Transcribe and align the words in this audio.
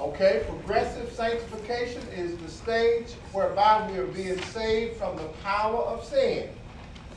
Okay, 0.00 0.42
progressive 0.48 1.12
sanctification 1.12 2.00
is 2.16 2.34
the 2.38 2.48
stage 2.48 3.12
whereby 3.32 3.86
we 3.90 3.98
are 3.98 4.06
being 4.06 4.40
saved 4.44 4.96
from 4.96 5.14
the 5.18 5.24
power 5.44 5.76
of 5.76 6.02
sin. 6.02 6.48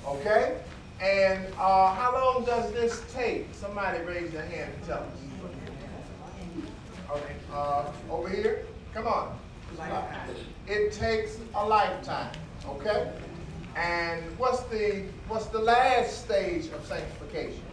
Okay? 0.06 0.58
And 1.00 1.46
uh, 1.58 1.94
how 1.94 2.12
long 2.14 2.44
does 2.44 2.74
this 2.74 3.02
take? 3.14 3.48
Somebody 3.54 4.04
raise 4.04 4.32
their 4.32 4.46
hand 4.46 4.74
and 4.76 4.86
tell 4.86 4.98
us. 4.98 5.18
Okay, 7.10 7.36
uh, 7.54 7.90
over 8.12 8.28
here. 8.28 8.66
Come 8.94 9.08
on. 9.08 9.40
It 10.68 10.92
takes 10.92 11.38
a 11.56 11.66
lifetime. 11.66 12.34
Okay? 12.68 13.14
And 13.78 14.22
what's 14.38 14.62
the 14.64 15.06
what's 15.30 15.46
the 15.48 15.60
last 15.60 16.26
stage 16.26 16.66
of 16.68 16.86
sanctification? 16.86 17.64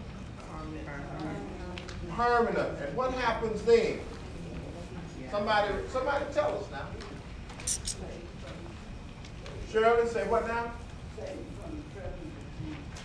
Permanent. 2.17 2.79
And 2.81 2.97
what 2.97 3.13
happens 3.15 3.61
then? 3.63 3.99
Somebody, 5.31 5.75
somebody 5.93 6.25
tell 6.33 6.59
us 6.59 6.65
now. 6.71 6.87
Shirley, 9.71 10.09
say 10.09 10.27
what 10.29 10.49
now? 10.49 10.73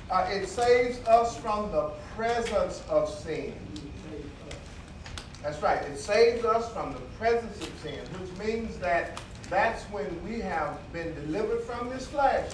Uh, 0.09 0.27
it 0.31 0.48
saves 0.48 0.99
us 1.07 1.38
from 1.38 1.71
the 1.71 1.91
presence 2.15 2.84
of 2.89 3.09
sin. 3.09 3.53
That's 5.43 5.61
right. 5.61 5.81
It 5.84 5.99
saves 5.99 6.43
us 6.45 6.71
from 6.73 6.93
the 6.93 6.99
presence 7.20 7.61
of 7.61 7.71
sin, 7.84 7.99
which 8.20 8.48
means 8.48 8.77
that 8.77 9.21
that's 9.49 9.84
when 9.85 10.07
we 10.23 10.39
have 10.41 10.79
been 10.91 11.13
delivered 11.13 11.62
from 11.62 11.89
this 11.89 12.07
flesh. 12.07 12.51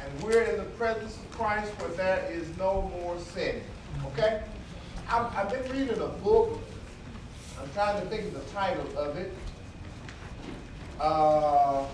And 0.00 0.22
we're 0.24 0.42
in 0.42 0.56
the 0.56 0.70
presence 0.70 1.16
of 1.16 1.30
Christ 1.30 1.70
where 1.80 1.90
there 1.90 2.28
is 2.32 2.48
no 2.58 2.90
more 3.00 3.16
sin. 3.20 3.62
Okay? 4.06 4.42
I've, 5.08 5.36
I've 5.36 5.50
been 5.50 5.70
reading 5.70 6.02
a 6.02 6.08
book. 6.08 6.58
I'm 7.62 7.70
trying 7.74 8.02
to 8.02 8.08
think 8.08 8.24
of 8.24 8.34
the 8.34 8.52
title 8.52 8.98
of 8.98 9.16
it. 9.16 9.32
Uh, 10.98 11.86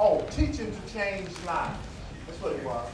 oh, 0.00 0.26
Teaching 0.32 0.72
to 0.72 0.92
Change 0.92 1.28
Lives. 1.46 1.78
That's 2.26 2.42
what 2.42 2.52
it 2.54 2.64
was. 2.64 2.88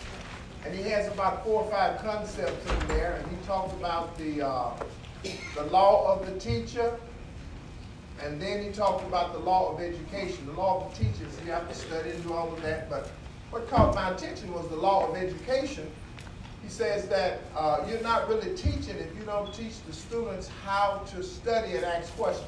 And 0.67 0.75
he 0.75 0.83
has 0.91 1.11
about 1.11 1.45
four 1.45 1.62
or 1.62 1.70
five 1.70 2.03
concepts 2.03 2.70
in 2.70 2.89
there, 2.89 3.14
and 3.14 3.31
he 3.31 3.47
talks 3.47 3.72
about 3.72 4.19
the 4.19 4.47
uh, 4.47 4.70
the 5.55 5.64
law 5.64 6.12
of 6.12 6.27
the 6.27 6.39
teacher, 6.39 6.95
and 8.22 8.41
then 8.41 8.62
he 8.62 8.70
talked 8.70 9.06
about 9.06 9.33
the 9.33 9.39
law 9.39 9.72
of 9.72 9.81
education. 9.81 10.44
The 10.47 10.53
law 10.53 10.84
of 10.84 10.98
the 10.98 11.05
teacher, 11.05 11.25
you 11.47 11.53
have 11.53 11.67
to 11.67 11.75
study 11.75 12.11
and 12.11 12.22
do 12.25 12.34
all 12.34 12.53
of 12.53 12.61
that, 12.61 12.91
but 12.91 13.11
what 13.50 13.69
caught 13.70 13.94
my 13.94 14.11
attention 14.11 14.53
was 14.53 14.69
the 14.69 14.77
law 14.77 15.09
of 15.09 15.17
education. 15.17 15.91
He 16.69 16.74
says 16.74 17.08
that 17.08 17.41
uh, 17.56 17.83
you're 17.88 18.02
not 18.02 18.28
really 18.28 18.55
teaching 18.55 18.98
if 18.98 19.19
you 19.19 19.24
don't 19.24 19.52
teach 19.55 19.83
the 19.86 19.92
students 19.94 20.50
how 20.66 21.02
to 21.14 21.22
study 21.22 21.72
and 21.77 21.83
ask 21.83 22.14
questions. 22.14 22.47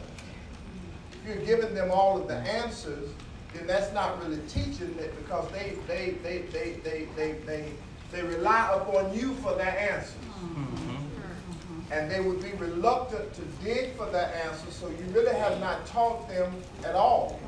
If 1.12 1.26
you're 1.26 1.46
giving 1.46 1.74
them 1.74 1.90
all 1.90 2.20
of 2.20 2.28
the 2.28 2.36
answers, 2.36 3.08
then 3.54 3.66
that's 3.66 3.94
not 3.94 4.22
really 4.22 4.40
teaching 4.46 4.94
it 4.98 5.16
because 5.16 5.50
they 5.52 5.78
they 5.86 6.16
they 6.22 6.40
they 6.52 6.72
they 6.84 7.08
they 7.16 7.32
they, 7.46 7.72
they 8.12 8.22
rely 8.22 8.70
upon 8.74 9.14
you 9.14 9.32
for 9.36 9.54
their 9.54 9.90
answers. 9.90 10.12
Mm-hmm. 10.44 11.90
And 11.90 12.10
they 12.10 12.20
would 12.20 12.42
be 12.42 12.52
reluctant 12.58 13.32
to 13.32 13.42
dig 13.64 13.96
for 13.96 14.04
their 14.10 14.34
answers, 14.44 14.74
so 14.74 14.88
you 14.88 15.04
really 15.12 15.34
have 15.34 15.58
not 15.60 15.86
taught 15.86 16.28
them 16.28 16.52
at 16.84 16.94
all. 16.94 17.40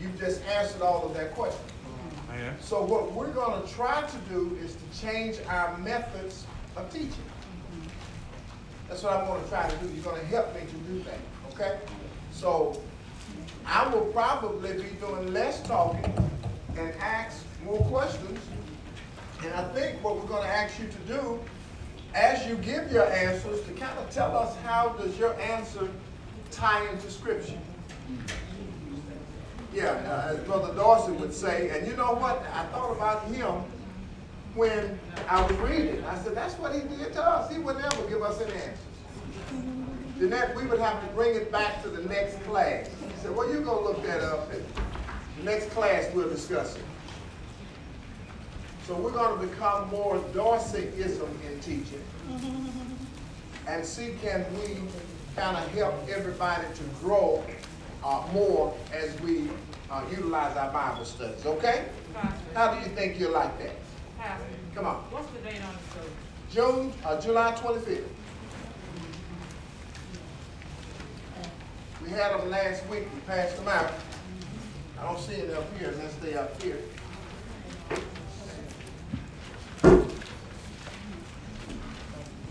You've 0.00 0.18
just 0.18 0.42
answered 0.46 0.80
all 0.80 1.04
of 1.04 1.12
their 1.12 1.28
questions. 1.28 1.71
Oh, 2.32 2.52
so 2.60 2.82
what 2.82 3.12
we're 3.12 3.32
going 3.32 3.62
to 3.62 3.74
try 3.74 4.02
to 4.02 4.16
do 4.30 4.56
is 4.62 4.74
to 4.74 5.00
change 5.00 5.36
our 5.48 5.76
methods 5.78 6.46
of 6.76 6.90
teaching. 6.92 7.12
That's 8.88 9.02
what 9.02 9.14
I'm 9.14 9.26
going 9.26 9.42
to 9.42 9.48
try 9.48 9.68
to 9.68 9.76
do. 9.76 9.92
You're 9.92 10.04
going 10.04 10.20
to 10.20 10.26
help 10.26 10.54
me 10.54 10.60
to 10.60 10.76
do 10.92 11.02
that, 11.04 11.18
okay? 11.52 11.78
So 12.32 12.80
I 13.66 13.86
will 13.88 14.06
probably 14.06 14.74
be 14.74 14.90
doing 15.00 15.32
less 15.32 15.62
talking 15.62 16.30
and 16.76 16.92
ask 17.00 17.44
more 17.64 17.80
questions. 17.84 18.38
And 19.44 19.52
I 19.54 19.64
think 19.72 20.02
what 20.02 20.16
we're 20.16 20.28
going 20.28 20.42
to 20.42 20.48
ask 20.48 20.78
you 20.78 20.86
to 20.86 20.98
do, 21.12 21.40
as 22.14 22.46
you 22.46 22.56
give 22.56 22.92
your 22.92 23.10
answers, 23.12 23.62
to 23.66 23.72
kind 23.72 23.98
of 23.98 24.08
tell 24.10 24.36
us 24.36 24.56
how 24.64 24.90
does 24.90 25.18
your 25.18 25.38
answer 25.40 25.88
tie 26.50 26.86
into 26.88 27.10
Scripture. 27.10 27.58
Yeah, 29.72 29.90
uh, 30.06 30.34
as 30.34 30.38
Brother 30.40 30.74
Dawson 30.74 31.18
would 31.20 31.32
say, 31.32 31.70
and 31.70 31.86
you 31.86 31.96
know 31.96 32.14
what? 32.14 32.44
I 32.52 32.64
thought 32.66 32.92
about 32.92 33.24
him 33.26 33.62
when 34.54 34.98
I 35.28 35.40
was 35.40 35.56
reading. 35.58 36.04
I 36.04 36.18
said, 36.22 36.34
that's 36.34 36.54
what 36.54 36.74
he 36.74 36.80
did 36.80 37.14
to 37.14 37.22
us. 37.22 37.50
He 37.50 37.58
would 37.58 37.78
never 37.78 38.06
give 38.08 38.22
us 38.22 38.40
an 38.40 38.50
answer. 38.50 40.28
That 40.28 40.54
we 40.54 40.66
would 40.66 40.78
have 40.78 41.00
to 41.00 41.14
bring 41.14 41.34
it 41.34 41.50
back 41.50 41.82
to 41.82 41.88
the 41.88 42.02
next 42.08 42.40
class. 42.44 42.86
He 42.86 43.22
said, 43.22 43.34
well, 43.34 43.50
you 43.50 43.60
go 43.60 43.82
look 43.82 44.02
that 44.04 44.20
up. 44.20 44.52
And 44.52 44.64
next 45.44 45.70
class 45.70 46.08
we'll 46.14 46.28
discuss 46.28 46.76
it. 46.76 46.84
So 48.86 48.94
we're 48.94 49.10
going 49.10 49.40
to 49.40 49.46
become 49.46 49.88
more 49.90 50.18
Dorseyism 50.32 51.28
in 51.50 51.60
teaching 51.60 52.02
and 53.68 53.84
see 53.84 54.14
can 54.20 54.44
we 54.54 54.76
kind 55.36 55.56
of 55.56 55.66
help 55.72 55.94
everybody 56.08 56.66
to 56.74 56.82
grow 57.00 57.42
uh, 58.04 58.22
more 58.32 58.76
as 58.92 59.18
we 59.20 59.48
uh, 59.90 60.02
utilize 60.10 60.56
our 60.56 60.72
Bible 60.72 61.04
studies, 61.04 61.44
okay? 61.46 61.86
Pastor. 62.14 62.38
How 62.54 62.74
do 62.74 62.80
you 62.80 62.94
think 62.94 63.18
you're 63.18 63.30
like 63.30 63.58
that? 63.58 63.76
Pastor. 64.18 64.46
Come 64.74 64.86
on. 64.86 64.96
What's 65.10 65.30
the 65.32 65.38
date 65.38 65.62
on 65.62 65.74
the 65.74 65.94
service? 65.94 66.12
June, 66.50 66.92
uh, 67.04 67.20
July 67.20 67.52
25th. 67.52 68.04
We 72.02 72.10
had 72.10 72.38
them 72.38 72.50
last 72.50 72.86
week. 72.88 73.04
We 73.14 73.20
passed 73.20 73.56
them 73.56 73.68
out. 73.68 73.92
I 75.00 75.04
don't 75.04 75.18
see 75.20 75.34
it 75.34 75.54
up 75.54 75.64
here 75.78 75.90
unless 75.90 76.14
they 76.16 76.34
up 76.34 76.60
here. 76.62 76.78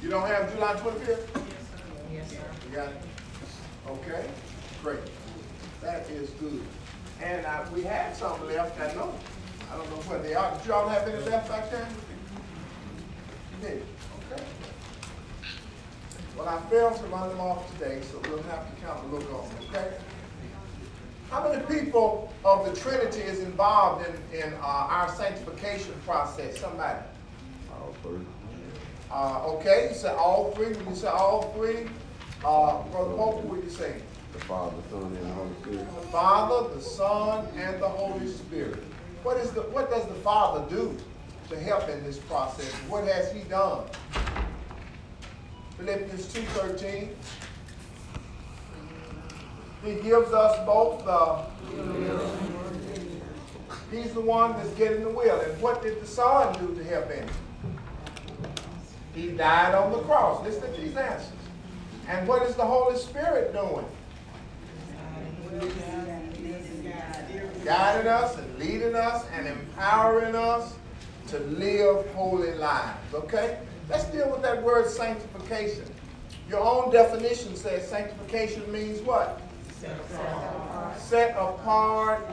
You 0.02 0.10
don't 0.10 0.28
have 0.28 0.52
July 0.54 0.74
25th? 0.74 1.08
Yes, 1.08 1.20
sir. 1.36 1.46
Yes, 2.12 2.30
sir. 2.32 2.38
You 2.70 2.76
got 2.76 2.88
it? 2.88 2.98
Okay, 3.88 4.26
great. 4.84 5.00
That 5.82 6.08
is 6.10 6.30
good. 6.32 6.62
And 7.22 7.46
we 7.74 7.84
had 7.84 8.16
some 8.16 8.46
left, 8.48 8.80
I 8.80 8.94
know. 8.94 9.14
I 9.72 9.78
don't 9.78 9.90
know 9.90 9.96
where 10.10 10.20
they 10.20 10.34
are. 10.34 10.56
Did 10.58 10.68
y'all 10.68 10.88
have 10.88 11.08
any 11.08 11.24
left 11.24 11.50
back 11.50 11.72
there? 11.72 11.88
Did? 13.62 13.84
Okay. 14.32 14.44
Well, 16.38 16.48
I 16.48 16.60
failed 16.70 16.98
to 16.98 17.04
run 17.06 17.30
them 17.30 17.40
off 17.40 17.72
today, 17.74 18.02
so 18.12 18.20
we'll 18.30 18.44
have 18.44 18.70
to 18.70 18.86
kind 18.86 18.98
of 19.00 19.12
look 19.12 19.24
on 19.34 19.50
them, 19.50 19.58
okay? 19.70 19.98
How 21.30 21.48
many 21.48 21.64
people 21.66 22.34
of 22.44 22.66
the 22.66 22.80
Trinity 22.80 23.22
is 23.22 23.40
involved 23.40 24.06
in, 24.08 24.40
in 24.40 24.54
uh, 24.56 24.58
our 24.66 25.10
sanctification 25.16 25.94
process? 26.06 26.60
Somebody? 26.60 27.00
All 27.72 27.96
three. 28.04 28.20
Uh, 29.12 29.46
okay, 29.48 29.88
you 29.90 29.96
said 29.96 30.16
all 30.16 30.52
three. 30.52 30.74
When 30.74 30.90
you 30.90 30.96
say 30.96 31.08
all 31.08 31.54
three, 31.56 31.88
uh, 32.46 32.82
Brother 32.90 33.14
Pope, 33.16 33.44
what 33.44 33.64
you 33.64 33.70
say? 33.70 34.02
The 34.34 34.40
Father, 34.40 34.76
the 34.90 34.90
Son, 34.92 35.18
and 35.18 35.22
the 35.22 35.34
Holy 35.34 35.54
Spirit. 35.62 35.96
The 35.96 36.08
Father, 36.08 36.76
the 36.76 36.82
Son, 36.82 37.48
and 37.58 37.82
the 37.82 37.90
Holy 37.90 38.28
Spirit. 38.28 38.84
What 39.24 39.38
is 39.38 39.52
the 39.52 39.62
what 39.62 39.90
does 39.90 40.06
the 40.08 40.16
Father 40.16 40.68
do 40.70 40.98
to 41.50 41.60
help 41.60 41.90
in 41.90 42.04
this 42.04 42.18
process? 42.18 42.72
What 42.88 43.08
has 43.08 43.32
he 43.32 43.42
done? 43.42 43.84
Philippians 45.78 46.34
2.13. 46.34 47.10
He 49.84 49.96
gives 50.02 50.32
us 50.32 50.66
both 50.66 51.06
the 51.06 51.46
He's 53.92 54.14
the 54.14 54.22
one 54.22 54.54
that's 54.54 54.70
getting 54.72 55.04
the 55.04 55.10
will. 55.10 55.40
And 55.42 55.62
what 55.62 55.82
did 55.82 56.02
the 56.02 56.08
Son 56.08 56.54
do 56.54 56.74
to 56.76 56.84
help 56.84 57.12
in 57.12 57.24
it? 57.24 57.30
He 59.14 59.28
died 59.32 59.76
on 59.76 59.92
the 59.92 60.00
cross. 60.00 60.42
Listen 60.46 60.74
to 60.74 60.82
these 60.82 60.96
answers. 60.96 61.34
And 62.08 62.26
what 62.28 62.44
is 62.44 62.56
the 62.56 62.66
Holy 62.66 62.98
Spirit 62.98 63.52
doing? 63.52 63.86
Guiding 67.66 68.08
us 68.08 68.38
and 68.38 68.60
leading 68.60 68.96
us 68.96 69.26
and 69.34 69.48
empowering 69.48 70.36
us 70.36 70.76
to 71.28 71.40
live 71.40 72.08
holy 72.14 72.54
lives. 72.54 73.14
Okay? 73.14 73.60
Let's 73.90 74.06
deal 74.06 74.32
with 74.32 74.42
that 74.44 74.64
word 74.64 74.90
sanctification. 74.90 75.84
Your 76.48 76.62
own 76.62 76.92
definition 76.92 77.56
says 77.56 77.88
sanctification 77.88 78.70
means 78.72 79.02
what? 79.02 79.42
Set 79.80 79.98
apart. 80.00 81.00
Set 81.00 81.32
apart 81.32 82.28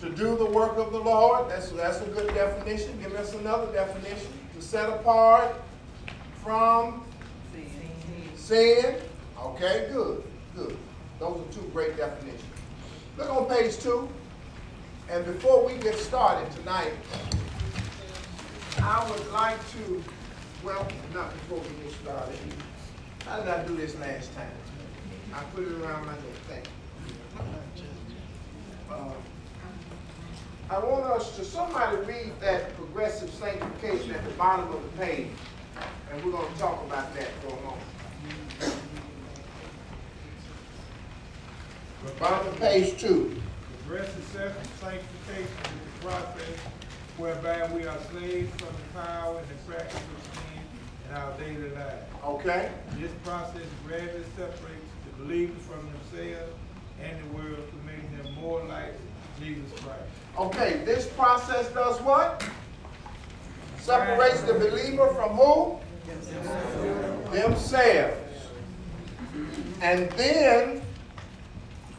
to 0.00 0.10
do 0.10 0.36
the 0.36 0.46
work 0.46 0.76
of 0.76 0.92
the 0.92 1.00
Lord. 1.00 1.50
That's, 1.50 1.70
that's 1.70 2.00
a 2.00 2.06
good 2.06 2.32
definition. 2.34 3.00
Give 3.00 3.14
us 3.14 3.34
another 3.34 3.72
definition. 3.72 4.32
To 4.54 4.62
set 4.62 4.88
apart 4.88 5.54
from 6.42 7.02
sin. 8.36 8.96
Okay, 9.40 9.88
good, 9.92 10.22
good. 10.56 10.76
Those 11.20 11.40
are 11.40 11.52
two 11.52 11.70
great 11.72 11.96
definitions. 11.96 12.42
Look 13.18 13.30
on 13.30 13.46
page 13.46 13.78
two. 13.78 14.08
And 15.08 15.24
before 15.24 15.64
we 15.64 15.74
get 15.78 15.94
started 15.96 16.50
tonight, 16.52 16.92
I 18.82 19.08
would 19.08 19.32
like 19.32 19.58
to, 19.72 20.02
well, 20.64 20.86
not 21.14 21.32
before 21.32 21.58
we 21.58 21.84
get 21.84 21.92
started. 22.02 22.38
How 23.24 23.38
did 23.38 23.48
I 23.48 23.64
do 23.64 23.76
this 23.76 23.94
last 24.00 24.34
time? 24.34 24.50
I 25.32 25.42
put 25.54 25.64
it 25.64 25.72
around 25.80 26.06
my 26.06 26.12
neck, 26.12 26.22
thank 26.48 26.66
you. 26.66 26.74
Uh, 28.90 29.12
I 30.70 30.78
want 30.78 31.04
us 31.04 31.36
to, 31.36 31.44
somebody 31.44 31.96
read 31.98 32.32
that 32.40 32.74
progressive 32.76 33.30
sanctification 33.30 34.12
at 34.12 34.24
the 34.24 34.30
bottom 34.30 34.68
of 34.74 34.82
the 34.82 34.98
page. 34.98 35.28
And 36.10 36.24
we're 36.24 36.32
gonna 36.32 36.48
talk 36.58 36.82
about 36.84 37.14
that 37.14 37.28
for 37.42 37.48
a 37.48 37.62
moment. 37.62 37.82
Bottom 42.18 42.48
of 42.48 42.58
page 42.58 42.98
two. 42.98 43.40
Progressive 43.86 44.24
self-sanctification 44.32 45.42
is 45.42 46.00
the 46.00 46.06
process 46.06 46.58
whereby 47.18 47.70
we 47.72 47.86
are 47.86 47.98
saved 48.14 48.50
from 48.60 48.74
the 48.74 49.00
power 49.00 49.38
and 49.38 49.48
the 49.48 49.54
practice 49.70 49.96
of 49.96 50.34
sin 50.34 50.64
in 51.08 51.16
our 51.16 51.32
daily 51.38 51.70
lives. 51.70 52.04
Okay? 52.24 52.70
This 52.98 53.12
process 53.22 53.66
gradually 53.86 54.24
separates 54.36 54.90
the 55.04 55.22
believer 55.22 55.58
from 55.60 55.80
themselves 55.92 56.54
and 57.02 57.18
the 57.20 57.36
world 57.36 57.68
to 57.70 57.76
make 57.86 58.22
them 58.22 58.32
more 58.34 58.64
like 58.64 58.94
Jesus 59.38 59.70
Christ. 59.80 60.00
Okay, 60.38 60.82
this 60.84 61.06
process 61.08 61.70
does 61.72 62.00
what? 62.00 62.44
Separates 63.78 64.40
the 64.42 64.54
believer 64.54 65.08
from 65.14 65.36
who? 65.36 65.78
Themselves. 67.30 68.16
And 69.82 70.10
then, 70.12 70.82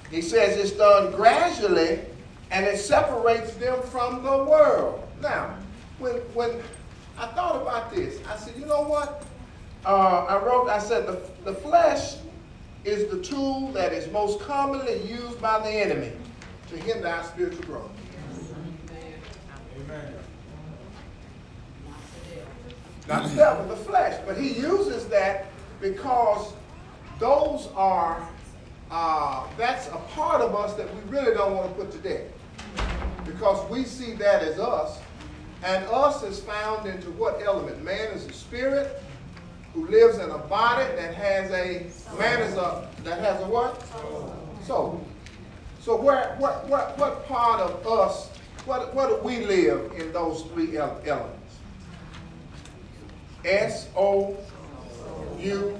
he 0.09 0.21
says 0.21 0.57
it's 0.57 0.71
done 0.71 1.11
gradually, 1.11 1.99
and 2.51 2.65
it 2.65 2.77
separates 2.77 3.53
them 3.55 3.81
from 3.83 4.23
the 4.23 4.43
world. 4.43 5.07
Now, 5.21 5.55
when, 5.99 6.15
when 6.33 6.51
I 7.17 7.27
thought 7.27 7.61
about 7.61 7.93
this, 7.93 8.19
I 8.27 8.37
said, 8.37 8.55
you 8.57 8.65
know 8.65 8.83
what? 8.83 9.25
Uh, 9.85 10.25
I 10.25 10.43
wrote, 10.43 10.69
I 10.69 10.79
said, 10.79 11.07
the, 11.07 11.21
the 11.43 11.53
flesh 11.53 12.17
is 12.83 13.09
the 13.09 13.21
tool 13.21 13.71
that 13.73 13.91
is 13.91 14.11
most 14.11 14.39
commonly 14.39 15.01
used 15.03 15.41
by 15.41 15.59
the 15.59 15.69
enemy 15.69 16.11
to 16.69 16.77
hinder 16.77 17.07
our 17.07 17.23
spiritual 17.23 17.63
growth. 17.63 17.91
Amen. 19.77 20.13
Not 23.07 23.29
the 23.29 23.35
devil, 23.35 23.67
the 23.67 23.75
flesh. 23.75 24.21
But 24.25 24.37
he 24.37 24.49
uses 24.49 25.07
that 25.07 25.47
because 25.81 26.53
those 27.19 27.69
are, 27.75 28.27
uh, 28.91 29.45
that's 29.57 29.87
a 29.87 29.97
part 30.15 30.41
of 30.41 30.55
us 30.55 30.73
that 30.75 30.87
we 30.95 31.01
really 31.11 31.33
don't 31.33 31.55
want 31.55 31.69
to 31.69 31.83
put 31.83 31.91
to 31.91 31.97
death. 31.97 32.23
Because 33.25 33.69
we 33.69 33.83
see 33.83 34.13
that 34.13 34.41
as 34.41 34.59
us. 34.59 34.99
And 35.63 35.83
us 35.87 36.23
is 36.23 36.39
found 36.39 36.87
into 36.87 37.11
what 37.11 37.41
element? 37.43 37.83
Man 37.83 38.11
is 38.13 38.25
a 38.25 38.33
spirit 38.33 39.01
who 39.73 39.87
lives 39.87 40.17
in 40.19 40.29
a 40.29 40.37
body 40.37 40.85
that 40.95 41.13
has 41.13 41.51
a, 41.51 41.87
man 42.17 42.41
is 42.41 42.55
a, 42.55 42.87
that 43.03 43.19
has 43.19 43.41
a 43.41 43.47
what? 43.47 43.83
Soul. 44.65 45.05
So 45.81 45.95
where, 45.95 46.35
what, 46.37 46.67
what, 46.67 46.97
what 46.97 47.27
part 47.27 47.59
of 47.59 47.85
us, 47.87 48.29
what, 48.65 48.93
what 48.93 49.09
do 49.09 49.17
we 49.27 49.45
live 49.45 49.91
in 49.97 50.11
those 50.13 50.43
three 50.53 50.77
elements? 50.77 51.33
S 53.45 53.87
O 53.95 54.35
U 55.39 55.79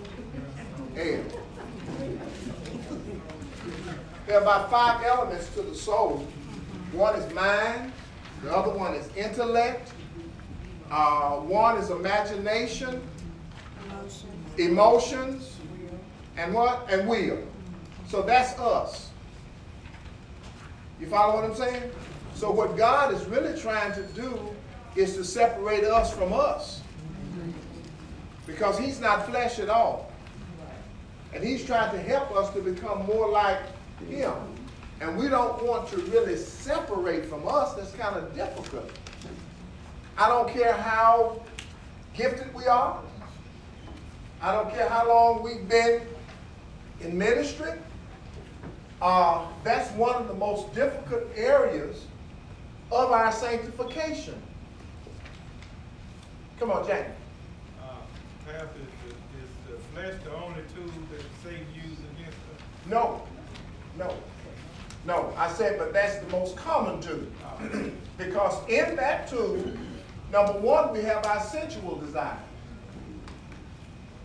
L. 0.96 1.24
There 4.28 4.38
are 4.38 4.42
about 4.42 4.70
five 4.70 5.06
elements 5.06 5.50
to 5.56 5.62
the 5.62 5.74
soul. 5.74 6.28
One 6.92 7.16
is 7.16 7.34
mind, 7.34 7.94
the 8.44 8.54
other 8.54 8.78
one 8.78 8.94
is 8.94 9.08
intellect, 9.16 9.94
uh, 10.92 11.38
one 11.38 11.78
is 11.78 11.90
imagination, 11.92 13.02
emotions, 14.58 15.56
and 16.36 16.54
what? 16.54 16.92
And 16.92 17.08
will. 17.08 17.42
So 18.10 18.22
that's 18.22 18.60
us. 18.60 19.12
You 21.00 21.08
follow 21.08 21.36
what 21.36 21.46
I'm 21.46 21.56
saying? 21.56 21.90
So 22.36 22.52
what 22.52 22.76
God 22.76 23.14
is 23.14 23.24
really 23.28 23.58
trying 23.58 23.94
to 23.94 24.04
do 24.08 24.38
is 24.98 25.16
to 25.16 25.24
separate 25.24 25.86
us 25.86 26.14
from 26.14 26.34
us. 26.34 26.82
Because 28.46 28.78
he's 28.78 29.00
not 29.00 29.26
flesh 29.26 29.60
at 29.60 29.70
all. 29.70 30.12
And 31.34 31.44
he's 31.44 31.66
trying 31.66 31.92
to 31.92 32.02
help 32.02 32.32
us 32.36 32.54
to 32.54 32.62
become 32.62 33.06
more 33.06 33.30
like 33.30 33.60
him. 34.06 34.34
And 35.00 35.18
we 35.18 35.28
don't 35.28 35.62
want 35.64 35.88
to 35.90 35.98
really 35.98 36.36
separate 36.36 37.26
from 37.26 37.48
us. 37.48 37.74
That's 37.76 37.94
kind 37.94 38.16
of 38.16 38.34
difficult. 38.34 38.90
I 40.18 40.28
don't 40.28 40.50
care 40.50 40.74
how 40.74 41.42
gifted 42.14 42.54
we 42.56 42.66
are. 42.66 43.00
I 44.42 44.52
don't 44.52 44.72
care 44.72 44.90
how 44.90 45.08
long 45.08 45.44
we've 45.44 45.68
been 45.68 46.02
in 47.02 47.18
ministry. 47.18 47.72
Uh, 49.02 49.46
that's 49.64 49.92
one 49.92 50.16
of 50.16 50.28
the 50.28 50.34
most 50.34 50.74
difficult 50.74 51.24
areas 51.36 52.06
of 52.92 53.12
our 53.12 53.32
sanctification. 53.32 54.42
Come 56.60 56.72
on, 56.72 56.88
Jack. 56.88 57.12
Uh, 57.80 57.94
Pastor, 58.46 58.68
is 58.80 59.14
the, 59.14 59.74
is 59.74 59.80
the 59.80 59.84
flesh 59.94 60.16
the 60.24 60.34
only 60.34 60.62
tool 60.74 60.92
that 61.12 61.22
Satan 61.44 61.68
uses 61.76 62.00
against 62.16 62.38
us? 62.38 62.62
No, 62.90 63.22
no, 63.98 64.14
no. 65.06 65.34
I 65.38 65.52
said, 65.52 65.78
but 65.78 65.94
that's 65.94 66.18
the 66.24 66.30
most 66.32 66.56
common 66.56 67.02
tool. 67.02 67.26
because 68.18 68.68
in 68.70 68.96
that 68.96 69.28
tool, 69.28 69.64
number 70.32 70.54
one, 70.54 70.94
we 70.94 71.02
have 71.02 71.26
our 71.26 71.42
sensual 71.42 71.96
desire. 71.98 72.38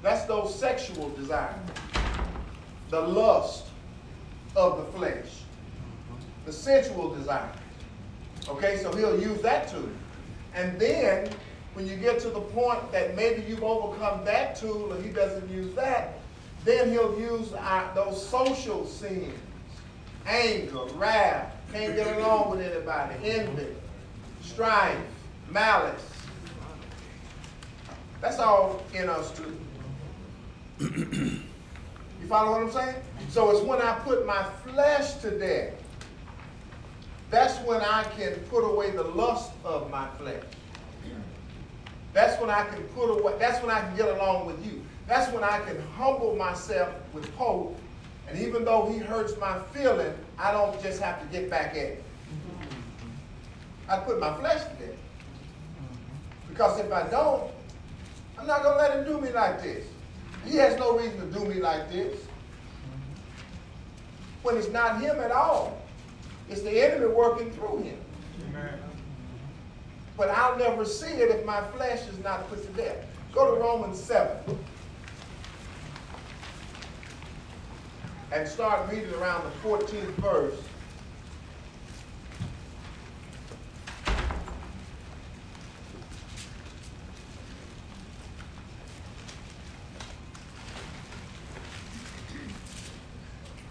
That's 0.03 0.25
those 0.25 0.59
sexual 0.59 1.11
desires. 1.11 1.57
The 2.91 3.01
lust 3.01 3.67
of 4.57 4.79
the 4.79 4.99
flesh. 4.99 5.43
The 6.45 6.53
sensual 6.53 7.15
desire. 7.15 7.53
Okay, 8.49 8.79
so 8.79 8.93
he'll 8.93 9.21
use 9.21 9.41
that 9.43 9.69
tool. 9.69 9.89
And 10.55 10.79
then, 10.79 11.31
when 11.75 11.87
you 11.87 11.97
get 11.97 12.21
to 12.21 12.31
the 12.31 12.41
point 12.41 12.91
that 12.93 13.15
maybe 13.15 13.43
you've 13.49 13.63
overcome 13.63 14.25
that 14.25 14.57
tool 14.57 14.93
and 14.93 15.05
he 15.05 15.11
doesn't 15.11 15.49
use 15.49 15.75
that, 15.75 16.19
then 16.65 16.91
he'll 16.91 17.19
use 17.19 17.53
our, 17.55 17.93
those 17.95 18.27
social 18.27 18.87
sins. 18.87 19.33
Anger, 20.27 20.85
wrath, 20.95 21.55
can't 21.73 21.97
get 21.97 22.17
along 22.19 22.51
with 22.51 22.61
anybody, 22.61 23.15
envy, 23.25 23.67
strife, 24.43 24.99
malice. 25.51 26.09
That's 28.21 28.39
all 28.39 28.83
in 28.95 29.09
us 29.09 29.33
too. 29.37 29.59
you 30.79 32.27
follow 32.29 32.53
what 32.53 32.63
I'm 32.63 32.73
saying? 32.73 33.03
So 33.31 33.51
it's 33.51 33.63
when 33.63 33.81
I 33.81 33.95
put 34.01 34.27
my 34.27 34.45
flesh 34.65 35.15
to 35.23 35.31
death. 35.39 35.75
That's 37.31 37.59
when 37.67 37.81
I 37.81 38.05
can 38.17 38.35
put 38.51 38.61
away 38.61 38.91
the 38.91 39.05
lust 39.05 39.53
of 39.65 39.91
my 39.91 40.07
flesh. 40.19 40.45
That's 42.13 42.39
when 42.41 42.51
I 42.51 42.65
can 42.67 42.83
put 42.89 43.09
away, 43.09 43.35
that's 43.39 43.63
when 43.63 43.71
I 43.71 43.81
can 43.81 43.97
get 43.97 44.09
along 44.09 44.47
with 44.47 44.65
you. 44.65 44.83
That's 45.09 45.33
when 45.33 45.43
I 45.43 45.61
can 45.61 45.81
humble 45.97 46.37
myself 46.37 46.95
with 47.13 47.29
hope. 47.35 47.79
And 48.29 48.39
even 48.39 48.65
though 48.65 48.91
he 48.91 48.99
hurts 48.99 49.37
my 49.39 49.59
feeling, 49.73 50.15
I 50.39 50.53
don't 50.53 50.81
just 50.83 51.01
have 51.03 51.21
to 51.21 51.27
get 51.27 51.51
back 51.51 51.77
at 51.77 51.77
him. 51.77 51.99
I 53.89 53.99
put 53.99 54.19
my 54.21 54.35
flesh 54.39 54.63
to 54.63 54.87
death. 54.87 54.97
Because 56.49 56.79
if 56.79 56.93
I 56.93 57.09
don't, 57.09 57.51
I'm 58.39 58.47
not 58.47 58.63
going 58.63 58.77
to 58.77 58.83
let 58.83 58.99
him 58.99 59.05
do 59.05 59.21
me 59.21 59.33
like 59.33 59.63
this. 59.63 59.87
He 60.45 60.57
has 60.57 60.79
no 60.79 60.99
reason 60.99 61.19
to 61.21 61.39
do 61.39 61.45
me 61.45 61.61
like 61.61 61.91
this. 61.91 62.19
When 64.43 64.57
it's 64.57 64.69
not 64.69 65.01
him 65.01 65.19
at 65.21 65.31
all. 65.31 65.79
It's 66.49 66.63
the 66.63 66.85
enemy 66.85 67.07
working 67.07 67.51
through 67.53 67.79
him. 67.79 67.99
Amen. 68.49 68.79
But 70.17 70.31
I'll 70.31 70.59
never 70.59 70.85
see 70.85 71.07
it 71.07 71.31
if 71.31 71.47
my 71.47 71.63
flesh 71.71 72.07
is 72.09 72.19
not 72.19 72.49
put 72.51 72.63
to 72.63 72.83
death. 72.83 72.97
Go 73.33 73.55
to 73.55 73.61
Romans 73.61 73.99
7. 73.99 74.37
and 78.33 78.49
start 78.49 78.91
reading 78.91 79.13
around 79.15 79.45
the 79.45 79.69
14th 79.69 80.03
verse. 80.15 80.55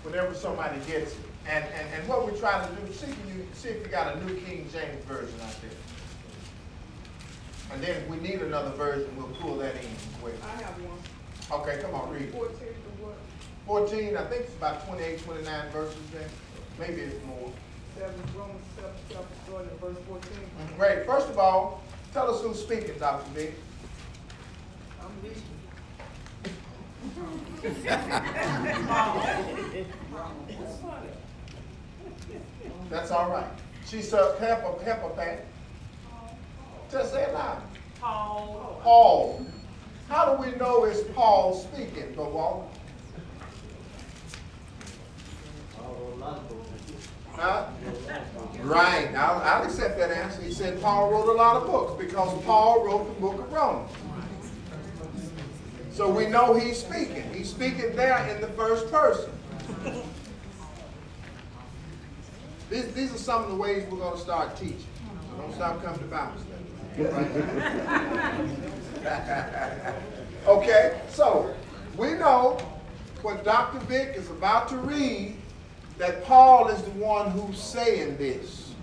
Whenever 0.04 0.36
somebody 0.36 0.80
gets 0.82 1.14
it. 1.14 1.18
And, 1.50 1.66
and, 1.74 1.88
and 1.96 2.08
what 2.08 2.24
we're 2.26 2.38
trying 2.38 2.68
to 2.68 2.82
do, 2.82 2.94
see 2.94 3.08
if, 3.08 3.18
you, 3.28 3.48
see 3.54 3.70
if 3.70 3.84
you 3.84 3.88
got 3.88 4.16
a 4.16 4.26
New 4.26 4.36
King 4.42 4.70
James 4.72 5.04
Version 5.06 5.40
out 5.42 5.56
there. 5.62 5.72
And 7.74 7.82
then 7.82 7.96
if 8.04 8.08
we 8.08 8.18
need 8.18 8.42
another 8.42 8.70
version, 8.72 9.10
we'll 9.18 9.28
pull 9.40 9.58
that 9.58 9.74
in. 9.76 9.90
I 10.44 10.62
have 10.62 10.76
one. 10.84 11.62
Okay, 11.62 11.82
come 11.82 11.96
on, 11.96 12.14
read. 12.14 12.32
14. 12.32 12.68
14, 13.68 14.18
I 14.18 14.24
think 14.26 14.44
it's 14.44 14.56
about 14.56 14.86
28, 14.88 15.24
29 15.24 15.70
verses 15.72 15.98
there. 16.12 16.28
Maybe 16.80 17.02
it's 17.02 17.26
more. 17.26 17.52
Seven, 17.98 18.16
Romans 18.36 18.64
seven, 18.76 18.92
chapter 19.10 19.36
starting 19.46 19.70
at 19.70 19.80
verse 19.80 19.98
fourteen. 20.08 20.32
Mm-hmm. 20.32 20.78
Great. 20.80 21.06
First 21.06 21.30
of 21.30 21.38
all, 21.38 21.84
tell 22.14 22.34
us 22.34 22.42
who's 22.42 22.60
speaking, 22.60 22.98
Dr. 22.98 23.30
B. 23.36 23.50
I'm 25.02 25.12
reading. 25.22 25.44
That's 32.90 33.12
all 33.12 33.30
right. 33.30 33.46
She 33.86 34.02
said, 34.02 34.38
help 34.40 34.80
her, 34.80 34.86
help 34.86 35.02
her, 35.02 35.10
Pat. 35.16 35.46
Just 36.92 37.14
say 37.14 37.24
it 37.24 37.34
loud. 37.34 37.62
Paul. 38.00 38.80
Paul. 38.84 39.46
How 40.10 40.36
do 40.36 40.42
we 40.44 40.58
know 40.58 40.86
it's 40.86 41.02
Paul 41.14 41.54
speaking, 41.54 42.14
but 42.16 42.32
Walter? 42.32 42.68
Huh? 47.34 47.68
Right. 48.62 49.10
I'll, 49.16 49.42
I'll 49.42 49.64
accept 49.64 49.98
that 49.98 50.12
answer. 50.12 50.42
He 50.42 50.54
said 50.54 50.82
Paul 50.82 51.12
wrote 51.12 51.30
a 51.30 51.38
lot 51.38 51.58
of 51.58 51.66
books 51.66 52.04
because 52.04 52.44
Paul 52.44 52.86
wrote 52.86 53.16
the 53.16 53.22
book 53.22 53.40
of 53.40 53.52
Romans. 53.52 53.92
So 55.92 56.10
we 56.10 56.28
know 56.28 56.54
he's 56.54 56.80
speaking. 56.80 57.34
He's 57.34 57.50
speaking 57.50 57.96
there 57.96 58.18
in 58.28 58.42
the 58.42 58.48
first 58.48 58.92
person. 58.92 59.32
These, 62.70 62.94
these 62.94 63.14
are 63.14 63.18
some 63.18 63.44
of 63.44 63.50
the 63.50 63.56
ways 63.56 63.86
we're 63.92 63.98
going 63.98 64.16
to 64.16 64.22
start 64.22 64.56
teaching. 64.56 64.86
So 65.30 65.38
don't 65.38 65.54
stop 65.54 65.84
coming 65.84 66.00
to 66.00 66.06
Bible 66.06 66.40
study. 66.40 66.62
okay, 70.48 71.02
so 71.10 71.54
we 71.98 72.14
know 72.14 72.58
what 73.22 73.44
Dr. 73.44 73.80
Vick 73.80 74.16
is 74.16 74.30
about 74.30 74.70
to 74.70 74.78
read 74.78 75.36
that 75.98 76.24
Paul 76.26 76.70
is 76.70 76.82
the 76.82 76.92
one 76.92 77.32
who's 77.32 77.60
saying 77.60 78.18
this. 78.18 78.74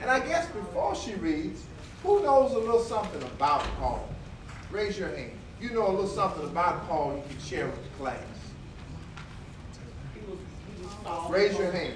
And 0.00 0.10
I 0.10 0.20
guess 0.20 0.46
before 0.48 0.94
she 0.94 1.14
reads, 1.14 1.64
who 2.02 2.22
knows 2.22 2.52
a 2.52 2.58
little 2.58 2.82
something 2.82 3.22
about 3.22 3.62
Paul? 3.78 4.08
Raise 4.70 4.98
your 4.98 5.14
hand. 5.14 5.32
You 5.60 5.70
know 5.70 5.86
a 5.86 5.92
little 5.92 6.08
something 6.08 6.44
about 6.44 6.88
Paul 6.88 7.16
you 7.16 7.22
can 7.28 7.40
share 7.40 7.66
with 7.66 7.82
the 7.84 7.98
class. 7.98 8.18
Raise 11.28 11.56
your 11.58 11.70
hand. 11.70 11.94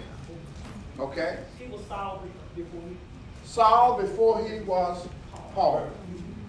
Okay? 0.98 1.38
He 1.58 1.66
was 1.66 1.84
Saul 1.86 2.22
before 2.54 2.80
he, 2.88 2.96
Saul 3.44 4.00
before 4.00 4.48
he 4.48 4.60
was 4.60 5.08
Paul. 5.54 5.90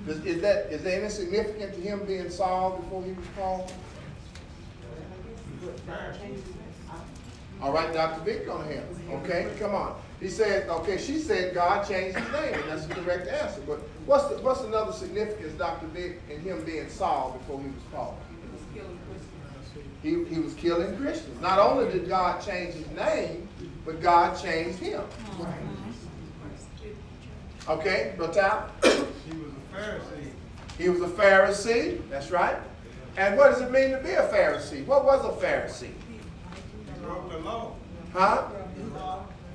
Is, 0.08 0.24
is 0.26 0.42
that 0.42 0.72
is 0.72 0.84
there 0.84 1.02
any 1.02 1.10
significance 1.10 1.76
to 1.76 1.82
him 1.82 2.06
being 2.06 2.30
Saul 2.30 2.78
before 2.78 3.04
he 3.04 3.12
was 3.12 3.26
Paul? 3.36 3.70
All 7.62 7.72
right, 7.74 7.92
Dr. 7.92 8.22
Vic 8.22 8.46
gonna 8.46 8.72
help. 8.72 8.86
Okay, 9.24 9.48
come 9.60 9.74
on. 9.74 10.00
He 10.20 10.30
said, 10.30 10.68
okay, 10.70 10.98
she 10.98 11.18
said 11.20 11.54
God 11.54 11.88
changed 11.88 12.18
his 12.18 12.32
name, 12.32 12.54
and 12.54 12.64
that's 12.70 12.86
the 12.86 12.96
correct 12.96 13.28
answer. 13.28 13.62
But 13.68 13.80
what's 14.06 14.26
the, 14.26 14.38
what's 14.38 14.62
another 14.62 14.92
significance, 14.92 15.54
Dr. 15.58 15.88
Vic, 15.88 16.20
in 16.30 16.40
him 16.42 16.64
being 16.66 16.90
Saul 16.90 17.38
before 17.40 17.60
he 17.60 17.68
was 17.68 17.84
Paul? 17.92 18.18
He 18.42 18.50
was 18.52 18.62
killing 18.74 19.00
Christians. 19.10 20.30
He, 20.30 20.36
he 20.36 20.40
was 20.42 20.54
killing 20.56 20.98
Christians. 20.98 21.42
Not 21.42 21.60
only 21.60 21.92
did 21.92 22.08
God 22.08 22.42
change 22.42 22.74
his 22.74 22.90
name, 22.92 23.48
but 23.86 24.02
God 24.02 24.40
changed 24.40 24.80
him. 24.80 25.04
Okay, 27.70 28.14
Batal? 28.18 28.70
He 28.84 29.38
was 29.38 29.52
a 29.52 29.76
Pharisee. 29.76 30.32
He 30.78 30.90
was 30.90 31.02
a 31.02 31.08
Pharisee, 31.08 32.10
that's 32.10 32.32
right. 32.32 32.58
And 33.18 33.36
what 33.36 33.52
does 33.52 33.62
it 33.62 33.72
mean 33.72 33.92
to 33.92 33.98
be 33.98 34.12
a 34.12 34.28
Pharisee? 34.28 34.86
What 34.86 35.06
was 35.06 35.26
a 35.26 35.46
Pharisee? 35.46 35.92
He 37.08 37.14
wrote 37.14 37.32
the 37.32 37.38
law. 37.40 37.76
Huh? 38.14 38.48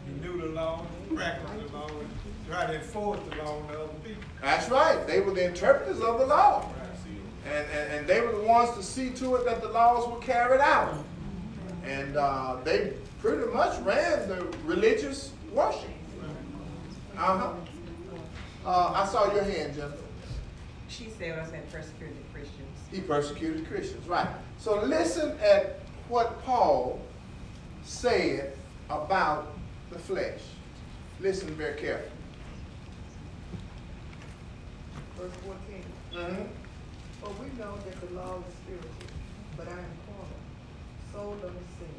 He 0.07 0.21
knew 0.21 0.41
the 0.41 0.49
law, 0.49 0.87
practiced 1.15 1.53
the 1.71 1.77
law, 1.77 1.89
and 1.89 2.09
tried 2.49 2.67
to 2.69 2.75
enforce 2.77 3.21
the 3.29 3.43
law 3.43 3.59
on 3.59 3.67
the 3.69 3.81
other 3.81 3.93
people. 4.05 4.23
That's 4.41 4.71
right. 4.71 5.07
They 5.07 5.21
were 5.21 5.33
the 5.33 5.47
interpreters 5.47 6.01
of 6.01 6.19
the 6.19 6.27
law. 6.27 6.69
And, 7.45 7.67
and, 7.71 7.93
and 7.93 8.07
they 8.07 8.21
were 8.21 8.33
the 8.33 8.43
ones 8.43 8.75
to 8.77 8.83
see 8.83 9.11
to 9.11 9.35
it 9.37 9.45
that 9.45 9.61
the 9.61 9.69
laws 9.69 10.09
were 10.09 10.21
carried 10.21 10.61
out. 10.61 10.95
And 11.85 12.17
uh, 12.17 12.59
they 12.65 12.95
pretty 13.21 13.53
much 13.53 13.79
ran 13.81 14.29
the 14.29 14.47
religious 14.65 15.33
worship. 15.53 15.91
Uh-huh. 17.19 17.53
Uh, 18.65 18.93
I 18.95 19.07
saw 19.07 19.33
your 19.35 19.45
hand, 19.45 19.75
Jennifer. 19.75 19.97
She 20.89 21.11
said 21.19 21.39
I 21.39 21.45
said 21.45 21.71
persecuted 21.71 22.17
Christians. 22.33 22.79
He 22.91 23.01
persecuted 23.01 23.67
Christians, 23.67 24.07
right. 24.07 24.29
So 24.59 24.83
listen 24.83 25.37
at 25.41 25.81
what 26.09 26.43
Paul 26.45 27.01
said 27.85 28.57
about 28.91 29.53
the 29.91 29.99
flesh. 29.99 30.41
Listen 31.21 31.55
very 31.55 31.79
carefully. 31.79 32.11
Verse 35.17 35.33
fourteen. 35.45 35.85
Mhm. 36.13 36.49
For 37.21 37.31
we 37.39 37.47
know 37.59 37.77
that 37.77 38.01
the 38.01 38.15
law 38.15 38.43
is 38.49 38.55
spiritual, 38.55 38.91
but 39.57 39.69
I 39.69 39.79
am 39.79 39.95
carnal, 40.07 40.43
sold 41.13 41.45
under 41.45 41.67
sin. 41.79 41.95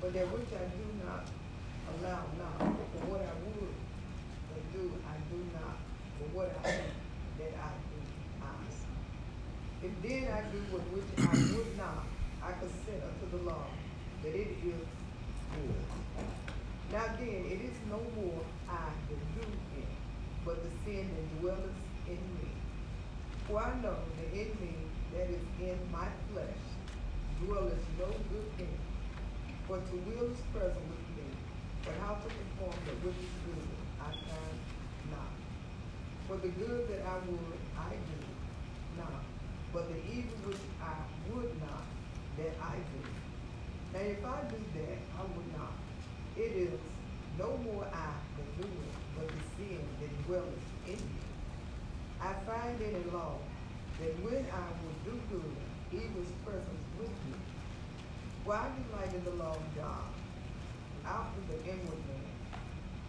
But 0.00 0.14
that 0.14 0.26
which 0.32 0.48
I 0.54 0.64
do 0.72 0.86
not 1.04 1.28
allow 1.92 2.24
now, 2.38 2.56
for 2.92 3.04
what 3.12 3.20
I 3.20 3.34
would 3.44 3.74
but 4.48 4.62
do, 4.72 4.92
I 5.04 5.16
do 5.28 5.38
not, 5.52 5.76
for 6.16 6.24
what 6.32 6.56
I 6.64 6.70
hate, 6.70 6.96
that 7.38 7.52
I 7.60 7.70
do 7.92 7.98
not. 8.40 8.72
If 9.82 9.92
then 10.02 10.32
I 10.32 10.40
do 10.48 10.58
what 10.72 10.82
which 10.88 11.10
I 11.20 11.56
would 11.56 11.76
not, 11.76 12.04
I 12.42 12.52
consent 12.52 13.02
unto 13.04 13.36
the 13.36 13.44
law, 13.44 13.67
that 14.22 14.34
it 14.34 14.48
is 14.64 14.74
good. 15.54 15.74
Now 16.92 17.04
then, 17.18 17.44
it 17.44 17.60
is 17.68 17.76
no 17.90 18.00
more 18.16 18.40
I 18.68 18.88
that 19.08 19.20
do 19.34 19.46
it, 19.78 19.88
but 20.44 20.56
the 20.62 20.70
sin 20.84 21.08
that 21.14 21.40
dwelleth 21.40 21.76
in 22.06 22.20
me. 22.40 22.48
For 23.46 23.60
I 23.62 23.74
know 23.80 23.96
that 24.16 24.32
in 24.32 24.48
me, 24.60 24.74
that 25.14 25.28
is 25.28 25.44
in 25.60 25.78
my 25.92 26.08
flesh, 26.32 26.62
dwelleth 27.44 27.84
no 27.98 28.06
good 28.06 28.48
thing. 28.56 28.78
For 29.66 29.76
to 29.76 29.96
will 30.08 30.32
is 30.32 30.40
present 30.52 30.84
with 30.88 31.08
me, 31.16 31.28
but 31.84 31.94
how 32.00 32.14
to 32.14 32.28
perform 32.28 32.76
that 32.86 32.96
which 33.04 33.20
is 33.20 33.34
good, 33.44 33.68
I 34.00 34.10
find 34.10 34.58
not. 35.10 35.32
For 36.26 36.36
the 36.36 36.48
good 36.48 36.88
that 36.88 37.06
I 37.06 37.18
would, 37.28 37.60
I 37.76 37.90
do 37.92 38.18
not, 38.96 39.22
but 39.72 39.88
the 39.88 39.98
evil 40.10 40.48
which 40.48 40.64
I 40.80 40.96
would 41.28 41.52
not, 41.60 41.84
that 42.38 42.54
I 42.62 42.76
do. 42.76 42.97
Now 43.98 44.04
if 44.04 44.24
I 44.24 44.40
do 44.48 44.62
that, 44.78 44.98
I 45.18 45.22
would 45.22 45.58
not. 45.58 45.74
It 46.36 46.52
is 46.54 46.78
no 47.36 47.56
more 47.64 47.84
I 47.92 48.14
that 48.36 48.62
do 48.62 48.62
it, 48.62 48.94
but 49.16 49.26
the 49.26 49.42
sin 49.56 49.82
that 49.98 50.26
dwelleth 50.26 50.68
in 50.86 50.94
me. 50.94 51.18
I 52.20 52.32
find 52.46 52.80
in 52.80 52.94
a 52.94 53.16
law 53.16 53.38
that 53.98 54.14
when 54.22 54.46
I 54.54 54.66
would 54.78 54.98
do 55.02 55.18
good, 55.34 55.56
evil 55.90 56.22
is 56.22 56.30
present 56.46 56.78
with 57.00 57.10
me. 57.26 57.34
I 58.46 58.70
delight 58.86 59.12
in 59.14 59.24
the 59.24 59.42
law 59.42 59.56
of 59.56 59.66
God, 59.76 60.08
after 61.04 61.40
the 61.50 61.58
inward 61.68 62.02
man. 62.06 62.30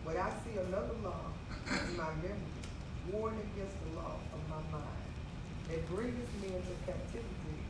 But 0.03 0.17
I 0.17 0.31
see 0.41 0.57
another 0.57 0.97
law 1.03 1.29
in 1.69 1.97
my 1.97 2.09
memory, 2.25 2.57
warring 3.11 3.37
against 3.53 3.77
the 3.85 4.01
law 4.01 4.17
of 4.33 4.41
my 4.49 4.61
mind, 4.73 5.05
that 5.69 5.87
bringeth 5.87 6.33
me 6.41 6.47
into 6.47 6.73
captivity 6.85 7.61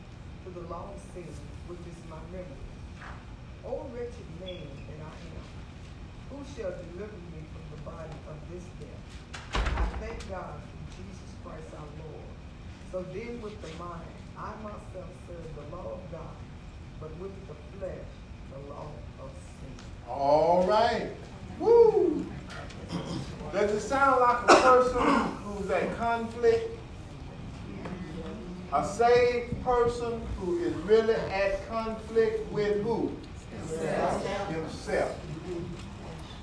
to 0.46 0.52
the 0.52 0.62
law 0.72 0.88
of 0.96 1.02
sin, 1.14 1.28
which 1.68 1.80
is 1.80 2.00
my 2.10 2.18
memory. 2.32 2.69
O 3.66 3.86
wretched 3.94 4.30
man 4.40 4.68
that 4.88 5.00
I 5.04 5.16
am, 5.36 5.46
who 6.30 6.38
shall 6.56 6.72
deliver 6.72 7.20
me 7.32 7.42
from 7.52 7.64
the 7.76 7.82
body 7.84 8.18
of 8.30 8.38
this 8.52 8.64
death? 8.80 9.04
I 9.54 9.86
thank 10.00 10.30
God 10.30 10.62
through 10.70 11.04
Jesus 11.04 11.32
Christ 11.44 11.68
our 11.78 11.90
Lord. 12.06 12.30
So 12.92 13.04
then 13.14 13.42
with 13.42 13.62
the 13.62 13.84
mind, 13.84 14.08
I 14.38 14.52
myself 14.64 15.12
serve 15.28 15.56
the 15.56 15.76
law 15.76 15.94
of 15.94 16.12
God, 16.12 16.38
but 17.00 17.16
with 17.18 17.32
the 17.48 17.56
flesh, 17.78 18.10
the 18.52 18.74
law 18.74 18.88
of 19.22 19.30
sin. 19.30 19.86
All 20.08 20.66
right. 20.66 21.12
Woo! 21.60 22.26
Does 23.52 23.72
it 23.72 23.82
sound 23.82 24.22
like 24.22 24.44
a 24.44 24.56
person 24.62 25.04
who's 25.44 25.70
at 25.70 25.98
conflict? 25.98 26.78
A 28.72 28.88
saved 28.88 29.64
person 29.64 30.22
who 30.38 30.60
is 30.60 30.74
really 30.86 31.16
at 31.16 31.68
conflict 31.68 32.52
with 32.52 32.82
who? 32.84 33.12
Himself. 33.70 34.50
Himself. 34.50 35.16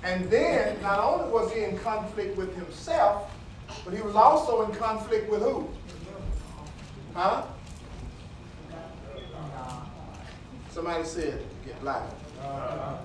And 0.02 0.30
then, 0.30 0.80
not 0.82 1.00
only 1.00 1.30
was 1.32 1.52
he 1.52 1.64
in 1.64 1.78
conflict 1.78 2.36
with 2.36 2.54
himself, 2.54 3.30
but 3.84 3.92
he 3.92 4.00
was 4.00 4.14
also 4.14 4.62
in 4.62 4.74
conflict 4.76 5.28
with 5.30 5.42
who? 5.42 5.68
Huh? 7.14 7.42
Somebody 10.70 11.04
said, 11.04 11.42
get 11.64 11.82
loud. 11.82 12.12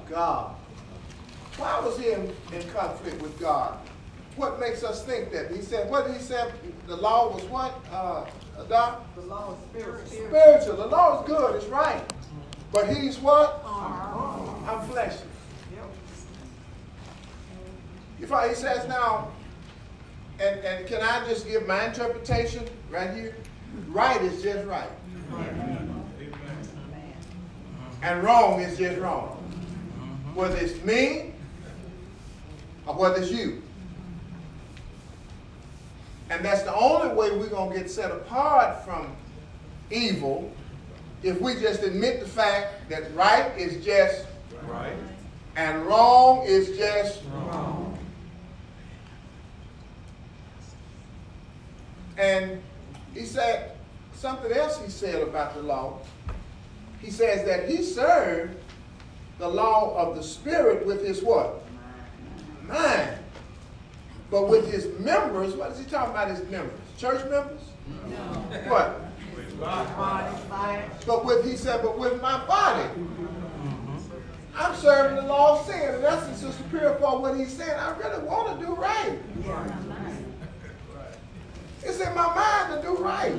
God. 0.09 0.55
Why 1.57 1.79
was 1.79 1.97
he 1.97 2.11
in, 2.11 2.31
in 2.53 2.67
conflict 2.69 3.21
with 3.21 3.39
God? 3.39 3.77
What 4.35 4.59
makes 4.59 4.83
us 4.83 5.03
think 5.03 5.31
that? 5.31 5.51
He 5.51 5.61
said, 5.61 5.89
what 5.89 6.07
did 6.07 6.17
he 6.17 6.21
say? 6.21 6.51
The 6.87 6.95
law 6.95 7.33
was 7.33 7.43
what? 7.45 7.73
Uh, 7.91 8.25
Doc? 8.69 9.03
The 9.15 9.21
law 9.21 9.53
is 9.53 9.59
spiritual. 9.69 10.27
Spiritual. 10.27 10.75
The 10.77 10.87
law 10.87 11.21
is 11.21 11.27
good, 11.27 11.55
it's 11.55 11.65
right. 11.65 12.03
But 12.71 12.95
he's 12.95 13.19
what? 13.19 13.61
Uh-huh. 13.65 14.71
I'm 14.71 14.87
fleshly. 14.87 15.27
Yep. 15.75 15.83
If 18.21 18.31
I, 18.31 18.49
he 18.49 18.55
says 18.55 18.87
now, 18.87 19.29
and, 20.39 20.59
and 20.61 20.87
can 20.87 21.01
I 21.01 21.27
just 21.27 21.47
give 21.47 21.67
my 21.67 21.85
interpretation 21.85 22.63
right 22.89 23.13
here? 23.13 23.35
Right 23.89 24.21
is 24.21 24.41
just 24.41 24.65
right. 24.67 24.89
And 28.01 28.23
wrong 28.23 28.61
is 28.61 28.77
just 28.77 28.99
wrong. 28.99 29.37
Uh-huh. 29.37 30.05
Whether 30.33 30.57
it's 30.57 30.83
me 30.83 31.33
or 32.87 32.95
whether 32.95 33.21
it's 33.21 33.31
you. 33.31 33.61
And 36.29 36.43
that's 36.45 36.63
the 36.63 36.73
only 36.73 37.13
way 37.13 37.31
we're 37.31 37.49
going 37.49 37.73
to 37.73 37.77
get 37.77 37.91
set 37.91 38.09
apart 38.09 38.85
from 38.85 39.13
evil 39.91 40.51
if 41.23 41.39
we 41.39 41.55
just 41.55 41.83
admit 41.83 42.19
the 42.19 42.27
fact 42.27 42.89
that 42.89 43.13
right 43.15 43.51
is 43.57 43.83
just 43.83 44.25
Right. 44.67 44.93
and 45.55 45.85
wrong 45.85 46.43
is 46.45 46.77
just 46.77 47.21
wrong. 47.33 47.97
And 52.17 52.61
he 53.13 53.25
said 53.25 53.71
something 54.13 54.51
else 54.51 54.79
he 54.79 54.89
said 54.89 55.21
about 55.21 55.55
the 55.55 55.61
law. 55.61 55.99
He 57.01 57.09
says 57.09 57.45
that 57.45 57.67
he 57.67 57.81
served 57.83 58.55
the 59.39 59.47
law 59.47 59.95
of 59.97 60.15
the 60.15 60.23
spirit 60.23 60.85
with 60.85 61.03
his 61.05 61.23
what? 61.23 61.63
Mind. 62.67 63.17
But 64.29 64.47
with 64.47 64.71
his 64.71 64.87
members, 64.99 65.55
what 65.55 65.71
is 65.71 65.79
he 65.79 65.85
talking 65.85 66.11
about 66.11 66.29
his 66.29 66.43
members? 66.49 66.79
Church 66.97 67.27
members? 67.29 67.61
No. 68.07 68.15
What? 68.69 69.01
But 71.05 71.25
with, 71.25 71.45
he 71.45 71.55
said, 71.55 71.81
but 71.81 71.97
with 71.97 72.21
my 72.21 72.45
body. 72.45 72.89
I'm 74.55 74.75
serving 74.75 75.15
the 75.15 75.23
law 75.23 75.59
of 75.59 75.65
sin. 75.65 75.79
And 75.79 75.97
In 75.97 76.05
essence, 76.05 76.39
Sister 76.39 76.63
Purify, 76.69 77.15
what 77.15 77.38
he's 77.38 77.53
saying, 77.53 77.79
I 77.79 77.95
really 77.97 78.23
want 78.23 78.59
to 78.59 78.65
do 78.65 78.73
right. 78.73 79.17
It's 81.83 82.00
in 82.00 82.13
my 82.13 82.35
mind 82.35 82.81
to 82.81 82.88
do 82.88 82.95
right. 82.97 83.33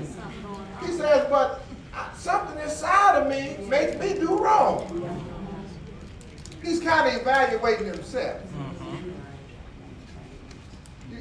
He 0.80 0.92
says, 0.92 1.26
but 1.30 1.62
something 2.16 2.61
inside 2.61 3.20
of 3.20 3.28
me 3.28 3.64
makes 3.68 3.96
me 3.99 4.14
do 4.14 4.38
wrong. 4.38 5.20
He's 6.62 6.80
kind 6.80 7.08
of 7.08 7.20
evaluating 7.20 7.87
himself. 7.87 8.40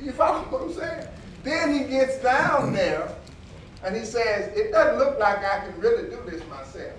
You 0.02 0.12
follow 0.14 0.40
what 0.46 0.62
I'm 0.64 0.74
saying? 0.74 1.08
Then 1.44 1.74
he 1.74 1.84
gets 1.86 2.18
down 2.20 2.74
there 2.74 3.14
and 3.84 3.96
he 3.96 4.06
says, 4.06 4.56
it 4.56 4.72
doesn't 4.72 5.00
look 5.00 5.20
like 5.20 5.40
I 5.40 5.66
can 5.66 5.80
really 5.80 6.10
do 6.10 6.20
this 6.30 6.42
myself. 6.48 6.94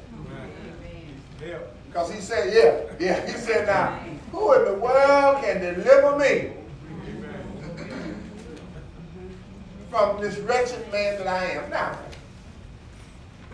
Because 1.87 2.13
he 2.13 2.21
said, 2.21 2.53
yeah, 2.53 2.95
yeah. 2.99 3.27
He 3.27 3.33
said, 3.33 3.67
now, 3.67 4.01
who 4.31 4.53
in 4.55 4.65
the 4.65 4.75
world 4.75 5.43
can 5.43 5.61
deliver 5.61 6.17
me 6.19 6.53
from 9.91 10.21
this 10.21 10.39
wretched 10.39 10.91
man 10.91 11.19
that 11.19 11.27
I 11.27 11.45
am? 11.51 11.71
Now, 11.71 11.99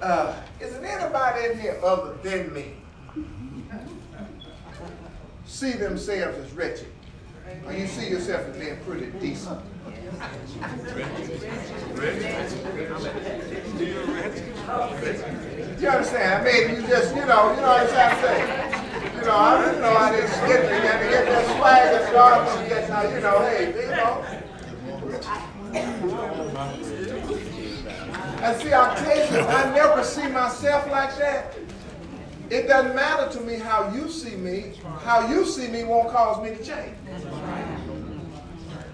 uh, 0.01 0.37
is 0.61 0.73
there 0.73 0.85
anybody 0.85 1.47
in 1.47 1.59
here 1.61 1.81
other 1.83 2.15
than 2.23 2.53
me 2.55 2.75
see 5.45 5.73
themselves 5.73 6.39
as 6.39 6.53
wretched? 6.53 6.93
Or 7.67 7.73
you 7.73 7.87
see 7.87 8.09
yourself 8.09 8.47
as 8.47 8.57
being 8.57 8.77
pretty 8.85 9.07
decent? 9.19 9.61
You 15.81 15.89
understand? 15.89 16.29
I 16.35 16.45
mean, 16.45 16.75
you 16.75 16.87
just, 16.89 17.15
you 17.15 17.25
know, 17.25 17.51
you 17.53 17.61
know 17.61 17.69
what 17.69 17.81
I'm 17.81 17.89
trying 17.89 18.15
to 18.15 18.23
say. 18.23 18.39
You 19.17 19.23
know, 19.25 19.31
I, 19.31 19.73
you 19.73 19.81
know, 19.81 19.93
I 19.97 20.11
didn't 20.11 20.31
get, 20.47 20.63
to 20.63 20.69
get, 20.69 21.03
to 21.03 21.09
get 21.09 21.25
that 21.27 21.45
swag 21.57 21.95
and 21.95 22.05
start 22.09 22.49
from 22.49 22.69
get, 22.69 22.89
now, 22.89 23.03
you 23.03 23.21
know, 23.21 23.39
hey, 23.43 23.67
you 23.75 23.91
know. 23.91 24.25
And 28.43 28.61
see, 28.61 28.73
I'll 28.73 28.97
tell 28.97 29.33
you, 29.33 29.41
I 29.41 29.75
never 29.75 30.05
see 30.05 30.29
myself 30.29 30.91
like 30.91 31.17
that. 31.19 31.57
It 32.51 32.67
doesn't 32.67 32.95
matter 32.97 33.31
to 33.39 33.45
me 33.45 33.55
how 33.57 33.93
you 33.93 34.09
see 34.11 34.37
me. 34.37 34.73
How 35.03 35.29
you 35.29 35.45
see 35.45 35.69
me 35.69 35.85
won't 35.85 36.11
cause 36.11 36.43
me 36.43 36.57
to 36.57 36.65
change. 36.65 36.97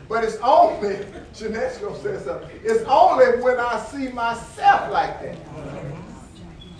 But 0.08 0.24
it's 0.24 0.36
only, 0.36 0.98
Jeanette's 1.34 1.78
gonna 1.78 1.98
say 2.00 2.24
something, 2.24 2.50
it's 2.62 2.84
only 2.84 3.42
when 3.42 3.58
I 3.58 3.78
see 3.90 4.08
myself 4.08 4.90
like 4.90 5.20
that 5.22 5.36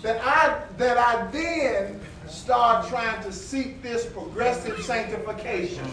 that 0.05 0.21
I 0.23 0.61
that 0.77 0.97
I 0.97 1.25
then 1.31 1.99
start 2.27 2.87
trying 2.87 3.23
to 3.23 3.31
seek 3.31 3.81
this 3.81 4.05
progressive 4.05 4.79
sanctification. 4.83 5.85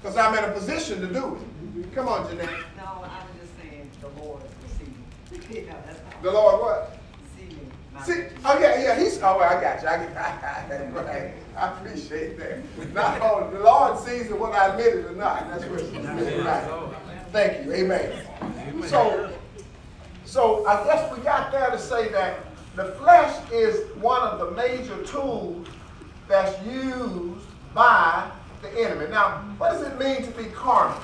Because 0.00 0.16
I'm 0.16 0.36
in 0.36 0.44
a 0.44 0.52
position 0.52 1.00
to 1.02 1.06
do 1.06 1.36
it. 1.36 1.94
Come 1.94 2.08
on, 2.08 2.26
Jeanette. 2.30 2.48
No, 2.78 2.84
I 2.84 3.20
was 3.20 3.36
just 3.38 3.52
saying 3.60 3.90
the 4.00 4.08
Lord 4.22 4.42
will 4.42 4.68
see. 4.78 5.54
You 5.54 5.66
know, 5.66 5.74
that's 5.86 6.00
all. 6.00 6.22
The 6.22 6.30
Lord 6.30 6.60
what? 6.62 6.98
See 7.36 7.54
me. 7.54 7.60
not 7.92 8.06
See, 8.06 8.22
oh 8.46 8.58
yeah, 8.58 8.82
yeah, 8.82 8.98
he's, 8.98 9.18
oh, 9.18 9.36
well, 9.38 9.42
I 9.42 9.60
got 9.60 9.82
you, 9.82 9.88
I 9.88 9.98
get, 9.98 10.94
right, 10.94 11.34
I 11.56 11.72
appreciate 11.72 12.38
that. 12.38 12.92
Not 12.94 13.52
the 13.52 13.60
Lord 13.60 13.98
sees 13.98 14.30
it 14.30 14.38
whether 14.38 14.54
I 14.54 14.68
admit 14.68 14.96
it 14.96 15.04
or 15.06 15.12
not, 15.12 15.48
that's 15.50 15.64
what, 15.64 15.80
right. 16.44 16.94
Thank 17.32 17.66
you, 17.66 17.72
amen. 17.72 18.26
So, 18.86 19.30
so 20.24 20.66
I 20.66 20.84
guess 20.84 21.16
we 21.16 21.22
got 21.22 21.52
there 21.52 21.70
to 21.70 21.78
say 21.78 22.08
that 22.08 22.46
the 22.76 22.92
flesh 22.92 23.36
is 23.52 23.94
one 23.96 24.22
of 24.22 24.38
the 24.38 24.50
major 24.52 25.02
tools 25.04 25.66
that's 26.28 26.64
used 26.64 27.46
by 27.74 28.30
the 28.62 28.70
enemy. 28.80 29.06
Now, 29.10 29.38
what 29.58 29.72
does 29.72 29.82
it 29.82 29.98
mean 29.98 30.22
to 30.22 30.30
be 30.30 30.44
carnal? 30.50 31.00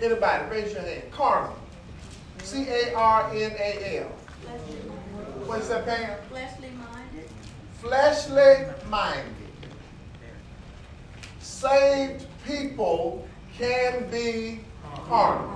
Anybody, 0.00 0.50
raise 0.50 0.72
your 0.72 0.82
hand. 0.82 1.02
Carnal. 1.10 1.56
C-A-R-N-A-L. 2.42 4.06
What's 5.46 5.68
that, 5.68 5.84
Pam? 5.86 6.18
Fleshly. 6.28 6.63
Fleshly 7.84 8.64
minded. 8.88 9.26
Saved 11.40 12.26
people 12.46 13.28
can 13.58 14.08
be 14.10 14.60
carnal. 15.06 15.50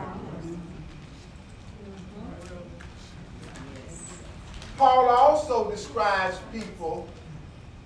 Paul 4.76 5.08
also 5.08 5.70
describes 5.70 6.38
people 6.52 7.08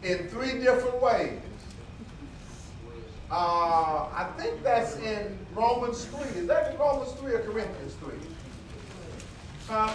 in 0.03 0.29
three 0.29 0.59
different 0.59 1.01
ways. 1.01 1.39
Uh, 3.31 4.09
I 4.13 4.29
think 4.37 4.61
that's 4.65 4.97
in 4.97 5.39
Romans 5.55 6.05
3. 6.07 6.21
Is 6.41 6.47
that 6.49 6.73
in 6.73 6.81
Romans 6.81 7.13
3 7.13 7.33
or 7.33 7.43
Corinthians 7.45 7.95
3? 7.95 8.13
Huh? 9.69 9.95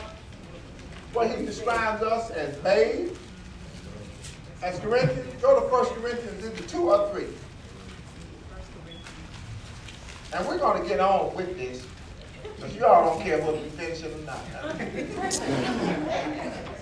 Where 1.12 1.28
he 1.28 1.46
describes 1.46 2.02
us 2.02 2.32
as 2.32 2.56
babes, 2.60 3.20
as 4.62 4.80
Corinthians. 4.80 5.42
Go 5.42 5.60
to 5.60 5.68
1 5.68 5.86
Corinthians, 6.02 6.44
it 6.46 6.68
2 6.68 6.90
or 6.90 7.10
3? 7.10 7.26
And 10.34 10.48
we're 10.48 10.58
going 10.58 10.82
to 10.82 10.88
get 10.88 11.00
on 11.00 11.34
with 11.36 11.58
this, 11.58 11.86
because 12.56 12.76
you 12.76 12.86
all 12.86 13.16
don't 13.16 13.24
care 13.24 13.40
whether 13.40 13.58
we 13.58 13.70
finish 13.70 14.04
it 14.04 14.14
or 14.14 14.26
not. 14.26 14.40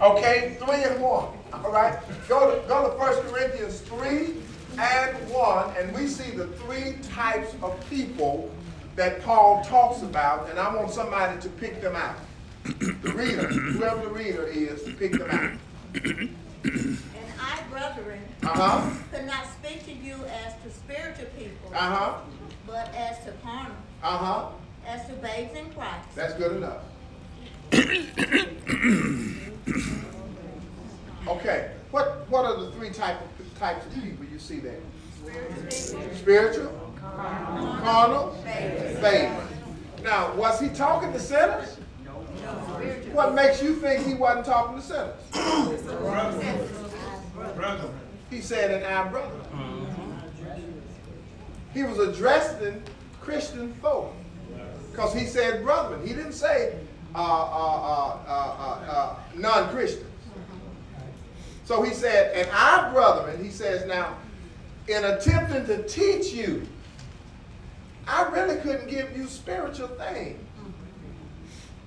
Okay, 0.00 0.56
3 0.58 0.82
and 0.84 1.02
1. 1.02 1.02
All 1.02 1.70
right? 1.70 1.98
Go 2.26 2.58
to, 2.58 2.66
go 2.66 2.88
to 2.88 2.96
1 2.96 3.22
Corinthians 3.28 3.80
3 3.82 4.34
and 4.78 5.30
1, 5.30 5.76
and 5.76 5.94
we 5.94 6.06
see 6.06 6.30
the 6.30 6.46
three 6.46 6.94
types 7.02 7.54
of 7.62 7.78
people 7.90 8.50
that 8.96 9.22
Paul 9.22 9.62
talks 9.62 10.00
about, 10.00 10.48
and 10.48 10.58
I 10.58 10.74
want 10.74 10.90
somebody 10.90 11.38
to 11.42 11.48
pick 11.50 11.82
them 11.82 11.96
out. 11.96 12.16
The 12.64 13.12
reader, 13.14 13.46
whoever 13.48 14.00
the 14.00 14.08
reader 14.08 14.46
is, 14.46 14.82
to 14.84 14.94
pick 14.94 15.12
them 15.12 15.30
out. 15.30 15.52
And 16.64 16.98
I, 17.40 17.62
brethren, 17.70 18.20
Uh-huh. 18.42 18.90
could 19.12 19.26
not 19.26 19.44
speak 19.52 19.84
to 19.86 19.92
you 19.92 20.16
as 20.44 20.54
to 20.62 20.70
spiritual 20.70 21.26
people, 21.38 21.70
Uh-huh. 21.74 22.18
but 22.66 22.94
as 22.94 23.18
to 23.24 23.32
carnal, 23.42 23.72
Uh-huh. 24.02 24.46
as 24.86 25.06
to 25.06 25.12
babes 25.14 25.54
in 25.56 25.72
Christ. 25.72 26.08
That's 26.14 26.34
good 26.34 26.56
enough. 26.56 26.82
okay. 31.28 31.70
What 31.90 32.28
what 32.30 32.44
are 32.44 32.56
the 32.60 32.70
three 32.72 32.90
type 32.90 33.16
of, 33.20 33.58
types 33.58 33.84
of 33.86 33.94
people 33.94 34.24
you 34.26 34.38
see 34.38 34.60
there? 34.60 34.78
Spiritual, 36.14 36.72
carnal, 37.00 38.34
faith. 38.44 39.32
Now, 40.02 40.32
was 40.34 40.58
he 40.60 40.68
talking 40.70 41.12
to 41.12 41.18
sinners? 41.18 41.76
What 43.12 43.34
makes 43.34 43.62
you 43.62 43.74
think 43.74 44.06
he 44.06 44.14
wasn't 44.14 44.46
talking 44.46 44.76
to 44.76 44.82
sinners? 44.82 45.14
He 48.30 48.40
said, 48.40 48.70
"And 48.70 48.84
our 48.84 49.10
brother." 49.10 49.36
He 51.74 51.82
was 51.84 51.98
addressing 51.98 52.82
Christian 53.20 53.74
folk 53.74 54.14
because 54.90 55.14
he 55.14 55.26
said 55.26 55.62
brethren. 55.64 56.06
He 56.06 56.14
didn't 56.14 56.32
say 56.32 56.76
uh, 57.14 57.18
uh, 57.18 57.22
uh, 57.22 58.18
uh, 58.26 58.90
uh, 58.90 59.16
non-Christians. 59.34 60.06
So 61.64 61.82
he 61.82 61.92
said, 61.92 62.34
and 62.36 62.48
our 62.50 62.92
brethren, 62.92 63.42
he 63.42 63.50
says 63.50 63.86
now, 63.86 64.16
in 64.88 65.04
attempting 65.04 65.66
to 65.66 65.86
teach 65.86 66.32
you, 66.32 66.66
I 68.08 68.28
really 68.30 68.56
couldn't 68.56 68.88
give 68.88 69.16
you 69.16 69.26
spiritual 69.28 69.88
things. 69.88 70.40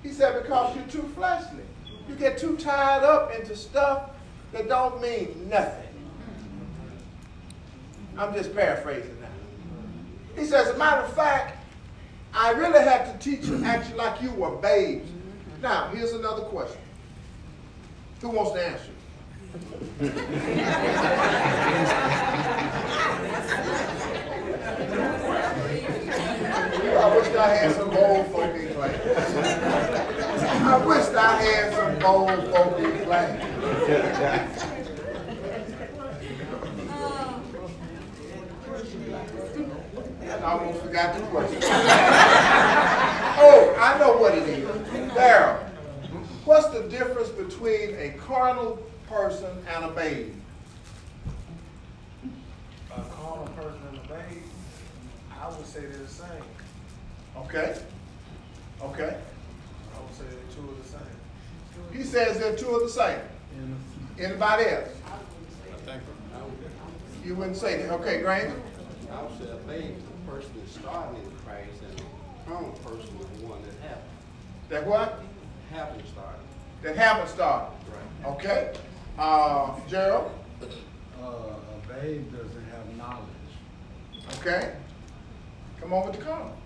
He 0.04 0.12
said, 0.12 0.40
because 0.42 0.76
you're 0.76 0.84
too 1.02 1.08
fleshly. 1.14 1.64
You 2.06 2.14
get 2.14 2.36
too 2.38 2.56
tied 2.58 3.02
up 3.02 3.34
into 3.34 3.56
stuff 3.56 4.10
that 4.52 4.68
don't 4.68 5.00
mean 5.00 5.48
nothing. 5.48 5.88
I'm 8.18 8.34
just 8.34 8.54
paraphrasing 8.54 9.18
now. 9.20 9.26
He 10.40 10.44
says, 10.44 10.68
as 10.68 10.74
a 10.74 10.78
matter 10.78 11.00
of 11.00 11.12
fact, 11.14 11.58
I 12.34 12.50
really 12.50 12.80
had 12.80 13.06
to 13.06 13.18
teach 13.18 13.46
you 13.46 13.64
actually 13.64 13.96
like 13.96 14.20
you 14.20 14.30
were 14.32 14.54
babes. 14.56 15.10
Now, 15.62 15.88
here's 15.88 16.12
another 16.12 16.42
question. 16.42 16.80
Who 18.20 18.28
wants 18.28 18.52
to 18.52 18.66
answer? 18.66 18.90
I 26.96 27.16
wish 27.16 27.34
I 27.36 27.54
had 27.54 27.74
some 27.74 27.90
gold 27.90 28.26
folk. 28.26 28.54
I 30.66 30.86
wish 30.86 31.08
I 31.08 31.42
had 31.42 31.74
some 31.74 31.98
gold 31.98 32.30
folk 32.48 32.78
in 32.78 33.04
class. 33.04 34.64
I 40.42 40.52
almost 40.52 40.80
forgot 40.82 41.14
the 41.14 41.20
question. 41.26 41.60
oh, 43.36 43.76
I 43.78 43.98
know 43.98 44.16
what 44.16 44.36
it 44.36 44.48
is. 44.48 44.68
Daryl, 45.12 45.58
what's 46.46 46.68
the 46.68 46.88
difference 46.88 47.28
between 47.28 47.94
a 47.96 48.14
carnal 48.18 48.78
person 49.06 49.50
and 49.74 49.84
a 49.84 49.90
babe? 49.90 50.34
a 52.90 53.02
carnal 53.02 53.46
person 53.48 53.80
and 53.90 53.98
a 53.98 54.08
babe, 54.08 54.42
I 55.40 55.48
would 55.48 55.66
say 55.66 55.80
they're 55.80 55.98
the 55.98 56.08
same. 56.08 56.28
Okay? 57.36 57.78
Okay? 58.82 59.16
I 60.14 60.22
would 60.22 60.30
say 60.30 60.36
they're 60.36 60.64
two 60.64 60.70
of 60.70 60.82
the 60.82 60.88
same. 60.88 61.98
He 61.98 62.02
says 62.04 62.38
they're 62.38 62.56
two 62.56 62.74
of 62.76 62.82
the 62.82 62.88
same. 62.88 63.18
Anybody 64.18 64.64
else? 64.66 64.88
I 65.06 65.76
think 65.84 66.02
I 66.34 66.42
would, 66.42 67.26
You 67.26 67.34
wouldn't 67.34 67.56
say 67.56 67.82
that. 67.82 67.90
Okay, 67.94 68.20
Granger? 68.20 68.54
I 69.12 69.22
would 69.22 69.38
say 69.38 69.50
a 69.50 69.56
babe 69.66 69.96
is 69.96 70.02
the 70.04 70.30
person 70.30 70.50
that 70.60 70.68
started 70.68 71.18
in 71.22 71.30
Christ 71.44 71.82
and 71.90 72.00
a 72.00 72.48
carnal 72.48 72.72
person 72.84 73.00
is 73.32 73.40
the 73.40 73.46
one 73.46 73.60
that 73.62 73.88
haven't, 73.88 74.04
That 74.68 74.86
what? 74.86 75.20
haven't 75.72 76.06
started. 76.08 76.40
That 76.82 76.96
haven't 76.96 77.28
started. 77.28 77.72
Right. 77.88 78.32
Okay? 78.34 78.72
Uh, 79.18 79.74
Gerald? 79.88 80.30
Uh, 80.62 81.26
a 81.26 81.88
babe 81.92 82.30
doesn't 82.32 82.66
have 82.70 82.96
knowledge. 82.96 84.28
Okay? 84.38 84.74
Come 85.80 85.92
on 85.92 86.06
with 86.08 86.18
the 86.18 86.24
carnal. 86.24 86.56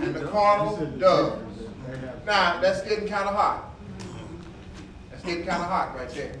And 0.00 0.14
the 0.14 0.20
He 0.20 0.26
carnal 0.26 0.86
does. 0.98 1.38
Now, 2.26 2.60
that's 2.60 2.82
getting 2.82 3.08
kind 3.08 3.28
of 3.28 3.34
hot. 3.34 3.70
That's 5.10 5.22
getting 5.24 5.44
kind 5.44 5.62
of 5.62 5.68
hot 5.68 5.96
right 5.96 6.08
there. 6.10 6.34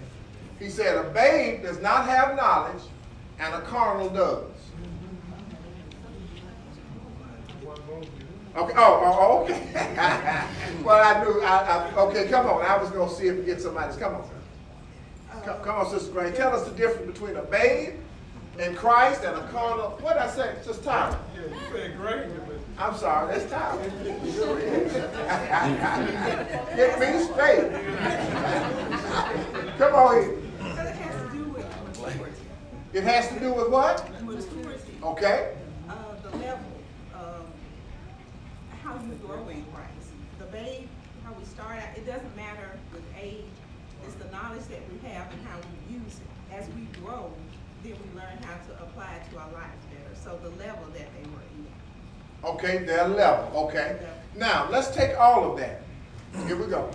He 0.58 0.70
said 0.70 0.96
a 0.96 1.10
babe 1.10 1.62
does 1.62 1.80
not 1.80 2.06
have 2.06 2.36
knowledge 2.36 2.82
and 3.38 3.54
a 3.54 3.60
carnal 3.62 4.08
does. 4.08 4.44
Okay, 8.54 8.74
oh, 8.76 9.00
oh, 9.02 9.18
oh, 9.18 9.44
okay. 9.44 9.62
well, 10.84 11.02
I 11.02 11.24
knew, 11.24 11.40
I, 11.40 11.88
I, 11.88 12.00
okay, 12.02 12.28
come 12.28 12.46
on. 12.46 12.62
I 12.62 12.76
was 12.76 12.90
going 12.90 13.08
to 13.08 13.14
see 13.14 13.28
if 13.28 13.38
we 13.38 13.44
get 13.44 13.62
somebody's. 13.62 13.96
Come 13.96 14.14
on. 14.16 14.28
Come, 15.42 15.60
come 15.62 15.76
on, 15.76 15.90
Sister 15.90 16.12
Gray. 16.12 16.32
Tell 16.32 16.54
us 16.54 16.68
the 16.68 16.74
difference 16.76 17.10
between 17.10 17.36
a 17.36 17.42
babe 17.42 17.94
in 18.58 18.76
Christ 18.76 19.24
and 19.24 19.36
a 19.36 19.48
carnal. 19.48 19.98
What 20.00 20.14
did 20.14 20.22
I 20.22 20.28
say? 20.28 20.54
Sister 20.62 20.84
Tyra. 20.84 21.18
Yeah, 21.34 21.40
you 21.42 21.56
said 21.72 21.96
but 21.98 22.41
I'm 22.82 22.96
sorry, 22.96 23.38
that's 23.38 23.48
Tyler. 23.48 23.80
Get 26.74 26.98
me 26.98 27.22
straight. 27.22 27.70
Come 29.78 29.94
on 29.94 30.14
here. 30.20 30.32
It 30.58 30.74
has 30.98 31.14
to 31.22 31.36
do 31.36 31.44
with 31.44 31.66
maturity. 31.86 32.42
It 32.92 33.04
has 33.04 33.28
to 33.28 33.38
do 33.38 33.52
with 33.54 33.68
what? 33.70 34.10
Maturity. 34.24 34.98
Okay, 35.04 35.54
Uh, 35.88 35.94
the 36.24 36.36
level, 36.38 36.72
um, 37.14 37.46
how 38.82 38.94
you 38.94 39.14
grow 39.24 39.48
in 39.48 39.64
Christ. 39.66 40.10
The 40.40 40.46
babe, 40.46 40.88
how 41.24 41.32
we 41.34 41.44
start 41.44 41.78
out, 41.78 41.96
it 41.96 42.04
doesn't 42.04 42.34
matter 42.34 42.80
with 42.92 43.04
age. 43.16 43.44
It's 44.04 44.14
the 44.16 44.28
knowledge 44.32 44.64
that 44.70 44.80
we 44.90 44.98
have 45.08 45.30
and 45.32 45.46
how 45.46 45.58
we 45.58 45.94
use 45.94 46.18
it. 46.18 46.52
As 46.52 46.66
we 46.74 46.82
grow, 47.00 47.30
then 47.84 47.92
we 47.94 48.20
learn 48.20 48.42
how 48.42 48.58
to 48.66 48.82
apply 48.82 49.14
it 49.22 49.30
to 49.30 49.38
our 49.38 49.52
lives 49.52 49.86
better. 49.86 50.14
So 50.18 50.36
the 50.42 50.50
level 50.58 50.86
that 50.94 51.06
they 51.14 51.30
were. 51.30 51.46
Okay, 52.44 52.78
their 52.78 53.08
level, 53.08 53.66
okay. 53.66 53.98
Now, 54.36 54.68
let's 54.70 54.94
take 54.94 55.18
all 55.18 55.52
of 55.52 55.58
that. 55.58 55.82
Here 56.46 56.56
we 56.56 56.66
go. 56.66 56.90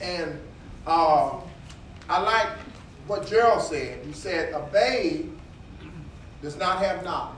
And 0.00 0.38
uh, 0.86 1.40
I 2.08 2.20
like 2.22 2.48
what 3.06 3.26
Gerald 3.26 3.62
said. 3.62 4.04
He 4.04 4.12
said, 4.12 4.52
a 4.54 4.60
babe 4.72 5.30
does 6.42 6.56
not 6.56 6.78
have 6.78 7.04
knowledge, 7.04 7.36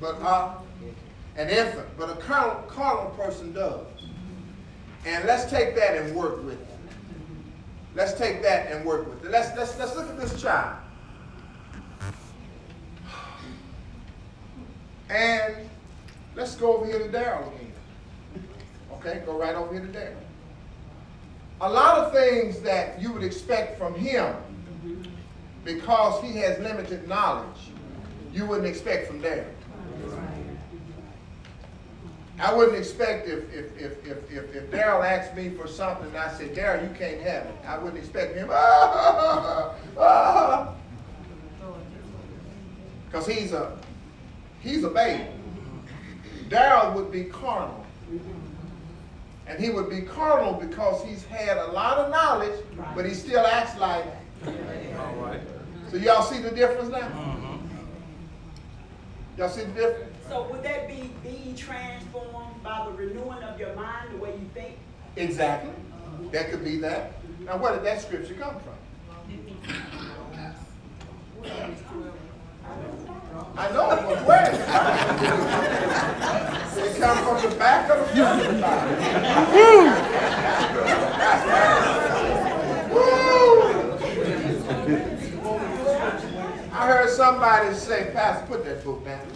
but 0.00 0.20
uh, 0.22 0.54
an 1.36 1.48
infant, 1.48 1.88
but 1.98 2.10
a 2.10 2.16
carnal, 2.16 2.62
carnal 2.68 3.10
person 3.10 3.52
does. 3.52 3.86
And 5.04 5.24
let's 5.24 5.50
take 5.50 5.74
that 5.76 5.96
and 5.96 6.14
work 6.14 6.44
with 6.44 6.60
it. 6.60 6.66
Let's 7.94 8.12
take 8.12 8.42
that 8.42 8.70
and 8.70 8.84
work 8.84 9.08
with 9.08 9.24
it. 9.24 9.30
Let's, 9.30 9.56
let's, 9.56 9.76
let's 9.78 9.96
look 9.96 10.08
at 10.08 10.20
this 10.20 10.40
child. 10.40 10.76
And 15.10 15.68
let's 16.36 16.54
go 16.54 16.76
over 16.76 16.86
here 16.86 16.98
to 17.00 17.08
Daryl 17.08 17.46
again. 17.54 17.72
Okay, 18.94 19.22
go 19.26 19.38
right 19.38 19.56
over 19.56 19.72
here 19.72 19.82
to 19.82 19.88
Daryl. 19.88 20.14
A 21.60 21.68
lot 21.68 21.98
of 21.98 22.12
things 22.12 22.60
that 22.60 23.02
you 23.02 23.12
would 23.12 23.24
expect 23.24 23.76
from 23.76 23.94
him 23.94 24.34
because 25.64 26.22
he 26.22 26.38
has 26.38 26.58
limited 26.60 27.08
knowledge, 27.08 27.72
you 28.32 28.46
wouldn't 28.46 28.68
expect 28.68 29.08
from 29.08 29.20
Daryl. 29.20 29.46
I 32.38 32.54
wouldn't 32.54 32.78
expect 32.78 33.28
if, 33.28 33.52
if, 33.52 33.76
if, 33.76 34.06
if, 34.06 34.30
if, 34.30 34.56
if 34.56 34.70
Daryl 34.70 35.04
asked 35.04 35.36
me 35.36 35.50
for 35.50 35.66
something 35.66 36.06
and 36.06 36.16
I 36.16 36.32
said, 36.32 36.54
Daryl, 36.54 36.82
you 36.88 36.94
can't 36.94 37.20
have 37.20 37.44
it. 37.44 37.54
I 37.66 37.76
wouldn't 37.76 37.98
expect 37.98 38.34
him, 38.34 38.48
ah, 38.52 39.74
ah, 39.98 40.74
because 43.06 43.26
he's 43.26 43.52
a, 43.52 43.76
he's 44.60 44.84
a 44.84 44.90
babe. 44.90 45.26
Daryl 46.48 46.94
would 46.94 47.10
be 47.10 47.24
carnal. 47.24 47.84
And 49.46 49.58
he 49.58 49.70
would 49.70 49.90
be 49.90 50.02
carnal 50.02 50.54
because 50.54 51.04
he's 51.04 51.24
had 51.24 51.56
a 51.56 51.66
lot 51.72 51.98
of 51.98 52.10
knowledge, 52.10 52.58
but 52.94 53.04
he 53.04 53.14
still 53.14 53.44
acts 53.46 53.78
like. 53.78 54.04
all 54.46 55.14
right. 55.16 55.40
So 55.90 55.96
y'all 55.96 56.22
see 56.22 56.38
the 56.40 56.50
difference 56.50 56.90
now? 56.90 57.58
Y'all 59.36 59.48
see 59.48 59.62
the 59.62 59.72
difference? 59.72 60.16
So 60.28 60.46
would 60.50 60.62
that 60.62 60.86
be 60.86 61.10
being 61.24 61.56
transformed 61.56 62.62
by 62.62 62.86
the 62.86 62.92
renewing 62.92 63.42
of 63.42 63.58
your 63.58 63.74
mind, 63.74 64.12
the 64.12 64.18
way 64.18 64.30
you 64.30 64.48
think? 64.54 64.76
Exactly. 65.16 65.72
That 66.30 66.50
could 66.50 66.64
be 66.64 66.76
that. 66.78 67.14
Now, 67.40 67.56
where 67.56 67.74
did 67.74 67.84
that 67.84 68.00
scripture 68.00 68.34
come 68.34 68.54
from? 68.60 68.74
I 73.60 73.70
know, 73.72 73.88
but 73.90 74.24
where? 74.24 74.52
it 76.78 76.96
come 76.98 77.18
from? 77.18 77.50
The 77.50 77.56
back 77.56 77.90
of 77.90 78.08
the? 78.14 78.22
Woo! 82.90 83.30
I 86.72 86.86
heard 86.86 87.10
somebody 87.10 87.74
say, 87.74 88.10
Pastor, 88.14 88.46
put 88.46 88.64
that 88.64 88.82
book 88.82 89.04
down. 89.04 89.26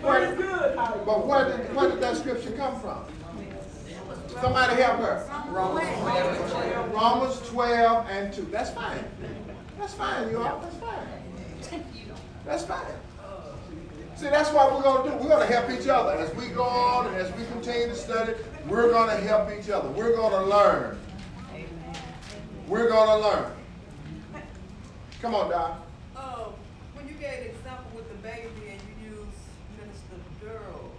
But 0.00 0.36
good, 0.36 0.76
But 0.76 1.26
where 1.26 1.56
did, 1.56 1.74
where 1.74 1.90
did 1.90 2.00
that 2.00 2.16
scripture 2.16 2.52
come 2.52 2.78
from? 2.80 3.06
Somebody 4.40 4.80
help 4.80 5.00
her. 5.00 5.28
Romans 6.94 7.40
12 7.48 8.06
and 8.08 8.32
2. 8.32 8.42
That's 8.52 8.70
fine. 8.70 9.04
That's 9.78 9.94
fine, 9.94 10.30
you 10.30 10.38
all. 10.38 10.60
That's 10.60 10.76
fine. 10.76 11.24
That's 12.44 12.64
fine. 12.64 12.84
See, 14.16 14.26
that's 14.26 14.52
what 14.52 14.72
we're 14.72 14.82
going 14.82 15.04
to 15.04 15.10
do. 15.10 15.16
We're 15.16 15.28
going 15.28 15.46
to 15.46 15.52
help 15.52 15.70
each 15.70 15.88
other. 15.88 16.12
As 16.12 16.32
we 16.36 16.46
go 16.48 16.62
on 16.62 17.08
and 17.08 17.16
as 17.16 17.32
we 17.34 17.44
continue 17.46 17.88
to 17.88 17.96
study, 17.96 18.34
we're 18.68 18.90
going 18.90 19.08
to 19.08 19.26
help 19.26 19.50
each 19.50 19.68
other. 19.70 19.88
We're 19.88 20.14
going 20.14 20.30
to 20.30 20.44
learn. 20.48 20.98
We're 22.68 22.88
going 22.88 23.08
to 23.08 23.28
learn. 23.28 23.52
Come 25.20 25.34
on, 25.34 25.50
Doc. 25.50 25.80
Uh, 26.14 26.44
when 26.94 27.08
you 27.08 27.14
gave 27.14 27.40
the 27.40 27.50
example 27.50 27.90
with 27.96 28.08
the 28.08 28.18
baby 28.22 28.48
and 28.70 28.80
you 28.86 29.10
used 29.10 29.40
Minister 29.80 30.16
Durrell, 30.40 30.92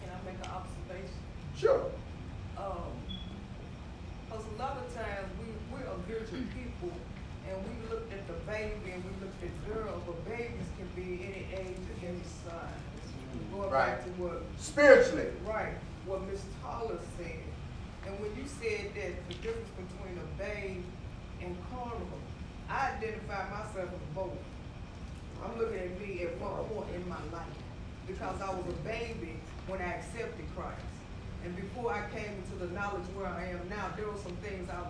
can 0.00 0.10
I 0.14 0.18
make 0.24 0.38
an 0.46 0.50
observation? 0.50 1.18
Sure. 1.56 1.84
Um, 2.56 2.94
cause 4.30 4.44
a 4.54 4.62
lot 4.62 4.78
of 4.78 4.94
times 4.94 5.28
we, 5.38 5.50
we're 5.70 5.86
a 5.86 5.98
visual 6.06 6.42
people 6.54 6.96
and 7.50 7.56
we 7.64 7.90
look 7.90 8.10
at 8.12 8.26
the 8.26 8.34
baby 8.50 8.92
and 8.92 9.02
we 9.02 9.10
look 9.24 9.34
at 9.42 9.74
girls, 9.74 10.02
but 10.06 10.24
babies 10.28 10.68
can 10.76 10.88
be 10.94 11.24
any 11.24 11.46
age 11.54 11.78
or 11.78 12.06
any 12.06 12.22
Going 13.68 13.80
back 13.84 13.98
Right. 13.98 14.04
to 14.16 14.22
what, 14.22 14.42
Spiritually. 14.58 15.26
right, 15.44 15.74
what 16.06 16.22
Ms. 16.26 16.40
Toller 16.62 16.98
said, 17.18 17.44
And 18.06 18.18
when 18.20 18.32
you 18.36 18.48
said 18.48 18.94
that 18.96 19.28
the 19.28 19.34
difference 19.44 19.68
between 19.76 20.16
a 20.16 20.26
babe 20.40 20.84
and 21.42 21.52
carnal, 21.68 22.08
I 22.70 22.92
identify 22.96 23.44
myself 23.50 23.92
as 23.92 24.04
both. 24.14 24.32
I'm 25.44 25.58
looking 25.58 25.78
at 25.78 26.00
me 26.00 26.22
at 26.24 26.40
one 26.40 26.64
point 26.72 26.88
in 26.96 27.06
my 27.08 27.20
life, 27.30 27.52
because 28.06 28.40
I 28.40 28.48
was 28.50 28.64
a 28.72 28.78
baby 28.88 29.36
when 29.66 29.82
I 29.82 30.00
accepted 30.00 30.46
Christ. 30.56 30.80
And 31.44 31.54
before 31.54 31.92
I 31.92 32.08
came 32.08 32.32
into 32.40 32.56
the 32.64 32.72
knowledge 32.72 33.04
where 33.14 33.28
I 33.28 33.52
am 33.52 33.68
now, 33.68 33.92
there 33.96 34.08
were 34.08 34.16
some 34.18 34.36
things 34.40 34.68
I, 34.70 34.80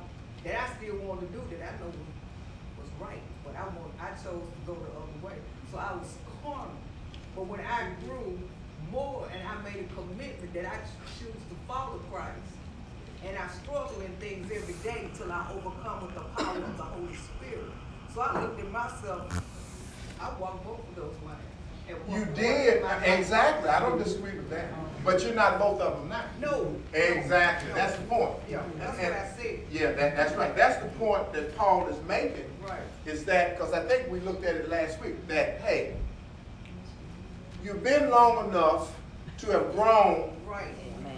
that 0.45 0.55
I 0.55 0.67
still 0.79 0.97
wanted 1.03 1.27
to 1.33 1.39
do 1.39 1.43
that 1.59 1.75
I 1.75 1.79
know 1.83 1.91
was, 1.91 2.87
was 2.87 2.91
right, 3.03 3.23
but 3.45 3.57
I 3.57 3.65
want, 3.75 3.91
I 3.99 4.11
chose 4.15 4.47
to 4.47 4.59
go 4.65 4.75
the 4.79 4.95
other 4.95 5.19
way. 5.27 5.37
So 5.73 5.79
I 5.79 5.93
was 5.99 6.15
carnal. 6.43 6.71
But 7.35 7.47
when 7.47 7.61
I 7.61 7.91
grew 8.07 8.39
more 8.91 9.29
and 9.33 9.47
I 9.47 9.63
made 9.63 9.85
a 9.85 9.95
commitment 9.95 10.53
that 10.55 10.65
I 10.67 10.77
choose 11.19 11.35
to 11.35 11.55
follow 11.67 11.99
Christ, 12.11 12.39
and 13.27 13.37
I 13.37 13.47
struggle 13.63 14.01
in 14.01 14.13
things 14.17 14.51
every 14.55 14.75
day 14.83 15.09
till 15.17 15.31
I 15.31 15.47
overcome 15.53 16.07
with 16.07 16.15
the 16.15 16.21
power 16.43 16.57
of 16.57 16.77
the 16.77 16.83
Holy 16.83 17.15
Spirit. 17.15 17.71
So 18.15 18.21
I 18.23 18.41
looked 18.43 18.61
at 18.61 18.71
myself, 18.73 19.45
I 20.21 20.31
walked 20.41 20.65
both 20.65 20.81
of 20.89 20.97
those 20.97 21.15
one 21.23 21.37
You 22.11 22.25
did, 22.35 22.77
in 22.79 22.83
my 22.83 22.97
life. 22.97 23.19
exactly, 23.19 23.69
I 23.69 23.81
don't 23.81 23.99
disagree 23.99 24.33
with 24.37 24.51
that, 24.51 24.67
but 25.05 25.23
you're 25.23 25.35
not 25.35 25.59
both 25.59 25.81
of 25.81 25.99
them 25.99 26.09
now. 26.09 26.25
No. 26.41 26.75
Exactly, 26.95 27.69
No. 27.71 27.75
that's 27.75 27.97
the 27.97 28.03
point. 28.05 28.33
Yeah, 28.51 28.63
that's 28.79 28.99
what 28.99 29.13
I 29.13 29.29
said. 29.37 29.59
Yeah, 29.71 29.93
that, 29.93 30.17
that's 30.17 30.35
right, 30.35 30.55
that's 30.57 30.83
the 30.83 30.89
point 30.99 31.33
that 31.35 31.57
Paul 31.57 31.87
is 31.89 31.97
making. 32.09 32.45
Right. 32.67 32.81
Is 33.07 33.25
that, 33.25 33.57
because 33.59 33.73
I 33.73 33.81
think 33.85 34.11
we 34.11 34.21
looked 34.21 34.45
at 34.45 34.57
it 34.57 34.69
last 34.69 35.01
week, 35.03 35.27
that, 35.29 35.61
hey, 35.61 35.95
you've 37.65 37.83
been 37.83 38.11
long 38.11 38.49
enough 38.49 38.95
to 39.39 39.47
have 39.53 39.73
grown 39.73 40.35
Right, 40.47 40.75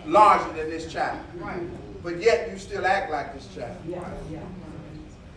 larger 0.07 0.53
than 0.55 0.71
this 0.71 0.93
child, 0.93 1.21
right, 1.37 1.63
but 2.03 2.21
yet 2.21 2.51
you 2.51 2.59
still 2.59 2.85
act 2.85 3.11
like 3.13 3.33
this 3.33 3.49
child. 3.55 3.77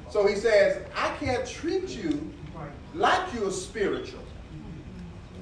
So 0.09 0.25
he 0.27 0.35
says, 0.35 0.85
I 0.95 1.09
can't 1.19 1.45
treat 1.47 1.89
you 1.89 2.31
like 2.93 3.33
you're 3.33 3.51
spiritual. 3.51 4.23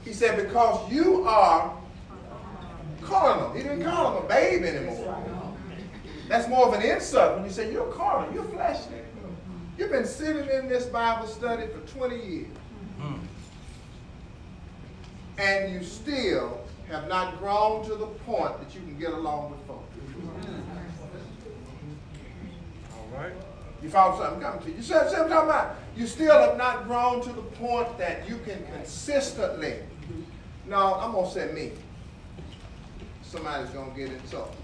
He 0.03 0.13
said, 0.13 0.35
because 0.37 0.91
you 0.91 1.25
are 1.27 1.77
carnal. 3.01 3.53
He 3.53 3.63
didn't 3.63 3.83
call 3.83 4.17
him 4.17 4.25
a 4.25 4.27
babe 4.27 4.63
anymore. 4.63 5.23
That's 6.27 6.47
more 6.47 6.67
of 6.67 6.73
an 6.73 6.81
insult 6.81 7.35
when 7.35 7.45
you 7.45 7.51
say 7.51 7.71
you're 7.71 7.91
carnal, 7.91 8.33
you're 8.33 8.45
fleshly. 8.45 8.97
You've 9.77 9.91
been 9.91 10.05
sitting 10.05 10.49
in 10.49 10.67
this 10.67 10.85
Bible 10.85 11.27
study 11.27 11.67
for 11.67 11.79
20 11.97 12.15
years. 12.15 12.47
And 15.37 15.73
you 15.73 15.83
still 15.83 16.59
have 16.89 17.07
not 17.07 17.39
grown 17.39 17.83
to 17.85 17.95
the 17.95 18.07
point 18.07 18.59
that 18.59 18.75
you 18.75 18.81
can 18.81 18.97
get 18.99 19.11
along 19.11 19.51
with 19.51 19.59
folks. 19.67 19.87
All 22.93 23.19
right. 23.19 23.33
You 23.81 23.89
follow 23.89 24.21
something 24.21 24.41
coming 24.41 24.61
to 24.61 24.69
you. 24.69 24.75
You 24.75 24.81
see, 24.81 24.89
see 24.89 24.93
what 24.93 25.07
I'm 25.07 25.29
talking 25.29 25.49
about? 25.49 25.75
You 25.95 26.05
still 26.05 26.39
have 26.39 26.57
not 26.57 26.87
grown 26.87 27.21
to 27.21 27.29
the 27.29 27.41
point 27.41 27.97
that 27.97 28.29
you 28.29 28.39
can 28.45 28.63
consistently. 28.73 29.75
No, 30.67 30.95
I'm 30.95 31.13
gonna 31.13 31.29
say 31.31 31.51
me. 31.51 31.71
Somebody's 33.23 33.69
gonna 33.71 33.91
get 33.95 34.11
insulted. 34.11 34.55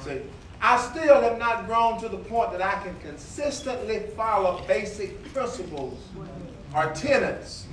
See, 0.00 0.22
I 0.62 0.78
still 0.78 1.20
have 1.20 1.38
not 1.38 1.66
grown 1.66 2.00
to 2.00 2.08
the 2.08 2.16
point 2.16 2.52
that 2.52 2.62
I 2.62 2.82
can 2.82 2.98
consistently 3.00 4.00
follow 4.16 4.62
basic 4.66 5.32
principles 5.34 5.98
or 6.74 6.92
tenets 6.94 7.66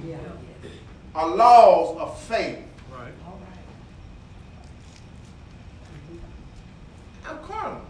or 1.15 1.35
laws 1.35 1.97
of 1.97 2.19
faith. 2.23 2.59
Right. 2.91 3.11
I'm 7.27 7.39
carnal. 7.39 7.81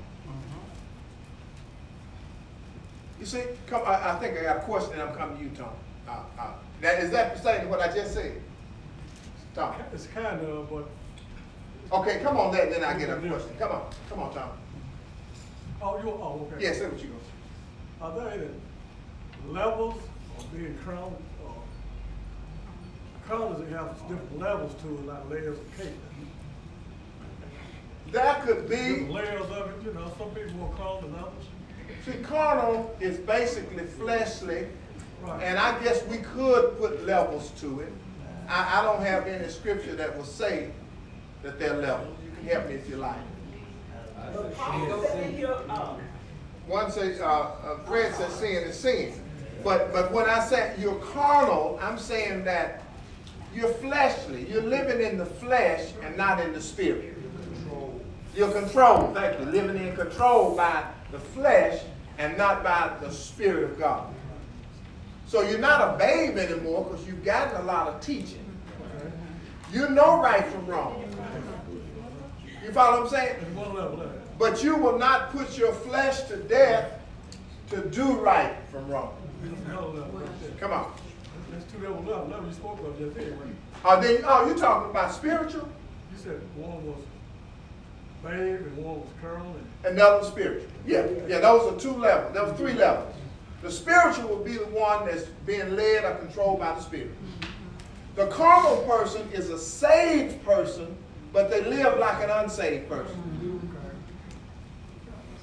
You 3.20 3.26
see, 3.26 3.44
come, 3.68 3.84
I, 3.86 4.12
I 4.12 4.20
think 4.20 4.38
I 4.38 4.44
got 4.44 4.58
a 4.58 4.60
question 4.62 4.94
and 4.94 5.04
I'm 5.04 5.16
coming 5.16 5.38
to 5.38 5.44
you, 5.44 5.50
Tom. 5.52 5.70
Uh, 6.08 6.24
uh, 6.38 6.52
that, 6.82 7.02
is 7.02 7.12
that 7.12 7.36
pertaining 7.36 7.62
to 7.64 7.68
what 7.68 7.80
I 7.80 7.94
just 7.94 8.14
said? 8.14 8.42
Tom. 9.56 9.76
It's 9.94 10.08
kind 10.08 10.42
of, 10.42 10.70
but, 10.70 10.90
Okay, 11.92 12.20
come 12.24 12.38
on, 12.38 12.52
then, 12.52 12.72
then 12.72 12.84
I 12.84 12.98
get 12.98 13.10
a 13.10 13.16
question. 13.18 13.52
Come 13.60 13.72
on, 13.72 13.86
come 14.10 14.20
on, 14.20 14.34
Tom. 14.34 14.50
oh, 15.82 15.98
you, 16.02 16.10
oh, 16.10 16.48
okay. 16.52 16.64
Yeah, 16.66 16.74
say 16.74 16.88
what 16.88 17.00
you 17.00 17.10
gonna 17.10 17.20
say. 17.20 17.30
Are 18.02 18.32
there 18.32 18.34
any 18.34 19.54
levels 19.54 20.02
of 20.40 20.52
being 20.52 20.76
crowned, 20.84 21.16
or 23.30 23.38
crowns 23.38 23.60
that 23.60 23.70
have 23.78 23.98
different 24.08 24.40
levels 24.40 24.74
to 24.82 24.88
it, 24.90 25.06
like 25.06 25.30
layers 25.30 25.58
of 25.58 25.78
cake? 25.78 25.88
That 28.12 28.44
could 28.46 28.70
Different 28.70 29.08
be, 29.08 29.14
layers 29.14 29.42
of 29.50 29.70
it, 29.70 29.86
you 29.86 29.94
know, 29.94 30.12
some 30.18 30.30
people 30.32 30.60
will 30.60 30.74
call 30.78 31.02
than 31.02 31.16
others. 31.16 31.46
see, 32.06 32.22
carnal 32.24 32.96
is 33.00 33.18
basically 33.18 33.86
fleshly, 33.86 34.68
Right. 35.22 35.42
and 35.44 35.58
I 35.58 35.82
guess 35.82 36.06
we 36.08 36.18
could 36.18 36.78
put 36.78 37.06
levels 37.06 37.52
to 37.62 37.80
it. 37.80 37.92
I, 38.50 38.80
I 38.80 38.84
don't 38.84 39.02
have 39.02 39.26
any 39.26 39.48
scripture 39.48 39.96
that 39.96 40.16
will 40.18 40.26
say 40.26 40.70
that 41.44 41.58
they're 41.60 41.78
levels. 41.78 42.18
You 42.26 42.32
can 42.36 42.46
help 42.50 42.68
me 42.68 42.76
if 42.76 42.90
you 42.90 42.98
like. 42.98 43.16
But 44.34 44.54
Paul 44.56 45.04
said 45.06 45.34
in 45.34 45.48
One 46.68 46.92
says, 46.92 47.22
uh, 47.22 47.26
uh, 47.26 47.78
Fred 47.86 48.14
says 48.16 48.34
sin 48.34 48.64
is 48.64 48.78
sin. 48.78 49.14
But, 49.64 49.94
but 49.94 50.12
when 50.12 50.30
I 50.30 50.42
say 50.42 50.74
you're 50.78 50.96
carnal, 50.96 51.80
I'm 51.82 51.98
saying 51.98 52.44
that 52.44 52.83
you're 53.54 53.74
fleshly. 53.74 54.50
You're 54.50 54.64
living 54.64 55.06
in 55.06 55.18
the 55.18 55.26
flesh 55.26 55.92
and 56.04 56.18
not 56.18 56.40
in 56.40 56.54
the 56.54 56.62
spirit. 56.62 57.18
You're 58.36 58.52
controlled, 58.52 59.14
thank 59.14 59.40
you. 59.40 59.46
Living 59.46 59.78
in 59.78 59.96
control 59.96 60.56
by 60.56 60.86
the 61.12 61.20
flesh 61.20 61.82
and 62.18 62.38
not 62.38 62.64
by 62.64 62.96
the 63.02 63.12
spirit 63.12 63.66
of 63.66 63.80
God. 63.80 64.12
So 65.28 65.42
you're 65.42 65.60
not 65.60 65.96
a 65.96 65.98
babe 65.98 66.38
anymore 66.38 66.86
because 66.86 67.06
you've 67.06 67.24
gotten 67.24 67.62
a 67.62 67.64
lot 67.64 67.88
of 67.88 68.02
teaching. 68.02 68.40
You 69.72 69.90
know 69.90 70.22
right 70.22 70.46
from 70.46 70.68
wrong. 70.68 71.04
You 72.64 72.72
follow 72.72 73.04
what 73.04 73.14
I'm 73.14 73.20
saying? 73.20 73.36
But 74.38 74.64
you 74.64 74.76
will 74.76 74.98
not 74.98 75.32
put 75.32 75.58
your 75.58 75.74
flesh 75.74 76.24
to 76.24 76.38
death 76.38 77.00
to 77.70 77.84
do 77.90 78.14
right 78.14 78.56
from 78.72 78.88
wrong. 78.88 79.16
Come 80.60 80.72
on. 80.72 80.92
Level 81.90 82.46
you 82.48 82.54
spoke 82.54 82.80
of 82.86 82.98
just 82.98 83.16
there, 83.16 83.32
right? 83.32 83.56
Oh, 83.84 84.02
then, 84.02 84.22
oh, 84.26 84.48
you 84.48 84.56
talking 84.56 84.92
about 84.92 85.14
spiritual? 85.14 85.68
You 86.12 86.18
said 86.18 86.42
one 86.56 86.86
was 86.86 87.00
babe 88.24 88.66
and 88.66 88.78
one 88.78 89.02
was 89.02 89.10
carnal 89.22 89.56
and 89.84 89.98
Another 89.98 90.26
spiritual. 90.26 90.70
Yeah, 90.88 91.06
yeah, 91.28 91.40
those 91.40 91.74
are 91.74 91.78
two 91.78 91.92
levels. 91.92 92.34
There 92.34 92.46
were 92.46 92.54
three 92.54 92.74
levels. 92.74 93.14
The 93.62 93.72
spiritual 93.72 94.30
would 94.36 94.46
be 94.46 94.54
the 94.54 94.66
one 94.68 95.06
that's 95.06 95.24
being 95.46 95.76
led 95.76 96.06
or 96.06 96.16
controlled 96.16 96.60
by 96.60 96.74
the 96.76 96.82
spirit. 96.82 97.12
The 98.16 98.28
carnal 98.28 98.84
person 98.84 99.28
is 99.34 99.50
a 99.50 99.60
saved 99.60 100.44
person, 100.46 100.96
but 101.34 101.50
they 101.50 101.64
live 101.64 101.98
like 101.98 102.24
an 102.24 102.30
unsaved 102.30 102.88
person. 102.88 103.62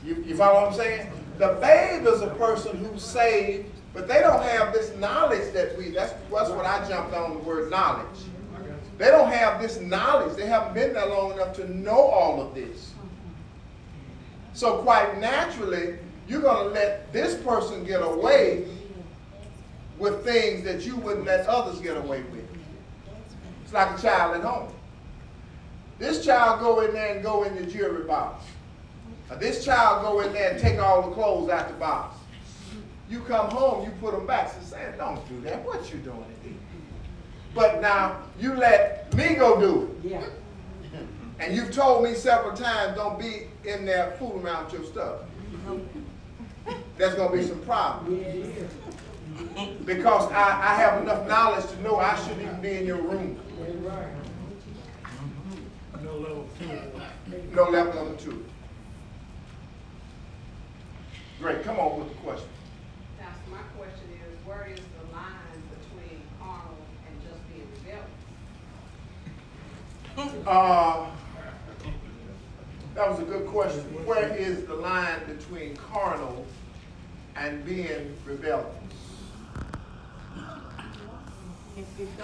You, 0.04 0.24
you 0.26 0.36
follow 0.36 0.62
what 0.62 0.68
I'm 0.68 0.74
saying? 0.74 1.10
The 1.38 1.58
babe 1.60 2.06
is 2.06 2.22
a 2.22 2.28
person 2.28 2.76
who's 2.78 3.02
saved, 3.02 3.74
but 3.92 4.06
they 4.06 4.20
don't 4.20 4.42
have 4.42 4.72
this 4.72 4.94
knowledge 4.96 5.52
that 5.52 5.76
we, 5.76 5.90
that's, 5.90 6.12
that's 6.30 6.50
what 6.50 6.64
I 6.64 6.86
jumped 6.88 7.14
on 7.14 7.32
the 7.32 7.38
word 7.38 7.70
knowledge. 7.70 8.20
They 8.98 9.06
don't 9.06 9.32
have 9.32 9.60
this 9.62 9.80
knowledge. 9.80 10.36
They 10.36 10.46
haven't 10.46 10.74
been 10.74 10.92
there 10.92 11.06
long 11.06 11.32
enough 11.32 11.54
to 11.56 11.74
know 11.74 11.98
all 11.98 12.40
of 12.42 12.54
this. 12.54 12.92
So 14.52 14.82
quite 14.82 15.18
naturally, 15.18 15.96
you're 16.28 16.42
going 16.42 16.68
to 16.68 16.70
let 16.74 17.10
this 17.12 17.34
person 17.42 17.82
get 17.84 18.02
away 18.02 18.66
with 19.98 20.22
things 20.22 20.64
that 20.64 20.84
you 20.84 20.96
wouldn't 20.96 21.26
let 21.26 21.46
others 21.46 21.80
get 21.80 21.96
away 21.96 22.22
with. 22.30 22.44
It's 23.64 23.72
like 23.72 23.98
a 23.98 24.02
child 24.02 24.36
at 24.36 24.42
home. 24.42 24.72
This 25.98 26.24
child 26.24 26.60
go 26.60 26.80
in 26.80 26.92
there 26.92 27.14
and 27.14 27.22
go 27.22 27.44
in 27.44 27.54
the 27.54 27.64
jewelry 27.64 28.04
box. 28.04 28.44
Or 29.30 29.36
this 29.36 29.64
child 29.64 30.02
go 30.02 30.20
in 30.20 30.32
there 30.32 30.52
and 30.52 30.60
take 30.60 30.78
all 30.78 31.08
the 31.08 31.14
clothes 31.14 31.48
out 31.50 31.68
the 31.68 31.74
box. 31.74 32.19
You 33.10 33.20
come 33.20 33.50
home, 33.50 33.84
you 33.84 33.90
put 34.00 34.12
them 34.14 34.24
back. 34.26 34.50
So 34.52 34.60
say, 34.62 34.94
don't 34.96 35.28
do 35.28 35.40
that. 35.42 35.64
What 35.64 35.92
you 35.92 35.98
doing? 35.98 36.24
But 37.54 37.80
now 37.82 38.22
you 38.38 38.54
let 38.54 39.12
me 39.16 39.34
go 39.34 39.58
do 39.60 39.90
it. 40.04 40.12
yeah, 40.12 40.24
And 41.40 41.54
you've 41.56 41.72
told 41.72 42.04
me 42.04 42.14
several 42.14 42.56
times, 42.56 42.94
don't 42.96 43.18
be 43.18 43.48
in 43.64 43.84
there 43.84 44.14
fooling 44.18 44.44
around 44.46 44.66
with 44.66 44.74
your 44.74 44.84
stuff. 44.84 45.16
There's 46.96 47.14
gonna 47.16 47.36
be 47.36 47.42
some 47.42 47.60
problems. 47.60 48.24
yeah. 48.26 48.64
Because 49.84 50.30
I, 50.32 50.42
I 50.72 50.74
have 50.74 51.02
enough 51.02 51.26
knowledge 51.26 51.66
to 51.70 51.82
know 51.82 51.96
I 51.96 52.14
shouldn't 52.16 52.42
even 52.42 52.60
be 52.60 52.72
in 52.76 52.86
your 52.86 53.00
room. 53.00 53.38
No 56.02 56.12
level 56.16 56.46
two. 56.58 57.54
No 57.54 57.64
level 57.70 57.94
number 57.94 58.16
two. 58.20 58.44
Great, 61.40 61.62
come 61.64 61.78
on 61.78 62.00
with 62.00 62.08
the 62.10 62.14
question. 62.16 62.48
Pastor, 63.18 63.50
my 63.50 63.62
question 63.78 64.08
is, 64.12 64.46
where 64.46 64.66
is 64.70 64.78
the 64.80 65.14
line 65.16 65.62
between 65.78 66.20
carnal 66.38 66.76
and 67.06 67.22
just 67.22 67.40
being 67.48 67.66
rebellious? 67.76 68.04
Uh, 70.16 71.06
That 72.94 73.08
was 73.10 73.20
a 73.20 73.24
good 73.24 73.46
question. 73.46 73.82
Where 74.04 74.34
is 74.34 74.64
the 74.64 74.74
line 74.74 75.20
between 75.26 75.76
carnal 75.76 76.44
and 77.36 77.64
being 77.64 78.16
rebellious? 78.26 78.66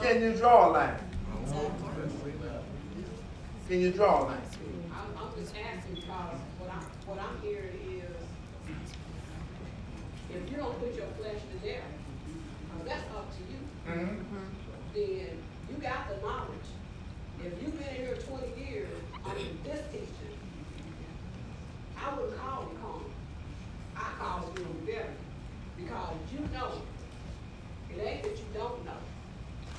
Can 0.02 0.22
you 0.22 0.34
draw 0.36 0.68
a 0.68 0.72
line? 0.72 0.96
Can 3.68 3.80
you 3.80 3.90
draw 3.92 4.22
a 4.22 4.26
line? 4.26 4.40
I'm, 4.92 5.40
just 5.40 5.54
asking 5.56 5.94
because 5.96 6.38
what 6.58 7.18
I'm 7.20 7.40
hearing 7.42 7.78
is, 8.02 8.74
if 10.34 10.50
you 10.50 10.56
don't 10.56 10.78
put 10.78 10.94
your 10.94 11.06
flesh 11.18 11.40
to 11.52 11.66
death, 11.66 11.82
uh, 12.72 12.84
that's 12.84 13.02
up 13.14 13.30
to 13.36 13.42
you, 13.50 13.58
Mhm. 13.86 14.24
then 14.94 15.38
you 15.70 15.76
got 15.80 16.08
the 16.08 16.16
knowledge. 16.26 16.50
If 17.44 17.62
you've 17.62 17.78
been 17.78 17.94
here 17.94 18.16
twenty 18.26 18.48
this 19.64 19.80
teaching, 19.92 20.36
I 21.96 22.14
wouldn't 22.14 22.38
call 22.38 22.62
it 22.62 22.80
carnal. 22.80 23.10
I 23.96 24.12
call 24.18 24.48
it 24.48 24.58
rebellion, 24.60 25.16
because 25.76 26.14
you 26.32 26.40
know, 26.52 26.82
it 27.90 28.00
ain't 28.00 28.22
that 28.22 28.36
you 28.38 28.44
don't 28.54 28.84
know. 28.84 28.92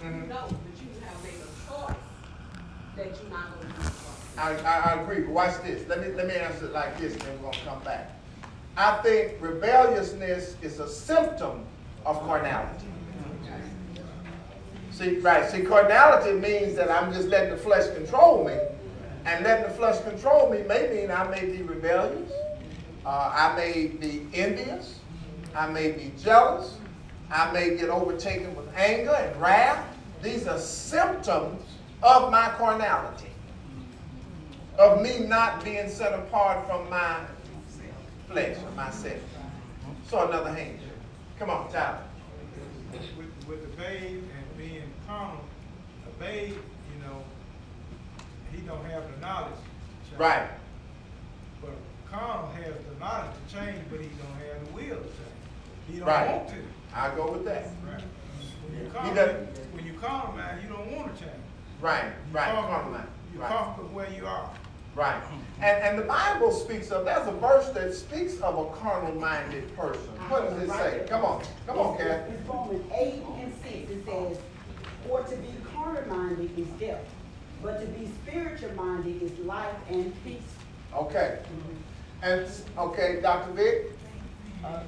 You 0.04 0.10
Mhm. 0.10 0.28
know, 0.30 0.48
but 0.48 0.82
you 0.82 0.88
have 1.06 1.24
made 1.24 1.34
a 1.42 1.50
choice 1.68 1.96
that 2.96 3.22
you're 3.22 3.32
not 3.32 3.60
gonna 3.60 3.74
do. 3.74 3.84
I, 4.38 4.54
I, 4.64 4.94
I 4.94 5.02
agree, 5.02 5.22
but 5.22 5.32
watch 5.32 5.64
this. 5.64 5.88
Let 5.88 6.02
me, 6.02 6.14
let 6.14 6.28
me 6.28 6.36
answer 6.36 6.66
it 6.66 6.72
like 6.74 6.98
this, 7.00 7.14
and 7.14 7.22
then 7.24 7.42
we're 7.42 7.52
gonna 7.52 7.64
come 7.66 7.84
back. 7.84 8.12
I 8.76 8.98
think 9.02 9.34
rebelliousness 9.42 10.56
is 10.62 10.80
a 10.80 10.88
symptom 10.88 11.66
of 12.06 12.20
carnality. 12.22 12.86
See, 14.92 15.20
right, 15.20 15.50
see, 15.50 15.62
carnality 15.62 16.34
means 16.40 16.76
that 16.76 16.90
I'm 16.90 17.14
just 17.14 17.28
letting 17.28 17.52
the 17.52 17.58
flesh 17.58 17.88
control 17.96 18.44
me. 18.46 18.54
And 19.28 19.44
letting 19.44 19.68
the 19.68 19.74
flesh 19.74 20.02
control 20.04 20.50
me 20.50 20.64
may 20.64 20.90
mean 20.90 21.12
I 21.12 21.28
may 21.28 21.46
be 21.46 21.62
rebellious, 21.62 22.32
uh, 23.06 23.32
I 23.36 23.54
may 23.58 23.88
be 23.88 24.26
envious, 24.34 25.02
I 25.54 25.68
may 25.68 25.92
be 25.92 26.14
jealous, 26.18 26.78
I 27.30 27.52
may 27.52 27.76
get 27.76 27.90
overtaken 27.90 28.56
with 28.56 28.74
anger 28.74 29.12
and 29.12 29.36
wrath. 29.42 29.86
These 30.24 30.48
are 30.48 30.58
symptoms 30.58 31.62
of 32.02 32.32
my 32.32 32.54
carnality, 32.58 33.28
of 34.80 35.02
me 35.02 35.20
not 35.20 35.62
being 35.62 35.90
set 35.90 36.14
apart 36.14 36.66
from 36.66 36.90
my 36.90 37.20
flesh 38.30 38.56
or 38.64 38.72
myself. 38.72 39.20
So 40.08 40.26
another 40.26 40.54
hand. 40.54 40.80
Come 41.38 41.50
on, 41.50 41.70
Tyler. 41.70 42.00
with, 42.94 43.28
with 43.46 43.62
the 43.62 43.82
babe 43.82 44.24
and 44.24 44.58
being 44.58 44.90
carnal, 45.06 45.44
a 46.06 46.24
babe, 46.24 46.56
he 48.58 48.64
don't 48.68 48.84
have 48.86 49.04
the 49.14 49.22
knowledge. 49.26 49.54
to 49.54 50.10
change. 50.10 50.20
Right. 50.20 50.50
But 51.62 51.72
carnal 52.12 52.50
has 52.52 52.74
the 52.74 53.00
knowledge 53.00 53.32
to 53.48 53.56
change, 53.56 53.78
but 53.90 54.00
he 54.02 54.08
don't 54.08 54.38
have 54.50 54.66
the 54.68 54.74
will 54.74 54.98
to 54.98 55.04
change. 55.04 55.38
He 55.92 56.00
don't 56.00 56.08
Right. 56.08 56.30
want 56.38 56.50
to. 56.50 56.56
I 56.94 57.16
go 57.16 57.32
with 57.32 57.46
that. 57.46 57.68
Right. 57.86 58.02
When 58.68 58.80
you 58.80 58.86
He 58.86 58.92
carnal, 58.92 59.16
doesn't- 59.16 59.74
when 59.76 59.86
you 59.86 59.94
carnal, 60.00 60.34
man, 60.34 60.60
you 60.62 60.70
don't 60.70 60.92
want 60.92 61.16
to 61.16 61.24
change. 61.24 61.36
Right, 61.80 62.04
You 62.06 62.12
right, 62.38 62.46
comfortable- 62.46 62.70
carnal 62.74 62.92
mind. 62.92 63.08
You're 63.34 63.42
Right. 63.44 63.52
comfortable 63.52 63.90
where 63.90 64.10
you 64.10 64.26
are. 64.26 64.50
Right. 64.96 65.22
And, 65.62 65.84
and 65.84 66.00
the 66.00 66.04
Bible 66.04 66.52
speaks 66.52 66.90
of, 66.90 67.06
there's 67.06 67.28
a 67.28 67.32
verse 67.32 67.70
that 67.70 67.94
speaks 67.94 68.40
of 68.42 68.58
a 68.58 68.66
carnal 68.78 69.14
minded 69.14 69.76
person. 69.78 70.10
What 70.30 70.50
does 70.50 70.64
it 70.64 70.72
say? 70.72 71.06
Come 71.08 71.24
on, 71.24 71.44
come 71.68 71.78
on, 71.78 71.96
It's- 71.96 72.08
Kathy. 72.08 72.34
It's 72.34 72.48
Romans 72.50 72.92
eight 72.96 73.24
and 73.40 73.54
six, 73.64 73.92
it 73.92 74.06
says, 74.06 74.40
for 75.08 75.22
to 75.24 75.36
be 75.36 75.54
carnal 75.72 76.04
minded 76.18 76.58
is 76.58 76.68
death, 76.80 77.04
but 77.62 77.80
to 77.80 77.86
be 77.88 78.08
spiritual 78.24 78.74
minded 78.74 79.22
is 79.22 79.38
life 79.40 79.74
and 79.90 80.14
peace. 80.24 80.42
Okay. 80.96 81.40
And, 82.24 82.48
okay, 82.78 83.20
Dr. 83.22 83.52
Vic? 83.54 83.92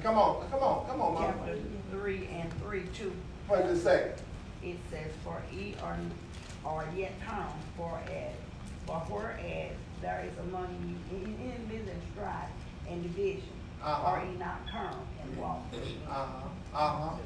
Come 0.02 0.18
on, 0.18 0.46
come 0.50 0.60
on, 0.62 0.86
come 0.86 1.00
on, 1.00 1.14
mama. 1.14 1.34
Chapter 1.38 1.58
three 1.90 2.28
and 2.32 2.52
three, 2.62 2.82
two, 2.94 3.12
What 3.48 3.62
does 3.66 3.78
it 3.78 3.82
say? 3.82 4.12
it 4.62 4.76
says, 4.90 5.10
for 5.24 5.40
ye 5.50 5.74
are, 5.82 5.96
are 6.66 6.84
yet 6.94 7.12
come, 7.26 7.48
for 7.78 7.98
as, 8.10 8.34
for 8.86 8.96
whereas 9.08 9.72
there 10.02 10.26
is 10.30 10.38
among 10.48 10.68
you 11.10 11.16
en- 11.16 11.52
enemies 11.52 11.88
and 11.90 12.02
strife 12.12 12.48
and 12.90 13.02
division, 13.02 13.48
Uh-huh. 13.82 14.06
are 14.06 14.24
ye 14.24 14.36
not 14.36 14.60
come 14.70 14.98
and 15.22 15.36
walk? 15.38 15.60
Uh-huh, 15.72 16.48
uh-huh. 16.74 17.16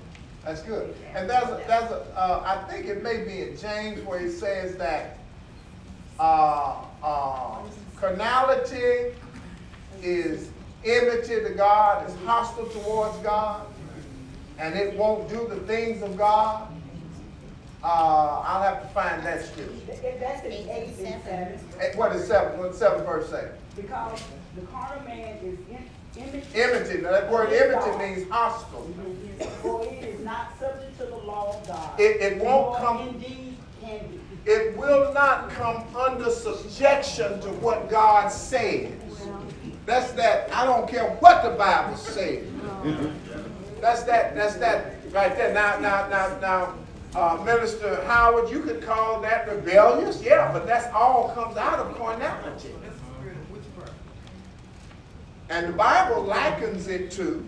That's 0.44 0.62
good. 0.62 0.94
And 1.14 1.28
that's 1.28 1.46
a, 1.46 1.56
there's 1.66 1.90
a, 1.90 2.06
uh, 2.16 2.42
I 2.66 2.70
think 2.70 2.86
it 2.86 3.02
may 3.02 3.24
be 3.24 3.40
in 3.42 3.56
James 3.56 4.00
where 4.02 4.20
he 4.20 4.28
says 4.28 4.76
that, 4.76 5.18
uh, 6.18 6.76
uh, 7.02 7.58
carnality 7.96 9.14
is 10.02 10.50
enmity 10.84 11.36
to 11.42 11.54
God, 11.56 12.08
is 12.08 12.14
hostile 12.24 12.66
towards 12.66 13.16
God, 13.18 13.66
and 14.58 14.74
it 14.76 14.96
won't 14.96 15.28
do 15.28 15.46
the 15.48 15.56
things 15.60 16.02
of 16.02 16.16
God. 16.16 16.68
Uh, 17.82 18.42
I'll 18.46 18.62
have 18.62 18.82
to 18.82 18.88
find 18.88 19.22
that 19.26 19.44
scripture. 19.44 19.72
That's 20.18 20.44
in 20.44 20.52
eight 20.52 20.88
and 20.88 20.96
seven, 20.96 21.58
What 21.98 22.12
is 22.16 22.26
seven, 22.26 22.58
what 22.58 22.74
seven 22.74 23.04
verse 23.04 23.28
say? 23.28 23.48
because 23.76 24.22
the 24.54 24.62
carnal 24.66 25.04
man 25.04 25.36
is. 25.42 25.58
Enmity, 26.54 27.00
now 27.02 27.10
that 27.10 27.28
word 27.28 27.52
enmity 27.52 27.98
means 27.98 28.30
hostile. 28.30 28.88
For 29.62 29.82
it 29.84 30.04
is 30.04 30.24
not 30.24 30.56
subject 30.60 30.96
to 31.00 31.06
the 31.06 31.16
law 31.16 31.58
of 31.58 31.66
God. 31.66 31.98
It- 31.98 32.20
it 32.22 32.40
won't 32.44 32.76
come- 32.78 33.00
Indeed 33.08 33.56
can 33.80 33.98
be. 34.06 34.20
It 34.46 34.76
will 34.76 35.12
not 35.14 35.50
come 35.50 35.84
under 35.96 36.30
subjection 36.30 37.40
to 37.40 37.48
what 37.48 37.88
God 37.88 38.28
says. 38.28 38.92
That's 39.86 40.12
that, 40.12 40.52
I 40.52 40.64
don't 40.66 40.88
care 40.88 41.10
what 41.20 41.42
the 41.42 41.50
Bible 41.50 41.96
says. 41.96 42.46
That's 43.80 44.02
that, 44.04 44.34
that's 44.34 44.56
that 44.56 44.96
right 45.12 45.34
there. 45.36 45.52
Now, 45.54 45.78
now, 45.78 46.08
now, 46.08 46.38
now, 46.40 46.74
uh, 47.14 47.42
Minister 47.44 48.02
Howard, 48.04 48.50
you 48.50 48.60
could 48.60 48.82
call 48.82 49.20
that 49.20 49.48
rebellious, 49.48 50.22
yeah, 50.22 50.52
but 50.52 50.66
that's 50.66 50.92
all 50.92 51.30
comes 51.34 51.56
out 51.56 51.78
of 51.78 51.96
carnality. 51.96 52.70
And 55.48 55.68
the 55.68 55.72
Bible 55.72 56.22
likens 56.22 56.88
it 56.88 57.10
to 57.12 57.44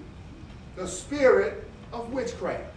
the 0.76 0.86
spirit 0.86 1.68
of 1.92 2.12
witchcraft. 2.12 2.72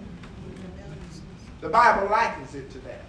The 1.61 1.69
Bible 1.69 2.09
likens 2.09 2.55
it 2.55 2.71
to 2.71 2.79
that. 2.79 3.08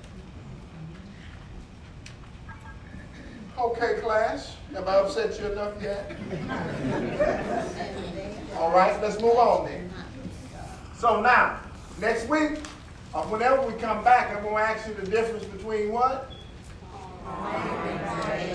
Okay, 3.60 4.00
class, 4.00 4.56
have 4.72 4.88
I 4.88 4.94
upset 5.00 5.38
you 5.38 5.52
enough 5.52 5.74
yet? 5.82 6.16
All 8.56 8.70
right, 8.72 8.98
let's 9.02 9.20
move 9.20 9.36
on 9.36 9.66
then. 9.66 9.92
So 10.96 11.20
now, 11.20 11.60
next 12.00 12.26
week, 12.30 12.60
or 13.12 13.22
whenever 13.24 13.60
we 13.60 13.74
come 13.74 14.02
back, 14.02 14.34
I'm 14.34 14.42
gonna 14.42 14.56
ask 14.56 14.88
you 14.88 14.94
the 14.94 15.04
difference 15.04 15.44
between 15.44 15.92
what? 15.92 16.32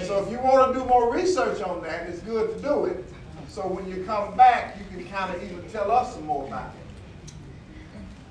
So 0.08 0.24
if 0.24 0.32
you 0.32 0.40
wanna 0.40 0.74
do 0.74 0.84
more 0.86 1.14
research 1.14 1.62
on 1.62 1.84
that, 1.84 2.10
it's 2.10 2.22
good 2.22 2.58
to 2.58 2.64
do 2.64 2.86
it. 2.86 3.06
So 3.48 3.62
when 3.68 3.88
you 3.88 4.04
come 4.06 4.36
back, 4.36 4.76
you 4.80 4.86
can 4.86 5.06
kinda 5.06 5.36
even 5.46 5.70
tell 5.70 5.92
us 5.92 6.16
some 6.16 6.26
more 6.26 6.48
about 6.48 6.72
it. 6.74 7.32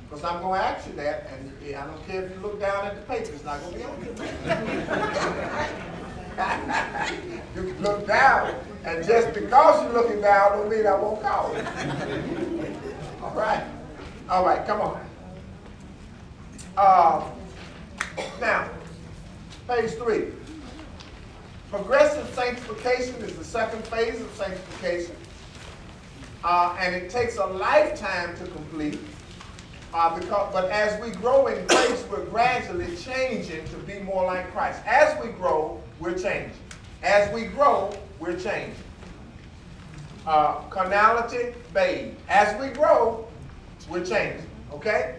Because 0.09 0.25
I'm 0.25 0.43
gonna 0.43 0.61
ask 0.61 0.89
you 0.89 0.95
that, 0.95 1.29
and 1.33 1.53
I 1.77 1.87
don't 1.87 2.05
care 2.09 2.25
if 2.25 2.33
you 2.33 2.41
look 2.41 2.59
down 2.59 2.85
at 2.85 2.97
the 2.97 3.03
paper, 3.03 3.31
it's 3.33 3.45
not 3.45 3.61
gonna 3.63 3.77
be 3.77 3.85
on 3.85 4.17
there. 4.17 5.91
You 7.55 7.63
can 7.63 7.83
look 7.83 8.05
down, 8.09 8.53
and 8.85 9.05
just 9.07 9.33
because 9.33 9.85
you're 9.85 9.93
looking 9.93 10.21
down 10.21 10.59
don't 10.59 10.69
mean 10.69 10.87
I 10.89 10.95
won't 10.97 11.23
call 11.23 11.55
it. 11.55 11.65
All 13.23 13.31
right, 13.31 13.65
all 14.29 14.45
right, 14.45 14.67
come 14.67 14.81
on. 14.81 15.07
Uh, 16.77 17.25
now, 18.41 18.69
phase 19.69 19.95
three. 19.95 20.27
Progressive 21.71 22.29
sanctification 22.35 23.15
is 23.23 23.37
the 23.37 23.45
second 23.45 23.85
phase 23.87 24.21
of 24.21 24.31
sanctification. 24.35 25.15
Uh, 26.43 26.77
and 26.79 26.95
it 26.95 27.09
takes 27.09 27.39
a 27.39 27.47
lifetime 27.47 28.37
to 28.37 28.45
complete. 28.47 28.99
Uh, 29.93 30.19
because, 30.19 30.53
but 30.53 30.71
as 30.71 31.01
we 31.01 31.11
grow 31.13 31.47
in 31.47 31.67
grace, 31.67 32.05
we're 32.11 32.25
gradually 32.27 32.97
changing 32.97 33.65
to 33.67 33.77
be 33.87 34.01
more 34.01 34.27
like 34.27 34.53
Christ. 34.53 34.83
As 34.87 35.21
we 35.23 35.31
grow, 35.31 35.81
we're 36.05 36.19
changing. 36.19 36.53
As 37.03 37.33
we 37.33 37.47
grow, 37.47 37.91
we're 38.21 38.39
changing. 38.39 38.75
Uh, 40.27 40.61
carnality, 40.69 41.55
babe. 41.73 42.15
As 42.29 42.61
we 42.61 42.69
grow, 42.69 43.27
we're 43.89 44.05
changing. 44.05 44.47
Okay? 44.71 45.17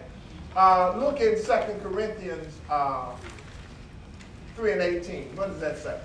Uh, 0.56 0.96
look 0.96 1.20
in 1.20 1.34
2 1.34 1.42
Corinthians 1.82 2.54
uh, 2.70 3.14
3 4.54 4.72
and 4.72 4.80
18. 4.80 5.36
What 5.36 5.48
does 5.48 5.60
that 5.60 5.78
say? 5.78 5.98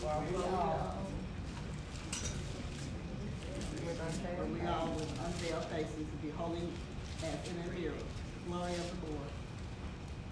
We 0.00 0.06
all 4.66 4.88
with 4.94 5.10
unveiled 5.24 5.64
faces 5.66 6.06
beholding 6.22 6.72
as 7.22 7.50
in 7.50 7.56
a 7.60 7.78
mirror, 7.78 7.94
glory 8.46 8.72
of 8.72 9.00
the 9.00 9.06
Lord, 9.10 9.30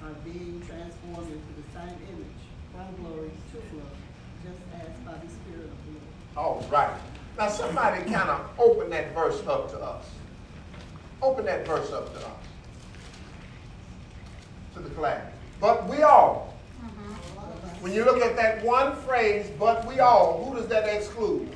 are 0.04 0.14
being 0.24 0.62
transformed 0.66 1.30
into 1.32 1.57
same 1.78 1.96
image 2.10 2.42
from 2.72 3.04
glory 3.04 3.30
to 3.52 3.58
glory, 3.70 3.86
just 4.42 4.58
as 4.74 4.96
by 5.06 5.12
the 5.12 5.30
spirit 5.30 5.70
of 5.70 6.34
god 6.34 6.42
All 6.42 6.66
right. 6.70 7.00
Now 7.38 7.48
somebody 7.48 8.02
kind 8.10 8.28
of 8.28 8.50
open 8.58 8.90
that 8.90 9.14
verse 9.14 9.46
up 9.46 9.70
to 9.70 9.78
us. 9.78 10.04
Open 11.22 11.44
that 11.44 11.66
verse 11.66 11.92
up 11.92 12.12
to 12.12 12.18
us. 12.18 12.32
To 14.74 14.80
the 14.80 14.90
class. 14.90 15.22
But 15.60 15.88
we 15.88 16.02
all. 16.02 16.54
Mm-hmm. 16.80 17.82
When 17.82 17.92
you 17.92 18.04
look 18.04 18.22
at 18.22 18.34
that 18.36 18.64
one 18.64 18.96
phrase, 18.96 19.50
but 19.58 19.86
we 19.86 20.00
all, 20.00 20.44
who 20.44 20.56
does 20.56 20.66
that 20.68 20.88
exclude? 20.88 21.48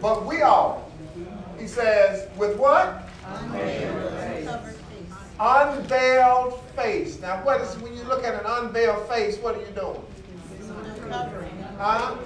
But 0.00 0.26
we 0.26 0.42
all. 0.42 0.90
He 1.58 1.68
says, 1.68 2.28
with 2.36 2.56
what? 2.56 3.08
Unveiled 3.26 4.79
face. 6.80 7.20
Now, 7.20 7.42
what 7.44 7.60
is 7.60 7.76
when 7.78 7.96
you 7.96 8.02
look 8.04 8.24
at 8.24 8.34
an 8.34 8.46
unveiled 8.46 9.08
face? 9.08 9.38
What 9.38 9.56
are 9.56 9.60
you 9.60 9.66
doing? 9.68 10.02
Huh? 11.78 12.16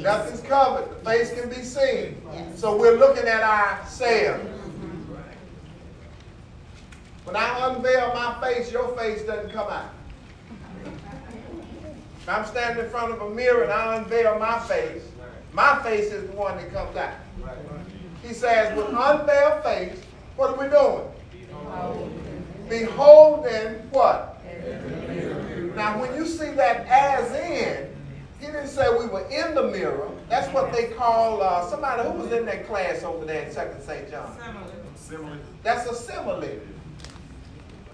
Nothing's 0.00 0.40
covered. 0.42 0.90
The 0.90 1.10
face 1.10 1.32
can 1.32 1.48
be 1.48 1.62
seen. 1.62 2.20
So 2.56 2.76
we're 2.76 2.98
looking 2.98 3.26
at 3.26 3.42
ourselves. 3.42 4.44
When 7.24 7.36
I 7.36 7.68
unveil 7.68 8.14
my 8.14 8.38
face, 8.40 8.72
your 8.72 8.96
face 8.96 9.22
doesn't 9.22 9.52
come 9.52 9.68
out. 9.68 9.90
If 12.20 12.28
I'm 12.28 12.46
standing 12.46 12.84
in 12.84 12.90
front 12.90 13.12
of 13.12 13.20
a 13.20 13.30
mirror 13.30 13.64
and 13.64 13.72
I 13.72 13.96
unveil 13.96 14.38
my 14.38 14.58
face, 14.60 15.02
my 15.52 15.82
face 15.82 16.12
is 16.12 16.28
the 16.30 16.36
one 16.36 16.56
that 16.56 16.72
comes 16.72 16.96
out. 16.96 17.14
He 18.22 18.34
says, 18.34 18.76
with 18.76 18.88
unveiled 18.88 19.62
face, 19.62 20.02
what 20.38 20.50
are 20.50 20.64
we 20.64 20.70
doing? 20.70 21.04
Beholding 22.68 23.74
what? 23.90 24.40
Now, 25.74 26.00
when 26.00 26.14
you 26.14 26.26
see 26.26 26.52
that 26.52 26.86
as 26.86 27.32
in, 27.32 27.88
he 28.38 28.46
didn't 28.46 28.68
say 28.68 28.88
we 28.96 29.06
were 29.06 29.26
in 29.30 29.56
the 29.56 29.64
mirror. 29.64 30.08
That's 30.28 30.46
what 30.54 30.72
they 30.72 30.86
call 30.88 31.42
uh, 31.42 31.68
somebody 31.68 32.08
who 32.08 32.18
was 32.18 32.30
in 32.32 32.46
that 32.46 32.68
class 32.68 33.02
over 33.02 33.24
there 33.24 33.46
in 33.46 33.52
Second 33.52 33.82
St. 33.82 34.08
John. 34.10 34.36
That's 35.64 35.90
a 35.90 35.94
simile. 35.94 36.60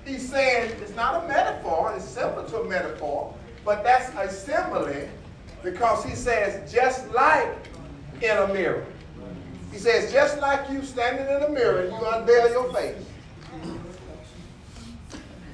He's 0.04 0.28
saying 0.28 0.72
it's 0.82 0.94
not 0.94 1.24
a 1.24 1.28
metaphor, 1.28 1.94
it's 1.96 2.04
similar 2.04 2.46
to 2.50 2.58
a 2.58 2.68
metaphor, 2.68 3.34
but 3.64 3.82
that's 3.82 4.10
a 4.18 4.30
simile 4.30 5.08
because 5.62 6.04
he 6.04 6.14
says 6.14 6.70
just 6.70 7.10
like 7.12 7.48
in 8.20 8.36
a 8.36 8.52
mirror. 8.52 8.84
He 9.74 9.80
says 9.80 10.12
just 10.12 10.38
like 10.38 10.70
you 10.70 10.84
standing 10.84 11.26
in 11.26 11.42
a 11.42 11.48
mirror 11.48 11.86
you 11.86 12.06
unveil 12.06 12.48
your 12.48 12.72
face. 12.72 13.04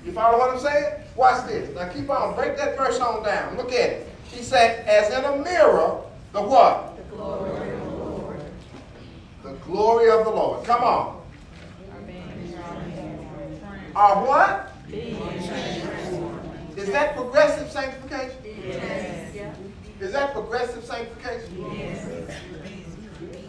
You 0.05 0.13
follow 0.13 0.39
what 0.39 0.51
I'm 0.51 0.61
saying? 0.61 1.05
Watch 1.17 1.47
this. 1.47 1.75
Now 1.75 1.89
keep 1.89 2.11
on. 2.11 2.35
Break 2.35 2.59
that 2.59 2.77
verse 2.77 3.01
on 3.01 3.23
down. 3.25 3.57
Look 3.57 3.73
at 3.73 3.89
it. 3.89 4.09
He 4.25 4.43
said, 4.43 4.87
as 4.87 5.11
in 5.11 5.25
a 5.25 5.43
mirror, 5.43 6.03
the 6.35 6.43
what? 6.43 6.99
The 6.99 7.17
glory 7.17 7.71
of 7.71 7.81
the 7.81 7.87
Lord. 7.97 8.43
The 9.43 9.53
glory 9.65 10.11
of 10.11 10.25
the 10.25 10.31
Lord. 10.31 10.67
Come 10.67 10.85
on. 10.85 11.23
Are 13.97 14.27
what? 14.27 14.75
Is 16.77 16.93
that 16.93 17.17
progressive 17.17 17.71
sanctification? 17.71 18.37
Yes. 18.45 19.35
Is 19.99 20.13
that 20.13 20.35
progressive 20.35 20.85
sanctification? 20.85 21.73
Yes. 21.73 22.37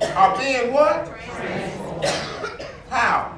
Are 0.01 0.37
being 0.37 0.73
what? 0.73 1.07
How? 2.89 3.37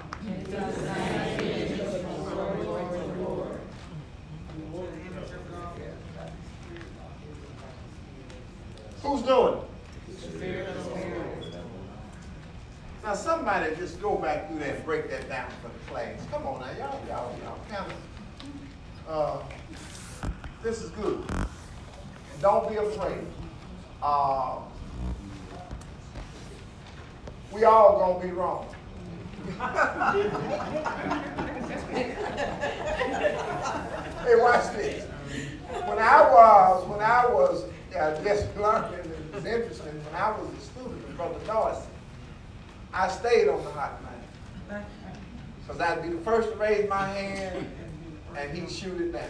Who's 9.01 9.21
doing 9.23 9.57
it? 9.57 9.63
Now 13.03 13.13
somebody 13.13 13.75
just 13.75 14.01
go 14.01 14.15
back 14.15 14.47
through 14.47 14.59
that 14.59 14.75
and 14.75 14.85
break 14.85 15.09
that 15.09 15.27
down 15.27 15.49
for 15.61 15.67
the 15.67 15.91
class. 15.91 16.21
Come 16.31 16.47
on 16.47 16.61
now, 16.61 16.71
y'all, 16.77 17.01
y'all, 17.07 17.35
y'all 17.43 17.59
kind 17.69 17.91
of, 17.91 17.97
uh, 19.09 20.29
this 20.63 20.81
is 20.81 20.89
good. 20.91 21.25
And 21.29 22.41
don't 22.41 22.69
be 22.69 22.77
afraid. 22.77 23.27
Uh, 24.01 24.59
we 27.53 27.63
all 27.63 27.99
gonna 27.99 28.25
be 28.25 28.31
wrong. 28.31 28.65
hey, 34.23 34.35
watch 34.37 34.73
this. 34.73 35.05
When 35.85 35.99
I 35.99 36.21
was, 36.21 36.87
when 36.87 37.01
I 37.01 37.25
was 37.27 37.65
just 38.23 38.55
learning, 38.57 38.99
it 38.99 39.35
was 39.35 39.45
interesting. 39.45 40.03
When 40.05 40.15
I 40.15 40.31
was 40.31 40.49
a 40.49 40.61
student 40.61 41.07
with 41.07 41.15
Brother 41.15 41.39
Dorsey, 41.45 41.87
I 42.93 43.07
stayed 43.09 43.47
on 43.49 43.63
the 43.63 43.71
hot 43.71 43.99
line. 44.03 44.85
Because 45.59 45.81
I'd 45.81 46.01
be 46.03 46.09
the 46.09 46.21
first 46.21 46.49
to 46.51 46.55
raise 46.57 46.89
my 46.89 47.07
hand 47.07 47.67
and 48.35 48.57
he'd 48.57 48.71
shoot 48.71 48.99
it 48.99 49.11
down. 49.11 49.29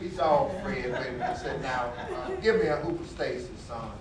He's 0.00 0.18
all 0.18 0.54
Fred. 0.62 0.92
I 1.22 1.34
said, 1.34 1.62
now, 1.62 1.92
uh, 2.14 2.30
give 2.42 2.56
me 2.56 2.66
a 2.66 2.76
Hooper 2.76 3.06
Stacy 3.06 3.48
song. 3.66 3.92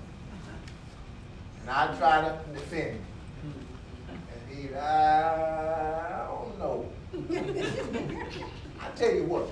And 1.65 1.73
I'd 1.73 1.97
try 1.97 2.21
to 2.21 2.39
defend 2.53 2.91
him. 2.91 3.05
And 4.11 4.55
he'd, 4.55 4.75
I 4.75 6.27
don't 6.27 6.59
know. 6.59 6.87
I 8.79 8.89
tell 8.95 9.11
you 9.11 9.23
what, 9.23 9.49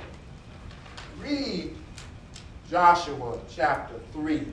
read 1.20 1.76
Joshua 2.70 3.39
chapter 3.49 3.95
3 4.11 4.45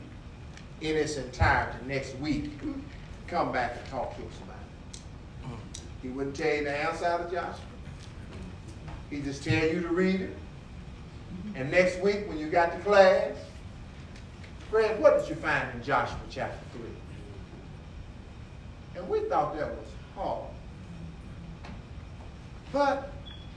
in 0.81 0.97
its 0.97 1.19
entirety 1.19 1.77
next 1.87 2.17
week. 2.17 2.51
Come 3.27 3.53
back 3.53 3.77
and 3.77 3.87
talk 3.91 4.17
to 4.17 4.23
us 4.23 4.39
about 4.39 4.57
it. 4.95 5.59
He 6.01 6.09
wouldn't 6.09 6.37
tell 6.37 6.55
you 6.55 6.65
the 6.65 6.75
answer 6.75 7.05
out 7.05 7.21
of 7.21 7.31
Joshua. 7.31 7.61
He 9.11 9.21
just 9.21 9.45
tell 9.45 9.69
you 9.69 9.83
to 9.83 9.89
read 9.89 10.23
it. 10.23 10.37
And 11.55 11.71
next 11.71 12.01
week 12.01 12.27
when 12.27 12.39
you 12.39 12.49
got 12.49 12.73
to 12.73 12.79
class, 12.79 13.37
Fred, 14.71 14.99
what 14.99 15.19
did 15.21 15.29
you 15.29 15.35
find 15.35 15.69
in 15.75 15.83
Joshua 15.83 16.17
chapter 16.31 16.59
3? 16.73 16.89
And 18.97 19.09
we 19.09 19.21
thought 19.21 19.57
that 19.57 19.69
was 19.69 19.89
hard. 20.15 20.51
But 22.73 23.13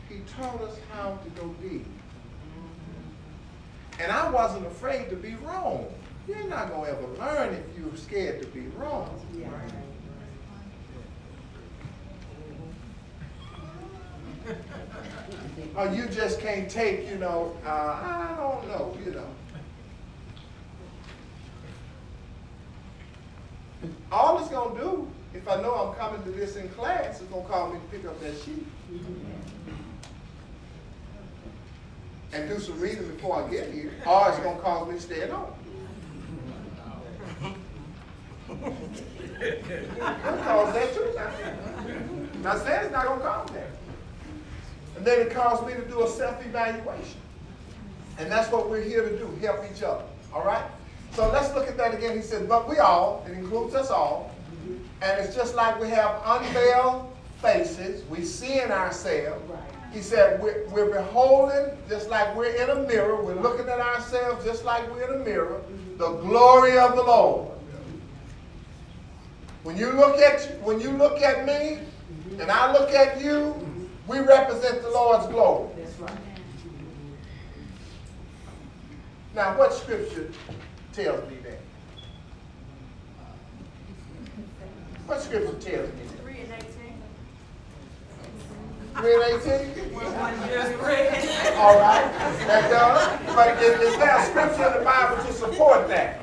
he 0.09 0.19
taught 0.38 0.61
us 0.61 0.77
how 0.91 1.17
to 1.23 1.29
go 1.41 1.47
deep. 1.61 1.86
And 3.99 4.11
I 4.11 4.29
wasn't 4.29 4.65
afraid 4.65 5.09
to 5.09 5.15
be 5.15 5.36
wrong. 5.36 5.88
You're 6.27 6.47
not 6.47 6.69
going 6.69 6.86
to 6.86 6.97
ever 6.97 7.07
learn 7.19 7.53
if 7.53 7.77
you're 7.77 7.95
scared 7.95 8.41
to 8.41 8.47
be 8.47 8.67
wrong. 8.77 9.19
Yeah. 9.38 9.49
or 15.75 15.88
you 15.89 16.07
just 16.07 16.39
can't 16.39 16.69
take, 16.69 17.07
you 17.09 17.17
know, 17.17 17.55
uh, 17.65 17.69
I 17.69 18.36
don't 18.38 18.67
know, 18.67 18.97
you 19.05 19.11
know. 19.11 19.27
All 24.11 24.39
it's 24.39 24.49
going 24.49 24.75
to 24.75 24.81
do, 24.81 25.11
if 25.34 25.47
I 25.47 25.61
know 25.61 25.73
I'm 25.73 25.95
coming 25.95 26.23
to 26.23 26.29
this 26.31 26.55
in 26.55 26.69
class, 26.69 27.21
it's 27.21 27.29
going 27.29 27.43
to 27.43 27.49
call 27.49 27.73
me 27.73 27.79
to 27.79 27.97
pick 27.97 28.05
up 28.05 28.19
that 28.21 28.38
sheet. 28.41 28.65
And 32.34 32.49
do 32.49 32.59
some 32.59 32.79
reading 32.79 33.07
before 33.09 33.43
I 33.43 33.49
get 33.49 33.71
here, 33.71 33.91
or 34.07 34.29
it's 34.29 34.39
going 34.39 34.55
to 34.55 34.61
cause 34.61 34.88
me 34.88 34.95
to 34.95 35.01
stay 35.01 35.21
at 35.21 35.29
home. 35.29 35.53
It'll 39.41 40.38
cause 40.43 40.73
that 40.73 40.93
too. 40.93 41.13
Now, 42.41 42.55
it's 42.55 42.91
not 42.91 43.05
going 43.05 43.19
to 43.19 43.25
cause 43.25 43.49
that. 43.51 43.67
And 44.95 45.05
then 45.05 45.21
it 45.21 45.31
caused 45.31 45.65
me 45.65 45.73
to 45.73 45.86
do 45.86 46.03
a 46.03 46.07
self-evaluation. 46.09 47.19
And 48.19 48.31
that's 48.31 48.51
what 48.51 48.69
we're 48.69 48.81
here 48.81 49.07
to 49.07 49.17
do, 49.17 49.27
help 49.41 49.61
each 49.71 49.84
other. 49.84 50.03
All 50.34 50.43
right? 50.43 50.65
So 51.13 51.29
let's 51.31 51.53
look 51.53 51.67
at 51.67 51.77
that 51.77 51.93
again. 51.93 52.15
He 52.15 52.23
said, 52.23 52.47
but 52.47 52.69
we 52.69 52.77
all, 52.77 53.25
it 53.27 53.34
includes 53.34 53.75
us 53.75 53.89
all. 53.89 54.32
And 55.04 55.20
it's 55.20 55.36
just 55.36 55.54
like 55.54 55.80
we 55.82 55.89
have 55.89 56.22
unveiled 56.26 57.12
faces. 57.41 58.08
We 58.10 58.24
see 58.24 58.62
in 58.62 58.72
ourselves. 58.72 59.43
He 59.91 60.01
said, 60.01 60.41
we're, 60.41 60.66
we're 60.70 60.91
beholding 60.91 61.78
just 61.89 62.10
like 62.10 62.34
we're 62.36 62.56
in 62.56 62.70
a 62.70 62.88
mirror. 62.88 63.22
We're 63.22 63.39
looking 63.39 63.68
at 63.68 63.82
ourselves 63.82 64.45
just 64.45 64.64
like 64.64 64.89
we're 64.89 65.14
in 65.14 65.22
a 65.22 65.26
mirror. 65.26 65.62
Mm-hmm. 65.62 65.97
The 65.97 66.14
glory 66.22 66.80
of 66.80 66.95
the 66.95 67.04
Lord. 67.04 67.51
When 69.64 69.78
you 69.78 69.91
look 69.91 70.18
at 70.18 70.41
when 70.62 70.82
you 70.82 70.89
look 70.91 71.22
at 71.22 71.45
me 71.45 71.78
mm-hmm. 71.78 72.41
and 72.41 72.49
I 72.49 72.72
look 72.74 72.91
at 72.91 73.22
you, 73.22 73.56
mm-hmm. 73.56 73.86
we 74.08 74.20
represent 74.20 74.82
the 74.82 74.89
Lord's 74.89 75.28
glory. 75.28 75.70
Right. 75.99 76.12
Now, 79.36 79.58
what 79.58 79.74
scripture 79.74 80.32
tells 80.91 81.30
me 81.30 81.38
that? 81.43 81.60
What 85.06 85.22
scripture 85.22 85.54
tells 85.54 85.64
me 85.64 85.72
that? 85.72 86.22
Three 86.22 86.41
and 86.41 86.54
eighteen. 86.54 86.95
Three 88.95 89.14
and 89.14 89.24
eighteen? 91.16 91.54
All 91.58 91.80
right, 91.80 92.10
that 92.47 92.70
does, 92.70 93.36
but 93.36 93.62
is, 93.62 93.80
is 93.82 93.97
there 93.97 94.18
a 94.18 94.24
scripture 94.26 94.68
in 94.68 94.80
the 94.80 94.86
Bible 94.86 95.24
to 95.26 95.34
support 95.34 95.88
that? 95.89 96.20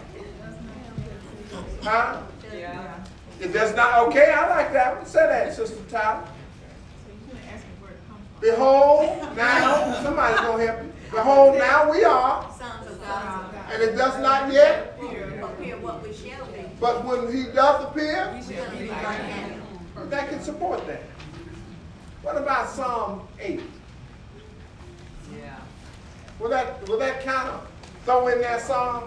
Huh? 1.83 2.21
Yeah. 2.55 2.95
It 3.41 3.53
does 3.53 3.75
not, 3.75 4.07
okay, 4.09 4.33
I 4.33 4.49
like 4.51 4.73
that 4.73 4.97
one, 4.97 5.07
say 5.07 5.27
that, 5.27 5.55
Sister 5.55 5.77
Tyler. 5.91 6.25
So 6.27 7.13
you 7.13 7.33
gonna 7.33 7.55
ask 7.55 7.65
me 7.65 7.71
where 7.81 7.93
it 7.93 7.99
comes? 8.09 8.21
Behold, 8.41 9.37
now, 9.37 10.03
somebody's 10.03 10.41
gonna 10.41 10.67
help 10.67 10.83
you. 10.83 10.93
Behold, 11.11 11.59
now 11.59 11.91
we 11.91 12.05
are, 12.05 12.55
Sons 12.59 12.87
of 12.87 13.03
God. 13.03 13.55
and 13.73 13.83
it 13.83 13.97
does 13.97 14.19
not 14.21 14.53
yet, 14.53 14.97
Appear 15.01 15.77
what 15.79 16.03
we 16.07 16.13
shall 16.15 16.40
be. 16.40 16.40
But 16.81 17.05
when 17.05 17.31
he 17.35 17.45
does 17.53 17.85
appear, 17.85 18.33
like 18.89 20.11
that 20.11 20.29
can 20.31 20.41
support 20.41 20.87
that. 20.87 21.03
What 22.23 22.37
about 22.37 22.69
Psalm 22.71 23.29
eight? 23.39 23.61
Yeah. 25.33 25.57
Will 26.39 26.49
that, 26.51 26.89
will 26.89 26.99
that 26.99 27.25
kind 27.25 27.49
of 27.49 27.69
throw 28.05 28.29
in 28.29 28.41
that 28.41 28.63
Psalm? 28.63 29.05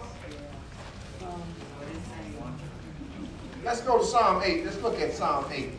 Let's 3.63 3.81
go 3.81 3.97
to 3.97 4.05
Psalm 4.05 4.41
eight, 4.45 4.65
let's 4.65 4.81
look 4.81 4.99
at 4.99 5.13
Psalm 5.13 5.45
eight. 5.51 5.71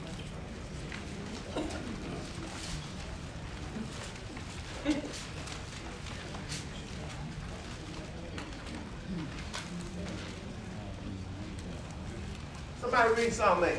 Somebody 13.04 13.28
read 13.28 13.72
eight. 13.72 13.78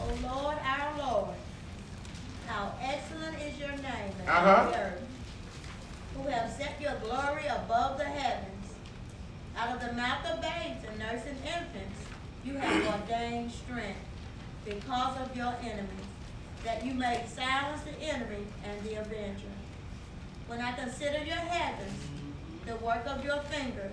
O 0.00 0.06
Lord, 0.22 0.56
our 0.64 0.96
Lord, 0.98 1.34
how 2.46 2.72
excellent 2.80 3.36
is 3.42 3.58
your 3.58 3.68
name 3.72 4.14
in 4.22 4.28
Uh-huh. 4.28 4.70
the 4.70 4.78
earth, 4.78 5.02
who 6.16 6.22
have 6.30 6.50
set 6.50 6.80
your 6.80 6.94
glory 7.04 7.46
above 7.46 7.98
the 7.98 8.04
heavens. 8.06 8.72
Out 9.58 9.68
of 9.76 9.80
the 9.86 9.92
mouth 9.92 10.24
of 10.24 10.40
babes 10.40 10.82
and 10.88 10.98
nursing 10.98 11.36
infants, 11.44 12.00
you 12.42 12.54
have 12.54 12.86
ordained 13.02 13.52
strength 13.52 14.00
because 14.64 15.18
of 15.20 15.36
your 15.36 15.54
enemies, 15.60 16.08
that 16.64 16.82
you 16.86 16.94
may 16.94 17.22
silence 17.26 17.82
the 17.82 18.02
enemy 18.02 18.46
and 18.64 18.82
the 18.82 18.94
avenger. 18.94 19.52
When 20.46 20.62
I 20.62 20.72
consider 20.72 21.18
your 21.22 21.36
heavens, 21.36 22.00
the 22.64 22.76
work 22.76 23.06
of 23.06 23.22
your 23.22 23.40
fingers, 23.42 23.92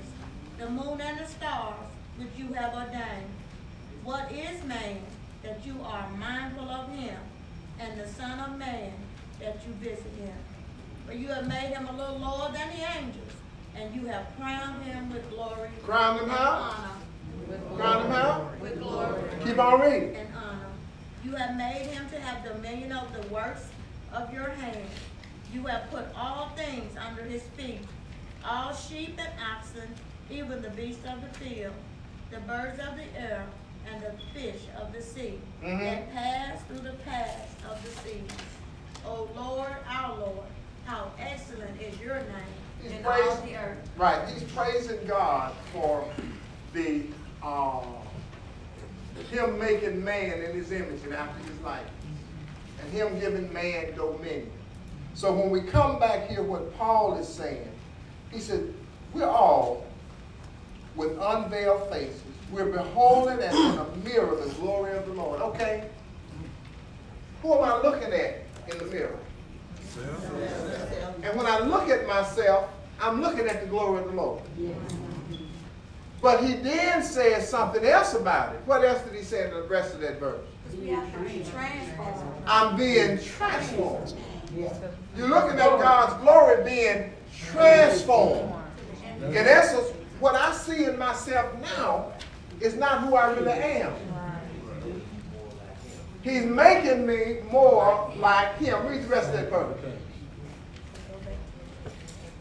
the 0.58 0.70
moon 0.70 1.02
and 1.02 1.20
the 1.20 1.28
stars 1.28 1.85
which 2.18 2.30
you 2.38 2.54
have 2.54 2.74
ordained, 2.74 3.30
what 4.04 4.32
is 4.32 4.64
man 4.66 5.00
that 5.44 5.66
you 5.66 5.76
are 5.84 6.08
mindful 6.18 6.70
of 6.70 6.90
him, 6.90 7.18
and 7.80 8.00
the 8.00 8.08
Son 8.08 8.40
of 8.40 8.58
Man 8.58 8.92
that 9.40 9.58
you 9.68 9.74
visit 9.76 10.12
him? 10.20 10.34
For 11.06 11.14
you 11.14 11.28
have 11.28 11.48
made 11.48 11.74
him 11.74 11.88
a 11.88 11.92
little 11.96 12.18
lower 12.18 12.52
than 12.52 12.70
the 12.70 12.84
angels, 12.98 13.32
and 13.76 13.94
you 13.94 14.08
have 14.08 14.26
crowned 14.38 14.84
him 14.84 15.12
with 15.12 15.30
glory 15.30 15.70
Crowned 15.84 16.22
him 16.22 16.30
how? 16.30 16.74
honor. 16.78 17.60
Crown 17.76 18.06
him 18.06 18.12
how? 18.12 18.50
With 18.62 18.80
glory 18.82 19.22
Keep 19.44 19.60
on 19.60 19.82
reading. 19.82 20.16
and 20.16 20.30
honor. 20.36 20.66
You 21.24 21.32
have 21.36 21.56
made 21.58 21.88
him 21.88 22.08
to 22.10 22.20
have 22.20 22.44
dominion 22.44 22.94
over 22.94 23.22
the 23.22 23.28
works 23.28 23.66
of 24.14 24.34
your 24.34 24.50
hands. 24.50 24.90
You 25.54 25.64
have 25.66 25.90
put 25.92 26.06
all 26.18 26.50
things 26.56 26.96
under 26.98 27.24
his 27.24 27.44
feet, 27.58 27.82
all 28.48 28.74
sheep 28.74 29.18
and 29.20 29.30
oxen, 29.56 29.88
even 30.32 30.62
the 30.62 30.70
beasts 30.72 31.06
of 31.06 31.22
the 31.22 31.40
field, 31.40 31.74
the 32.32 32.40
birds 32.40 32.80
of 32.80 32.96
the 32.98 33.20
air, 33.20 33.46
and 33.92 34.02
the 34.02 34.12
fish 34.34 34.62
of 34.82 34.92
the 34.94 35.02
sea, 35.02 35.40
Mhm. 35.62 35.80
that 35.80 36.14
pass 36.14 36.62
through 36.64 36.80
the 36.80 36.94
paths 37.06 37.56
of 37.70 37.84
the 37.84 37.92
sea. 38.02 38.24
O 39.06 39.30
Lord, 39.36 39.76
our 39.88 40.18
Lord, 40.18 40.48
how 40.86 41.12
excellent 41.20 41.80
is 41.82 42.00
your 42.00 42.16
name 42.16 42.56
He's 42.82 42.92
in 42.92 43.06
all 43.06 43.12
praising- 43.12 43.46
the 43.46 43.56
earth. 43.58 43.90
Right, 43.96 44.28
he's 44.30 44.44
praising 44.44 45.06
God 45.06 45.54
for 45.72 46.08
the, 46.74 47.04
uh, 47.44 47.82
him 49.32 49.60
making 49.60 50.04
man 50.04 50.42
in 50.42 50.56
his 50.56 50.72
image 50.72 51.04
and 51.04 51.14
after 51.14 51.40
his 51.48 51.60
likeness. 51.62 51.92
And 52.82 52.92
him 52.92 53.20
giving 53.20 53.54
man 53.54 53.96
dominion. 53.96 54.52
So 55.14 55.32
when 55.34 55.50
we 55.50 55.62
come 55.62 56.00
back 56.00 56.28
here, 56.28 56.44
what 56.44 56.76
Paul 56.78 57.18
is 57.18 57.28
saying, 57.28 57.72
he 58.32 58.40
said, 58.40 58.74
we're 59.14 59.30
all 59.30 59.86
with 60.96 61.18
unveiled 61.20 61.90
faces. 61.90 62.22
We're 62.52 62.72
beholding 62.72 63.40
as 63.40 63.56
in 63.56 63.78
a 63.80 63.86
mirror 64.04 64.36
the 64.36 64.54
glory 64.56 64.96
of 64.96 65.06
the 65.08 65.14
Lord. 65.14 65.42
Okay? 65.42 65.90
Who 67.42 67.54
am 67.54 67.64
I 67.64 67.82
looking 67.82 68.14
at 68.14 68.44
in 68.72 68.78
the 68.78 68.86
mirror? 68.86 69.20
And 71.24 71.38
when 71.38 71.46
I 71.46 71.60
look 71.60 71.90
at 71.90 72.08
myself, 72.08 72.70
I'm 73.00 73.22
looking 73.22 73.48
at 73.48 73.62
the 73.62 73.68
glory 73.68 74.02
of 74.02 74.08
the 74.08 74.16
Lord. 74.16 74.42
But 76.22 76.44
he 76.44 76.54
then 76.54 77.04
says 77.04 77.48
something 77.48 77.84
else 77.86 78.14
about 78.14 78.56
it. 78.56 78.62
What 78.66 78.84
else 78.84 79.02
did 79.04 79.14
he 79.14 79.24
say 79.24 79.46
in 79.46 79.52
the 79.52 79.64
rest 79.64 79.94
of 79.94 80.02
that 80.02 80.20
verse? 80.20 80.42
I'm 82.48 82.76
being 82.76 83.20
transformed. 83.20 84.14
You're 85.18 85.28
looking 85.28 85.60
at 85.60 85.80
God's 85.80 86.22
glory 86.24 86.64
being 86.64 87.12
transformed. 87.32 88.54
In 89.22 89.36
essence, 89.36 89.92
what 90.20 90.36
I 90.36 90.54
see 90.54 90.86
in 90.86 90.98
myself 90.98 91.54
now 91.62 92.14
is 92.60 92.76
not 92.76 93.04
who 93.04 93.16
I 93.16 93.34
really 93.34 93.52
am. 93.52 93.94
He's 96.24 96.44
making 96.44 97.06
me 97.06 97.38
more 97.52 98.12
like 98.18 98.58
him. 98.58 98.88
Read 98.88 99.04
the 99.04 99.08
rest 99.08 99.28
of 99.30 99.34
that 99.34 99.50
verse. 99.50 99.78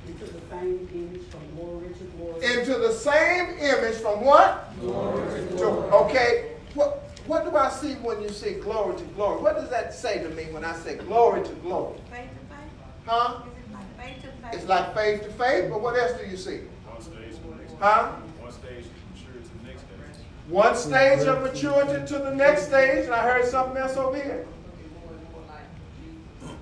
Into 0.07 0.25
the 0.25 0.41
same 0.49 0.89
image 0.95 1.27
from 1.29 1.41
glory 1.55 1.89
to 1.89 2.05
glory. 2.05 2.45
Into 2.47 2.75
the 2.79 2.93
same 2.93 3.59
image 3.59 3.97
from 3.97 4.25
what? 4.25 4.75
To, 4.81 5.67
okay, 5.67 6.53
what, 6.73 7.11
what 7.27 7.45
do 7.45 7.57
I 7.57 7.69
see 7.69 7.95
when 7.95 8.23
you 8.23 8.31
say 8.31 8.55
glory 8.55 8.97
to 8.97 9.05
glory? 9.05 9.43
What 9.43 9.57
does 9.57 9.69
that 9.69 9.93
say 9.93 10.23
to 10.23 10.31
me 10.31 10.45
when 10.45 10.65
I 10.65 10.75
say 10.77 10.97
glory 10.97 11.43
to 11.45 11.53
glory? 11.57 11.99
Faith 12.11 12.31
to 12.31 12.55
faith? 12.55 12.71
Huh? 13.05 13.43
Is 13.45 13.53
it 13.59 13.73
like 13.75 13.97
faith 13.99 14.23
to 14.23 14.29
faith? 14.29 14.55
It's 14.55 14.67
like 14.67 14.95
faith 14.95 15.23
to 15.25 15.31
faith, 15.31 15.71
but 15.71 15.81
what 15.83 15.99
else 15.99 16.19
do 16.19 16.27
you 16.27 16.37
see? 16.39 16.61
One 16.87 17.03
stage 17.03 17.35
to 17.37 17.41
the 17.49 17.57
next. 17.57 17.64
Huh? 17.81 18.13
One 18.41 18.53
stage 18.53 18.85
mature 19.13 19.41
to 19.43 19.49
the 19.59 19.67
next 19.67 19.81
stage. 19.81 20.27
One 20.49 20.77
stage 20.77 21.27
of 21.27 21.43
maturity 21.43 22.07
to 22.07 22.19
the 22.19 22.35
next 22.35 22.67
stage, 22.67 23.05
and 23.07 23.15
I 23.15 23.23
heard 23.23 23.45
something 23.47 23.77
else 23.77 23.97
over 23.97 24.17
here. 24.17 24.47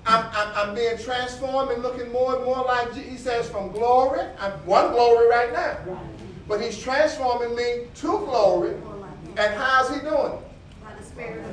I'm, 0.05 0.25
I'm, 0.33 0.69
I'm 0.69 0.75
being 0.75 0.97
transformed 0.97 1.71
and 1.71 1.81
looking 1.81 2.11
more 2.11 2.35
and 2.35 2.43
more 2.43 2.63
like, 2.65 2.93
Je- 2.93 3.01
he 3.03 3.15
says, 3.17 3.49
from 3.49 3.71
glory. 3.71 4.21
I'm 4.39 4.51
one 4.65 4.91
glory 4.91 5.29
right 5.29 5.53
now. 5.53 5.77
But 6.47 6.61
he's 6.61 6.77
transforming 6.77 7.55
me 7.55 7.85
to 7.95 8.07
glory. 8.07 8.75
And 9.37 9.53
how's 9.55 9.93
he 9.93 10.01
doing? 10.01 10.33
By 10.83 10.93
the 10.99 11.03
Spirit 11.03 11.45
of 11.45 11.51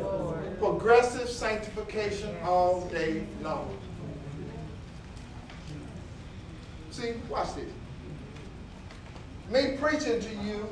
God. 0.00 0.58
Progressive 0.58 1.28
sanctification 1.28 2.34
all 2.42 2.86
day 2.88 3.26
long. 3.42 3.76
See, 6.90 7.12
watch 7.28 7.54
this. 7.54 7.70
Me 9.50 9.76
preaching 9.80 10.20
to 10.20 10.34
you 10.44 10.68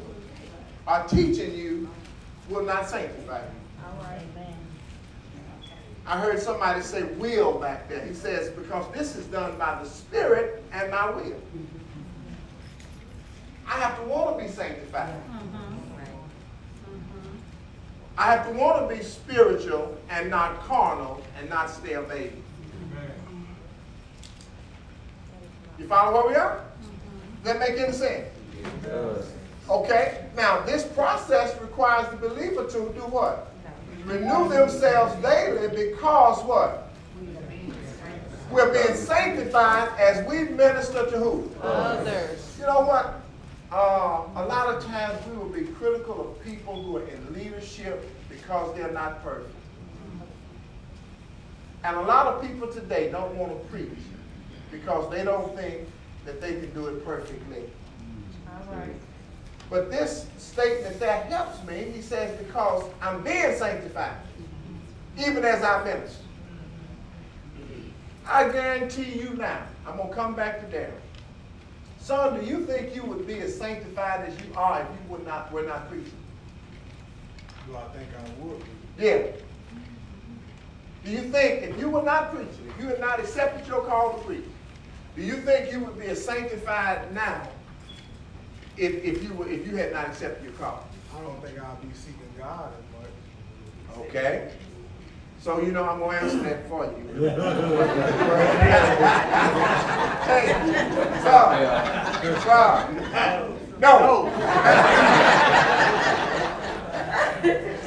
or 0.86 1.04
teaching 1.04 1.54
you 1.54 1.88
will 2.48 2.64
not 2.64 2.88
sanctify 2.88 3.38
you. 3.38 3.84
All 3.84 4.04
right, 4.04 4.34
man. 4.34 4.54
I 6.06 6.18
heard 6.18 6.40
somebody 6.40 6.82
say 6.82 7.04
will 7.04 7.58
back 7.58 7.88
there. 7.88 8.04
He 8.04 8.14
says, 8.14 8.50
because 8.50 8.84
this 8.92 9.16
is 9.16 9.26
done 9.26 9.56
by 9.58 9.82
the 9.82 9.88
Spirit 9.88 10.62
and 10.72 10.90
my 10.90 11.10
will. 11.10 11.40
I 13.66 13.78
have 13.78 13.98
to 13.98 14.04
want 14.04 14.36
to 14.36 14.44
be 14.44 14.50
sanctified. 14.50 15.14
Mm-hmm. 15.14 15.74
I 18.16 18.32
have 18.32 18.46
to 18.46 18.52
want 18.52 18.88
to 18.88 18.96
be 18.96 19.02
spiritual 19.02 19.96
and 20.10 20.30
not 20.30 20.60
carnal 20.60 21.22
and 21.38 21.48
not 21.48 21.70
stay 21.70 21.94
a 21.94 22.02
baby. 22.02 22.42
You 25.78 25.86
follow 25.88 26.22
where 26.22 26.28
we 26.28 26.36
are? 26.36 26.64
Does 27.42 27.52
that 27.52 27.58
make 27.58 27.78
any 27.80 27.92
sense? 27.92 28.28
Okay, 29.68 30.26
now 30.36 30.60
this 30.60 30.84
process 30.84 31.58
requires 31.60 32.08
the 32.10 32.16
believer 32.16 32.66
to 32.66 32.78
do 32.92 33.00
what? 33.10 33.50
Renew 34.04 34.48
themselves 34.48 35.14
daily 35.22 35.68
because 35.68 36.44
what? 36.44 36.90
We're 38.50 38.72
being 38.72 38.94
sanctified 38.94 39.88
as 39.98 40.26
we 40.28 40.44
minister 40.44 41.10
to 41.10 41.18
who? 41.18 41.50
Others. 41.62 42.56
You 42.58 42.66
know 42.66 42.82
what? 42.82 43.20
Uh, 43.72 44.28
a 44.36 44.44
lot 44.46 44.72
of 44.72 44.84
times 44.84 45.18
we 45.26 45.36
will 45.36 45.48
be 45.48 45.64
critical 45.64 46.30
of 46.30 46.44
people 46.44 46.82
who 46.82 46.98
are 46.98 47.08
in 47.08 47.34
leadership 47.34 48.08
because 48.28 48.76
they're 48.76 48.92
not 48.92 49.22
perfect. 49.24 49.54
And 51.82 51.96
a 51.96 52.02
lot 52.02 52.26
of 52.26 52.42
people 52.42 52.68
today 52.68 53.10
don't 53.10 53.34
want 53.36 53.52
to 53.52 53.68
preach 53.68 53.98
because 54.70 55.10
they 55.10 55.24
don't 55.24 55.54
think 55.56 55.88
that 56.24 56.40
they 56.40 56.52
can 56.52 56.72
do 56.74 56.86
it 56.88 57.04
perfectly. 57.04 57.64
All 58.68 58.74
right. 58.76 58.94
But 59.70 59.90
this 59.90 60.26
statement 60.38 61.00
that 61.00 61.26
helps 61.26 61.64
me, 61.66 61.90
he 61.94 62.02
says, 62.02 62.36
because 62.38 62.84
I'm 63.00 63.22
being 63.22 63.56
sanctified. 63.56 64.16
even 65.18 65.44
as 65.44 65.62
I 65.62 65.84
minister. 65.84 66.22
I 68.26 68.48
guarantee 68.48 69.20
you 69.20 69.30
now, 69.34 69.62
I'm 69.86 69.96
gonna 69.96 70.14
come 70.14 70.34
back 70.34 70.60
to 70.60 70.76
Darren. 70.76 70.92
Son, 72.00 72.38
do 72.40 72.46
you 72.46 72.64
think 72.66 72.94
you 72.94 73.02
would 73.04 73.26
be 73.26 73.38
as 73.40 73.56
sanctified 73.56 74.28
as 74.28 74.38
you 74.40 74.52
are 74.56 74.82
if 74.82 74.88
you 74.88 75.10
would 75.10 75.24
not, 75.26 75.52
were 75.52 75.62
not 75.62 75.88
preaching? 75.88 76.12
Do 77.66 77.76
I 77.76 77.82
think 77.96 78.08
I 78.18 78.44
would? 78.44 78.62
Yeah. 78.98 79.26
Do 81.04 81.10
you 81.10 81.20
think 81.30 81.62
if 81.62 81.78
you 81.78 81.90
were 81.90 82.02
not 82.02 82.34
preaching, 82.34 82.68
if 82.68 82.82
you 82.82 82.88
had 82.88 83.00
not 83.00 83.20
accepted 83.20 83.66
your 83.66 83.84
call 83.84 84.14
to 84.14 84.24
preach, 84.24 84.44
do 85.16 85.22
you 85.22 85.36
think 85.36 85.72
you 85.72 85.80
would 85.80 85.98
be 85.98 86.06
as 86.06 86.24
sanctified 86.24 87.12
now 87.14 87.46
if, 88.76 89.04
if 89.04 89.22
you 89.22 89.32
were, 89.34 89.48
if 89.48 89.66
you 89.66 89.76
had 89.76 89.92
not 89.92 90.06
accepted 90.06 90.44
your 90.44 90.52
call? 90.54 90.86
I 91.16 91.20
don't 91.20 91.42
think 91.42 91.58
I'll 91.60 91.76
be 91.76 91.88
seeking 91.94 92.20
God 92.38 92.72
as 92.72 92.84
much. 93.00 94.06
Okay? 94.08 94.52
So 95.40 95.60
you 95.60 95.72
know 95.72 95.84
I'm 95.84 96.00
gonna 96.00 96.16
answer 96.16 96.38
that 96.38 96.68
for 96.68 96.86
you. 96.86 96.90
hey, 100.24 100.46
sir, 101.22 102.40
sir, 102.42 103.54
no. 103.78 104.30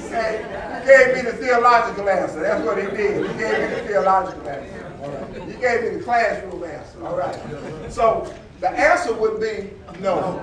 Say, 0.08 0.40
you 0.40 0.86
gave 0.86 1.16
me 1.16 1.22
the 1.32 1.38
theological 1.38 2.10
answer. 2.10 2.42
That's 2.42 2.64
what 2.64 2.78
he 2.78 2.86
did. 2.96 3.30
He 3.32 3.38
gave 3.38 3.60
me 3.60 3.68
the 3.76 3.82
theological 3.88 4.48
answer. 4.48 4.96
All 5.02 5.10
right. 5.10 5.48
He 5.48 5.54
gave 5.60 5.82
me 5.84 5.90
the 5.98 6.04
classroom 6.04 6.64
answer. 6.64 7.06
All 7.06 7.18
right. 7.18 7.92
So 7.92 8.32
the 8.60 8.70
answer 8.70 9.14
would 9.14 9.40
be 9.42 9.72
no. 10.00 10.40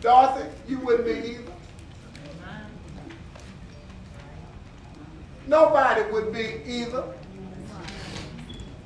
Dorothy, 0.00 0.48
you 0.66 0.78
wouldn't 0.80 1.04
be 1.04 1.30
either. 1.30 1.52
Nobody 5.46 6.10
would 6.10 6.32
be 6.32 6.62
either. 6.64 7.04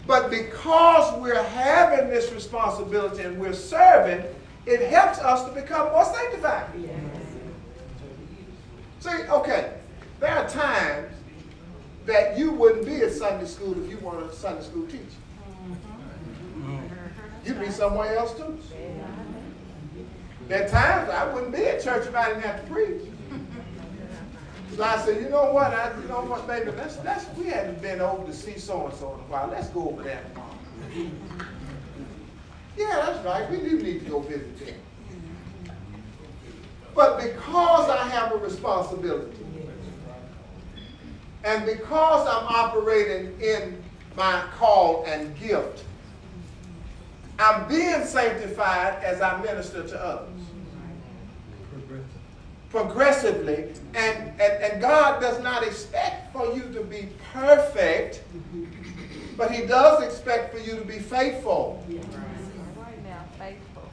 But 0.06 0.30
because 0.30 1.20
we're 1.20 1.42
having 1.42 2.10
this 2.10 2.32
responsibility 2.32 3.22
and 3.22 3.38
we're 3.38 3.52
serving, 3.54 4.24
it 4.66 4.90
helps 4.90 5.18
us 5.18 5.44
to 5.48 5.52
become 5.52 5.92
more 5.92 6.04
sanctified. 6.04 6.66
See, 9.00 9.10
okay, 9.10 9.74
there 10.20 10.36
are 10.36 10.48
times 10.48 11.12
that 12.06 12.38
you 12.38 12.52
wouldn't 12.52 12.86
be 12.86 12.96
at 12.96 13.12
Sunday 13.12 13.46
school 13.46 13.82
if 13.82 13.90
you 13.90 13.98
weren't 13.98 14.30
a 14.30 14.34
Sunday 14.34 14.62
school 14.62 14.86
teacher. 14.86 15.04
You'd 17.44 17.60
be 17.60 17.70
somewhere 17.70 18.16
else 18.16 18.34
too. 18.34 18.58
Are 20.50 20.68
times 20.68 21.10
I 21.10 21.32
wouldn't 21.32 21.52
be 21.52 21.64
at 21.64 21.82
church 21.82 22.06
if 22.06 22.14
I 22.14 22.28
didn't 22.28 22.42
have 22.42 22.64
to 22.64 22.72
preach. 22.72 23.02
So 24.76 24.82
I 24.82 24.98
said, 24.98 25.22
you 25.22 25.28
know 25.28 25.52
what, 25.52 25.72
I, 25.72 25.92
you 26.00 26.08
know 26.08 26.22
what, 26.22 26.46
baby, 26.48 26.72
let's, 26.72 26.98
let's, 27.04 27.26
we 27.36 27.46
hadn't 27.46 27.80
been 27.80 28.00
over 28.00 28.26
to 28.26 28.32
see 28.32 28.58
so-and-so 28.58 29.14
in 29.14 29.20
a 29.20 29.22
while, 29.24 29.48
let's 29.48 29.68
go 29.68 29.90
over 29.90 30.02
there 30.02 30.20
tomorrow. 30.32 31.10
Yeah, 32.76 33.06
that's 33.06 33.24
right, 33.24 33.48
we 33.48 33.58
do 33.58 33.80
need 33.80 34.00
to 34.00 34.10
go 34.10 34.18
visit 34.20 34.58
them. 34.58 34.74
But 36.92 37.22
because 37.22 37.88
I 37.88 38.08
have 38.08 38.32
a 38.32 38.36
responsibility, 38.36 39.46
and 41.44 41.64
because 41.66 42.26
I'm 42.26 42.46
operating 42.48 43.40
in 43.40 43.80
my 44.16 44.42
call 44.58 45.04
and 45.04 45.38
gift, 45.38 45.84
I'm 47.38 47.68
being 47.68 48.04
sanctified 48.04 49.02
as 49.02 49.20
I 49.20 49.40
minister 49.42 49.86
to 49.86 50.04
others. 50.04 50.28
Progressively, 52.70 53.72
and, 53.94 54.40
and, 54.40 54.40
and 54.40 54.80
God 54.80 55.20
does 55.20 55.40
not 55.42 55.62
expect 55.62 56.32
for 56.32 56.54
you 56.54 56.62
to 56.72 56.82
be 56.82 57.08
perfect, 57.32 58.22
but 59.36 59.52
He 59.52 59.64
does 59.64 60.02
expect 60.02 60.52
for 60.52 60.60
you 60.60 60.76
to 60.76 60.84
be 60.84 60.98
faithful 60.98 61.84
faithful. 63.38 63.90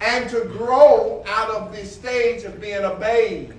and 0.00 0.28
to 0.30 0.44
grow 0.44 1.22
out 1.26 1.50
of 1.50 1.72
the 1.72 1.84
stage 1.84 2.44
of 2.44 2.60
being 2.60 2.84
a 2.84 2.94
babe. 2.94 3.52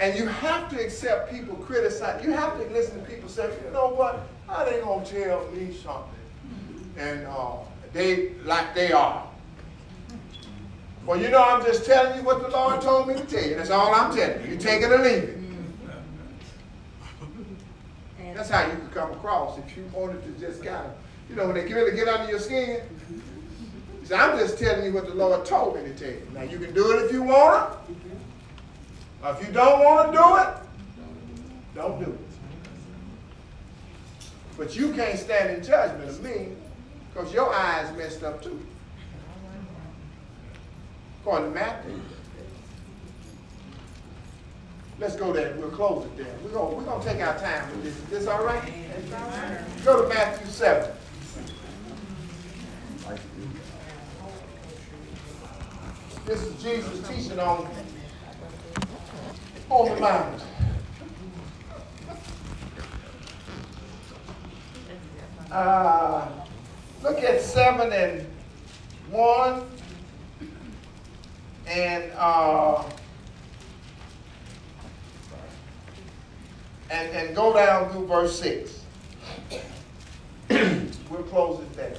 And 0.00 0.16
you 0.16 0.26
have 0.26 0.70
to 0.70 0.80
accept 0.80 1.30
people 1.30 1.56
criticize. 1.56 2.24
You 2.24 2.32
have 2.32 2.56
to 2.58 2.72
listen 2.72 3.00
to 3.00 3.10
people 3.10 3.28
say, 3.28 3.50
you 3.64 3.72
know 3.72 3.88
what? 3.88 4.28
How 4.46 4.64
they 4.64 4.80
gonna 4.80 5.04
tell 5.04 5.46
me 5.50 5.74
something? 5.74 6.14
And 6.96 7.26
uh, 7.26 7.56
they 7.92 8.34
like 8.44 8.74
they 8.74 8.92
are. 8.92 9.26
Well, 11.04 11.20
you 11.20 11.30
know, 11.30 11.42
I'm 11.42 11.64
just 11.64 11.84
telling 11.84 12.18
you 12.18 12.24
what 12.24 12.42
the 12.42 12.48
Lord 12.48 12.80
told 12.82 13.08
me 13.08 13.14
to 13.14 13.24
tell 13.24 13.42
you. 13.42 13.56
That's 13.56 13.70
all 13.70 13.94
I'm 13.94 14.14
telling 14.14 14.44
you. 14.44 14.52
You 14.52 14.58
take 14.58 14.82
it 14.82 14.92
or 14.92 14.98
leave 14.98 15.24
it. 15.24 15.38
That's 18.34 18.50
how 18.50 18.66
you 18.66 18.76
can 18.76 18.88
come 18.90 19.10
across 19.10 19.58
if 19.58 19.76
you 19.76 19.84
wanted 19.92 20.22
to 20.22 20.30
just 20.40 20.62
kind 20.62 20.86
of, 20.86 20.92
you 21.28 21.34
know, 21.34 21.46
when 21.46 21.56
they 21.56 21.64
really 21.72 21.96
get 21.96 22.06
under 22.06 22.30
your 22.30 22.38
skin. 22.38 22.82
You 23.10 24.06
say, 24.06 24.14
I'm 24.14 24.38
just 24.38 24.58
telling 24.58 24.84
you 24.84 24.92
what 24.92 25.08
the 25.08 25.14
Lord 25.14 25.44
told 25.44 25.74
me 25.74 25.82
to 25.82 25.92
tell 25.92 26.08
you. 26.08 26.22
Now, 26.32 26.42
you 26.42 26.60
can 26.60 26.72
do 26.72 26.92
it 26.92 27.06
if 27.06 27.12
you 27.12 27.24
want 27.24 27.72
to. 27.88 28.07
Or 29.22 29.32
if 29.32 29.46
you 29.46 29.52
don't 29.52 29.84
want 29.84 30.12
to 30.12 30.18
do 30.18 30.36
it, 30.36 30.48
don't 31.74 32.04
do 32.04 32.10
it. 32.10 32.18
But 34.56 34.76
you 34.76 34.92
can't 34.92 35.18
stand 35.18 35.56
in 35.56 35.62
judgment 35.62 36.08
of 36.08 36.22
me 36.22 36.48
because 37.12 37.32
your 37.32 37.52
eyes 37.54 37.96
messed 37.96 38.22
up 38.22 38.42
too. 38.42 38.60
According 41.20 41.52
to 41.52 41.54
Matthew. 41.54 42.00
Let's 45.00 45.14
go 45.14 45.32
there. 45.32 45.54
We'll 45.56 45.70
close 45.70 46.04
it 46.06 46.16
there. 46.16 46.34
We're 46.42 46.50
going 46.50 46.76
we're 46.76 46.82
gonna 46.82 47.04
take 47.04 47.20
our 47.20 47.38
time 47.38 47.70
with 47.70 47.84
this. 47.84 47.96
Is 47.96 48.04
this 48.04 48.26
all 48.26 48.44
right? 48.44 48.72
Go 49.84 50.02
to 50.02 50.08
Matthew 50.08 50.46
7. 50.48 50.90
This 56.26 56.42
is 56.42 56.62
Jesus 56.62 57.08
teaching 57.08 57.38
on, 57.38 57.66
on 59.70 59.94
the 59.94 60.00
mount. 60.00 60.42
Uh, 65.50 66.28
look 67.02 67.18
at 67.22 67.40
7 67.40 67.92
and 67.92 68.26
1 69.10 69.62
and 71.66 72.12
uh, 72.16 72.82
and, 76.90 77.10
and 77.14 77.36
go 77.36 77.52
down 77.54 77.90
through 77.90 78.06
verse 78.06 78.38
6. 78.40 78.84
we'll 80.50 81.22
close 81.24 81.60
it 81.60 81.72
there. 81.74 81.94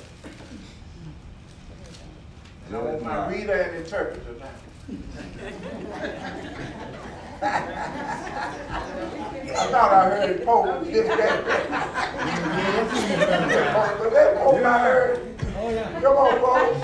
And 2.68 2.76
I 2.76 2.82
want 2.82 3.04
my 3.04 3.30
reader 3.30 3.54
and 3.54 3.78
interpreter 3.78 4.36
now. 4.40 4.50
I 7.42 7.54
thought 9.72 9.94
I 9.94 10.10
heard 10.10 10.46
poke 10.46 10.86
this 10.86 11.08
that. 11.08 11.46
But 14.00 14.10
that 14.14 14.38
poke 14.38 14.64
I 14.64 14.80
heard. 14.80 15.38
Come 16.02 16.18
on, 16.18 16.40
folks. 16.40 16.80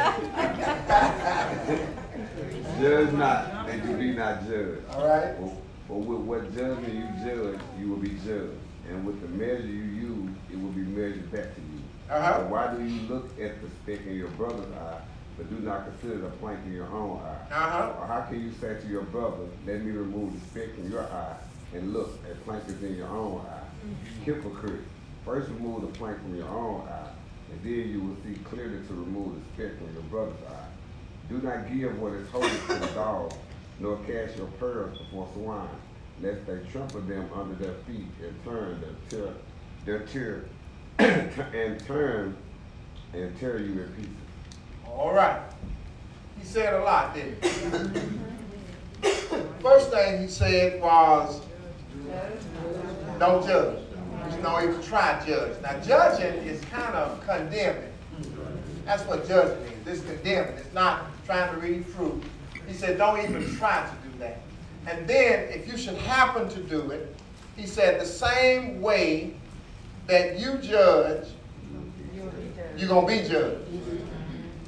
Judge 2.80 3.14
not, 3.14 3.70
and 3.70 3.90
you 3.90 3.96
be 3.98 4.14
not 4.14 4.48
judged. 4.48 4.82
All 4.92 5.08
right. 5.08 5.36
For, 5.38 5.58
for 5.88 6.00
with 6.02 6.22
what 6.22 6.56
judgment 6.56 6.94
you 6.94 7.08
judge, 7.26 7.60
you 7.80 7.90
will 7.90 7.98
be 7.98 8.16
judged. 8.26 8.60
And 8.90 9.06
with 9.06 9.22
the 9.22 9.28
measure 9.30 9.66
you 9.66 9.84
use, 9.84 10.32
it 10.52 10.60
will 10.62 10.72
be 10.72 10.82
measured 10.82 11.32
back 11.32 11.56
to 11.56 11.62
you. 11.62 11.82
Uh-huh. 12.10 12.38
So 12.38 12.46
why 12.48 12.74
do 12.76 12.84
you 12.84 13.02
look 13.08 13.26
at 13.40 13.62
the 13.62 13.70
speck 13.82 14.06
in 14.06 14.16
your 14.16 14.30
brother's 14.30 14.72
eye, 14.74 15.02
but 15.38 15.50
do 15.50 15.58
not 15.66 15.86
consider 15.86 16.20
the 16.22 16.30
plank 16.38 16.60
in 16.66 16.74
your 16.74 16.88
own 16.88 17.20
eye? 17.20 17.54
Uh-huh. 17.54 17.94
Or 18.00 18.08
how 18.08 18.22
can 18.22 18.42
you 18.42 18.52
say 18.54 18.80
to 18.80 18.88
your 18.88 19.04
brother, 19.04 19.44
let 19.66 19.84
me 19.84 19.92
remove 19.92 20.34
the 20.34 20.48
speck 20.48 20.76
from 20.76 20.90
your 20.90 21.04
eye, 21.04 21.36
and 21.74 21.94
look, 21.94 22.20
a 22.32 22.36
plank 22.44 22.64
is 22.68 22.82
in 22.84 22.96
your 22.96 23.08
own 23.08 23.46
eye? 23.46 23.62
Hypocrite, 24.24 24.82
first 25.24 25.50
remove 25.50 25.82
the 25.82 26.00
plank 26.00 26.20
from 26.22 26.36
your 26.36 26.48
own 26.48 26.88
eye, 26.88 27.10
and 27.52 27.62
then 27.64 27.90
you 27.90 28.02
will 28.02 28.16
see 28.24 28.40
clearly 28.44 28.86
to 28.88 28.94
remove 28.94 29.36
the 29.36 29.42
speck 29.54 29.78
from 29.78 29.94
your 29.94 30.04
brother's 30.04 30.42
eye. 30.50 30.68
Do 31.30 31.40
not 31.40 31.72
give 31.74 32.00
what 32.00 32.14
is 32.14 32.30
holy 32.30 32.50
to 32.50 32.80
the 32.80 32.94
dog, 32.94 33.34
nor 33.80 33.98
cast 34.06 34.38
your 34.38 34.48
pearls 34.60 34.98
before 34.98 35.28
swine, 35.34 35.68
lest 36.22 36.46
they 36.46 36.60
trample 36.72 37.02
them 37.02 37.30
under 37.34 37.56
their 37.56 37.74
feet 37.86 38.08
and 38.24 38.44
turn 38.44 38.82
their 38.82 38.96
tear, 39.10 39.34
their 39.86 40.00
tear, 40.08 40.46
and 41.54 41.86
turn 41.86 42.38
and 43.14 43.38
tear 43.40 43.60
you 43.60 43.82
in 43.82 43.90
pieces. 43.94 44.25
All 44.96 45.14
right. 45.14 45.42
He 46.40 46.46
said 46.46 46.74
a 46.74 46.84
lot, 46.84 47.14
didn't 47.14 47.44
he? 47.44 47.50
First 49.62 49.92
thing 49.92 50.22
he 50.22 50.28
said 50.28 50.82
was, 50.82 51.42
don't 53.20 53.46
judge. 53.46 53.80
You 54.32 54.42
know, 54.42 54.66
was 54.66 54.88
try 54.88 55.20
to 55.20 55.26
judge. 55.26 55.62
Now, 55.62 55.80
judging 55.82 56.34
is 56.48 56.64
kind 56.66 56.96
of 56.96 57.26
condemning. 57.28 57.92
That's 58.86 59.04
what 59.04 59.28
judging 59.28 59.64
is. 59.86 60.00
It's 60.00 60.06
condemning. 60.06 60.56
It's 60.58 60.74
not 60.74 61.08
trying 61.26 61.54
to 61.54 61.60
read 61.60 61.86
fruit. 61.88 62.24
He 62.66 62.74
said, 62.74 62.98
don't 62.98 63.20
even 63.20 63.56
try 63.58 63.88
to 63.88 64.10
do 64.10 64.18
that. 64.20 64.42
And 64.88 65.08
then, 65.08 65.50
if 65.50 65.68
you 65.68 65.78
should 65.78 65.98
happen 65.98 66.48
to 66.50 66.60
do 66.62 66.92
it, 66.92 67.16
he 67.58 67.68
said, 67.68 68.00
the 68.00 68.06
same 68.06 68.82
way 68.82 69.36
that 70.08 70.40
you 70.40 70.58
judge, 70.58 71.28
you're 72.78 72.90
gonna 72.90 73.08
be 73.08 73.28
judged. 73.28 73.62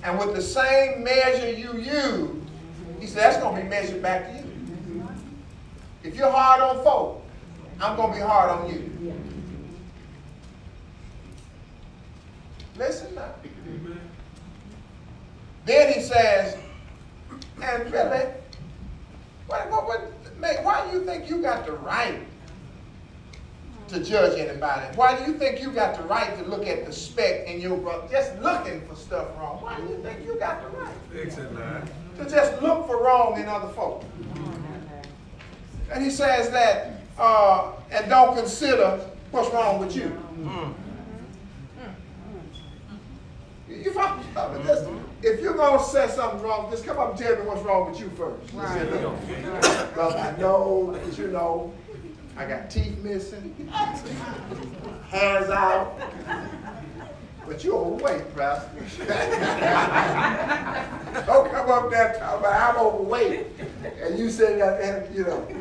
And 0.04 0.20
with 0.20 0.36
the 0.36 0.42
same 0.42 1.04
measure 1.04 1.52
you 1.52 1.74
use, 1.78 2.30
he 3.00 3.08
said, 3.08 3.24
that's 3.24 3.38
gonna 3.38 3.62
be 3.62 3.68
measured 3.68 4.02
back 4.02 4.28
to 4.28 4.38
you. 4.38 5.08
If 6.04 6.16
you're 6.16 6.32
hard 6.32 6.62
on 6.62 6.84
folk, 6.84 7.24
I'm 7.82 7.96
gonna 7.96 8.14
be 8.14 8.22
hard 8.22 8.50
on 8.50 8.70
you. 8.70 9.14
Listen 12.78 13.16
now. 13.16 13.34
Then 15.66 15.94
he 15.94 16.02
says, 16.02 16.58
and 17.62 17.92
really, 17.92 18.26
what, 19.48 19.70
what, 19.70 19.88
what, 19.88 20.64
why 20.64 20.88
do 20.90 20.98
you 20.98 21.04
think 21.04 21.30
you 21.30 21.42
got 21.42 21.66
the 21.66 21.74
right 21.74 22.20
to 23.90 24.04
judge 24.04 24.38
anybody? 24.38 24.86
Why 24.96 25.18
do 25.18 25.32
you 25.32 25.38
think 25.38 25.62
you 25.62 25.72
got 25.72 25.96
the 25.98 26.04
right 26.04 26.38
to 26.38 26.44
look 26.46 26.68
at 26.68 26.86
the 26.86 26.92
speck 26.92 27.48
in 27.48 27.62
your 27.62 27.78
brother, 27.78 28.08
just 28.12 28.38
looking 28.40 28.82
for 28.88 28.96
stuff 28.96 29.28
wrong? 29.38 29.62
Why 29.62 29.80
do 29.80 29.84
you 29.88 30.02
think 30.04 30.26
you 30.26 30.36
got 30.36 30.62
the 30.62 30.78
right 30.78 30.94
Fix 31.12 31.38
it 31.38 31.52
now. 31.54 31.84
to 32.18 32.30
just 32.30 32.62
look 32.62 32.88
for 32.88 33.02
wrong 33.04 33.40
in 33.40 33.48
other 33.48 33.70
folk? 33.70 34.04
And 35.92 36.04
he 36.04 36.10
says 36.10 36.50
that, 36.52 37.02
uh, 37.18 37.72
and 37.92 38.10
don't 38.10 38.36
consider 38.36 39.00
what's 39.32 39.54
wrong 39.54 39.80
with 39.80 39.96
you. 39.96 40.18
You 43.70 43.92
follow 43.92 44.18
me? 44.18 44.64
Just, 44.66 44.86
if 45.22 45.42
you're 45.42 45.54
gonna 45.54 45.84
say 45.84 46.08
something 46.08 46.42
wrong, 46.42 46.70
just 46.72 46.86
come 46.86 46.98
up 46.98 47.12
and 47.12 47.20
tell 47.20 47.36
me 47.36 47.42
what's 47.44 47.62
wrong 47.64 47.90
with 47.90 48.00
you 48.00 48.10
first. 48.12 48.42
Just 48.54 48.74
say, 48.74 49.88
brother, 49.94 50.18
I 50.18 50.38
know 50.40 50.92
that 50.94 51.18
you 51.18 51.28
know 51.28 51.74
I 52.38 52.46
got 52.46 52.70
teeth 52.70 52.98
missing, 53.04 53.56
hands 55.10 55.50
out, 55.50 55.98
but 57.48 57.64
you're 57.64 57.76
overweight, 57.76 58.36
Pastor. 58.36 58.70
Don't 61.26 61.52
come 61.52 61.70
up 61.72 61.90
there 61.90 62.10
and 62.10 62.20
talk 62.20 62.40
about 62.40 62.76
I'm 62.76 62.80
overweight, 62.80 63.48
and 64.04 64.20
you 64.20 64.30
say 64.30 64.56
that, 64.58 65.12
you 65.14 65.24
know. 65.24 65.48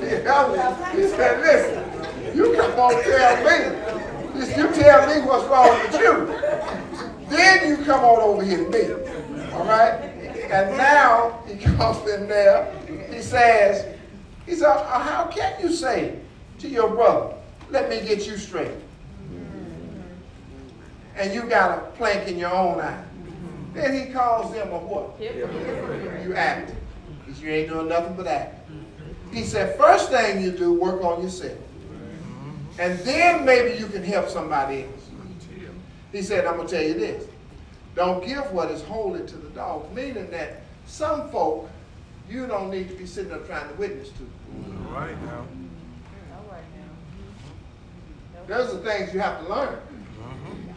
You 0.00 0.22
know, 0.24 0.54
He 0.92 1.02
said, 1.08 1.40
listen, 1.40 1.84
you 2.36 2.54
come 2.56 2.72
on 2.80 3.02
tell 3.02 3.36
me. 3.44 3.56
You 4.56 4.68
tell 4.72 5.06
me 5.06 5.20
what's 5.26 5.46
wrong 5.46 5.78
with 5.78 5.94
you. 6.00 6.26
Then 7.28 7.68
you 7.68 7.76
come 7.84 8.02
on 8.04 8.20
over 8.20 8.42
here 8.42 8.64
to 8.64 8.70
me. 8.70 8.92
All 9.52 9.64
right? 9.66 9.92
And 10.50 10.76
now 10.76 11.40
he 11.46 11.54
comes 11.56 12.08
in 12.10 12.26
there. 12.28 12.72
He 13.20 13.26
says, 13.26 13.84
he 14.46 14.54
said, 14.54 14.66
"Uh, 14.66 14.98
how 14.98 15.26
can 15.26 15.60
you 15.60 15.70
say 15.70 16.18
to 16.58 16.66
your 16.66 16.88
brother, 16.88 17.34
let 17.68 17.90
me 17.90 18.00
get 18.00 18.26
you 18.26 18.38
straight? 18.38 18.72
And 21.16 21.34
you 21.34 21.42
got 21.42 21.78
a 21.78 21.82
plank 21.98 22.28
in 22.28 22.38
your 22.38 22.50
own 22.50 22.80
eye. 22.80 23.04
Then 23.74 23.92
he 23.92 24.10
calls 24.10 24.54
them 24.54 24.72
a 24.72 24.78
what? 24.78 25.20
You 25.20 26.32
act. 26.34 26.72
Because 27.26 27.42
you 27.42 27.50
ain't 27.50 27.68
doing 27.68 27.88
nothing 27.88 28.14
but 28.14 28.26
act. 28.26 28.66
He 29.34 29.44
said, 29.44 29.76
first 29.76 30.08
thing 30.08 30.42
you 30.42 30.50
do, 30.50 30.72
work 30.72 31.04
on 31.04 31.22
yourself. 31.22 31.58
And 32.78 32.98
then 33.00 33.44
maybe 33.44 33.78
you 33.78 33.86
can 33.86 34.02
help 34.02 34.30
somebody 34.30 34.84
else. 34.84 35.10
He 36.10 36.22
said, 36.22 36.46
I'm 36.46 36.56
going 36.56 36.68
to 36.68 36.74
tell 36.74 36.82
you 36.82 36.94
this. 36.94 37.26
Don't 37.94 38.24
give 38.24 38.50
what 38.50 38.70
is 38.70 38.82
holy 38.82 39.26
to 39.26 39.36
the 39.36 39.50
dog. 39.50 39.94
Meaning 39.94 40.30
that 40.30 40.62
some 40.86 41.28
folk 41.30 41.68
you 42.30 42.46
don't 42.46 42.70
need 42.70 42.88
to 42.88 42.94
be 42.94 43.06
sitting 43.06 43.32
up 43.32 43.46
trying 43.46 43.68
to 43.68 43.74
witness 43.74 44.10
to. 44.10 44.26
All 44.86 44.94
right 44.94 45.20
now. 45.24 45.44
Those 48.46 48.74
are 48.74 48.78
things 48.78 49.12
you 49.14 49.20
have 49.20 49.40
to 49.44 49.48
learn. 49.48 49.78
Mm-hmm. 50.18 50.70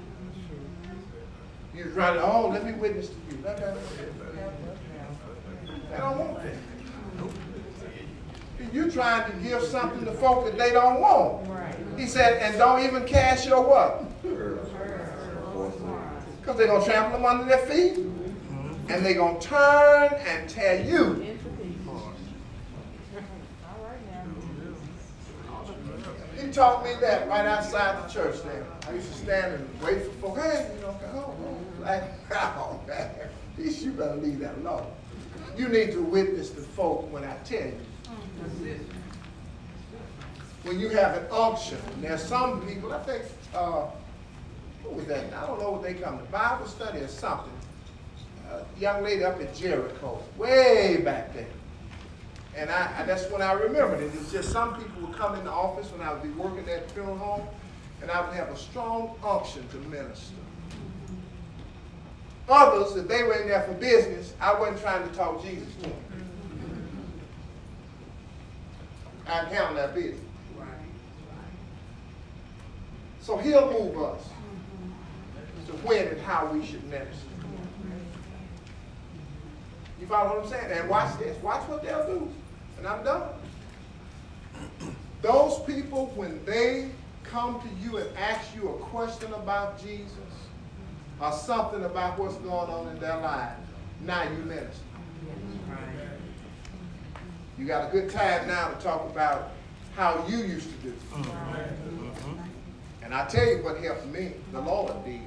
You're 1.76 1.88
trying 1.88 2.16
to, 2.16 2.24
oh, 2.24 2.50
let 2.50 2.66
me 2.66 2.74
witness 2.74 3.10
to 3.10 3.16
you. 3.32 3.38
They 3.42 3.54
don't 5.98 6.18
want 6.20 6.44
that. 6.44 6.56
You're 8.72 8.90
trying 8.92 9.32
to 9.32 9.38
give 9.38 9.64
something 9.64 10.06
to 10.06 10.12
folk 10.14 10.46
that 10.46 10.58
they 10.58 10.72
don't 10.72 11.00
want. 11.02 11.48
He 12.00 12.08
said, 12.08 12.42
and 12.42 12.58
don't 12.58 12.84
even 12.84 13.06
cast 13.06 13.46
your 13.48 13.62
what? 13.64 14.06
Because 16.42 16.58
they're 16.58 16.68
going 16.68 16.82
to 16.84 16.90
trample 16.90 17.20
them 17.20 17.26
under 17.26 17.46
their 17.46 17.66
feet. 17.66 17.98
Mm-hmm. 17.98 18.92
And 18.92 19.06
they're 19.06 19.14
going 19.16 19.40
to 19.40 19.48
turn 19.48 20.14
and 20.28 20.50
tell 20.50 20.80
you. 20.80 21.38
He 26.40 26.43
taught 26.54 26.84
me 26.84 26.92
that 27.02 27.28
right 27.28 27.46
outside 27.46 28.04
the 28.04 28.14
church 28.14 28.42
there. 28.44 28.66
I 28.88 28.94
used 28.94 29.12
to 29.12 29.18
stand 29.18 29.56
and 29.56 29.82
wait 29.82 30.04
for 30.04 30.12
folk. 30.12 30.38
Hey, 30.38 30.72
you 30.76 30.82
know, 30.82 31.00
oh, 31.16 31.36
oh. 31.46 31.82
Like, 31.82 32.04
oh, 32.32 32.80
man. 32.88 33.10
You 33.58 33.92
better 33.92 34.16
leave 34.16 34.40
that 34.40 34.58
alone. 34.58 34.88
You 35.58 35.68
need 35.70 35.92
to 35.92 36.02
witness 36.02 36.52
the 36.52 36.62
folk 36.62 37.12
when 37.12 37.24
I 37.24 37.36
tell 37.44 37.62
you. 37.62 37.80
When 40.64 40.80
you 40.80 40.90
have 40.90 41.18
an 41.18 41.26
unction, 41.32 41.78
there's 42.02 42.24
some 42.24 42.66
people, 42.66 42.94
I 42.94 43.00
think, 43.04 43.24
uh, 43.54 43.88
who 44.84 44.90
was 44.90 45.06
that? 45.08 45.34
I 45.34 45.46
don't 45.46 45.60
know 45.60 45.72
what 45.72 45.84
they 45.84 45.94
come 45.94 46.18
to, 46.18 46.24
Bible 46.26 46.68
study 46.68 47.00
or 47.00 47.08
something. 47.08 47.52
Young 48.80 49.04
lady 49.04 49.24
up 49.24 49.42
at 49.42 49.56
Jericho, 49.56 50.22
way 50.38 50.98
back 51.04 51.34
there. 51.34 51.48
And 52.56 52.70
I, 52.70 53.00
I, 53.00 53.04
that's 53.04 53.30
when 53.32 53.42
I 53.42 53.54
remembered 53.54 54.02
it. 54.02 54.12
It's 54.14 54.32
just 54.32 54.52
some 54.52 54.76
people 54.76 55.08
would 55.08 55.18
come 55.18 55.36
in 55.36 55.44
the 55.44 55.52
office 55.52 55.92
when 55.92 56.02
I 56.02 56.14
would 56.14 56.22
be 56.22 56.30
working 56.30 56.70
at 56.70 56.90
funeral 56.92 57.18
home, 57.18 57.48
and 58.02 58.12
I 58.12 58.22
would 58.26 58.36
have 58.36 58.50
a 58.50 58.58
strong 58.58 59.16
unction 59.24 59.68
to 59.70 59.78
minister. 59.90 60.36
Others, 62.48 62.98
if 62.98 63.08
they 63.08 63.24
were 63.24 63.36
in 63.36 63.48
there 63.48 63.64
for 63.64 63.74
business, 63.74 64.34
I 64.40 64.60
wasn't 64.60 64.82
trying 64.82 65.08
to 65.08 65.16
talk 65.16 65.44
Jesus 65.44 65.74
to 65.76 65.82
them. 65.84 65.94
I'd 69.26 69.48
handle 69.48 69.76
that 69.76 69.96
business. 69.96 70.20
So 73.24 73.38
he'll 73.38 73.72
move 73.72 73.98
us 74.04 74.28
to 75.68 75.72
when 75.88 76.10
and 76.10 76.22
how 76.22 76.48
we 76.48 76.66
should 76.66 76.84
minister. 76.90 77.26
You 79.98 80.08
follow 80.08 80.36
what 80.36 80.44
I'm 80.44 80.50
saying? 80.50 80.78
And 80.78 80.90
watch 80.90 81.18
this. 81.18 81.42
Watch 81.42 81.66
what 81.70 81.84
they'll 81.84 82.06
do. 82.06 82.30
And 82.84 82.92
I'm 82.92 83.04
done. 83.06 83.30
Those 85.22 85.60
people, 85.60 86.08
when 86.16 86.44
they 86.44 86.90
come 87.24 87.62
to 87.62 87.68
you 87.82 87.96
and 87.96 88.18
ask 88.18 88.54
you 88.54 88.68
a 88.68 88.74
question 88.74 89.32
about 89.32 89.82
Jesus 89.82 90.12
or 91.22 91.32
something 91.32 91.86
about 91.86 92.20
what's 92.20 92.36
going 92.36 92.70
on 92.70 92.90
in 92.90 93.00
their 93.00 93.16
lives, 93.16 93.66
now 94.02 94.24
you 94.24 94.38
minister. 94.40 94.84
You 97.58 97.66
got 97.66 97.88
a 97.88 97.92
good 97.94 98.10
time 98.10 98.50
now 98.50 98.68
to 98.68 98.76
talk 98.84 99.10
about 99.10 99.52
how 99.96 100.26
you 100.28 100.40
used 100.40 100.70
to 100.70 100.90
do. 100.90 100.94
And 103.02 103.14
I 103.14 103.26
tell 103.28 103.48
you 103.48 103.64
what 103.64 103.78
helped 103.78 104.08
me, 104.08 104.34
the 104.52 104.60
Lord 104.60 105.06
did. 105.06 105.22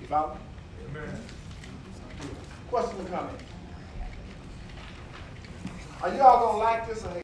You 0.00 0.06
follow? 0.08 0.36
Amen. 0.88 1.20
Question 2.68 3.00
or 3.02 3.04
comment? 3.04 3.38
Are 6.02 6.14
you 6.14 6.22
all 6.22 6.38
gonna 6.46 6.58
like 6.58 6.88
this 6.88 7.04
or 7.04 7.10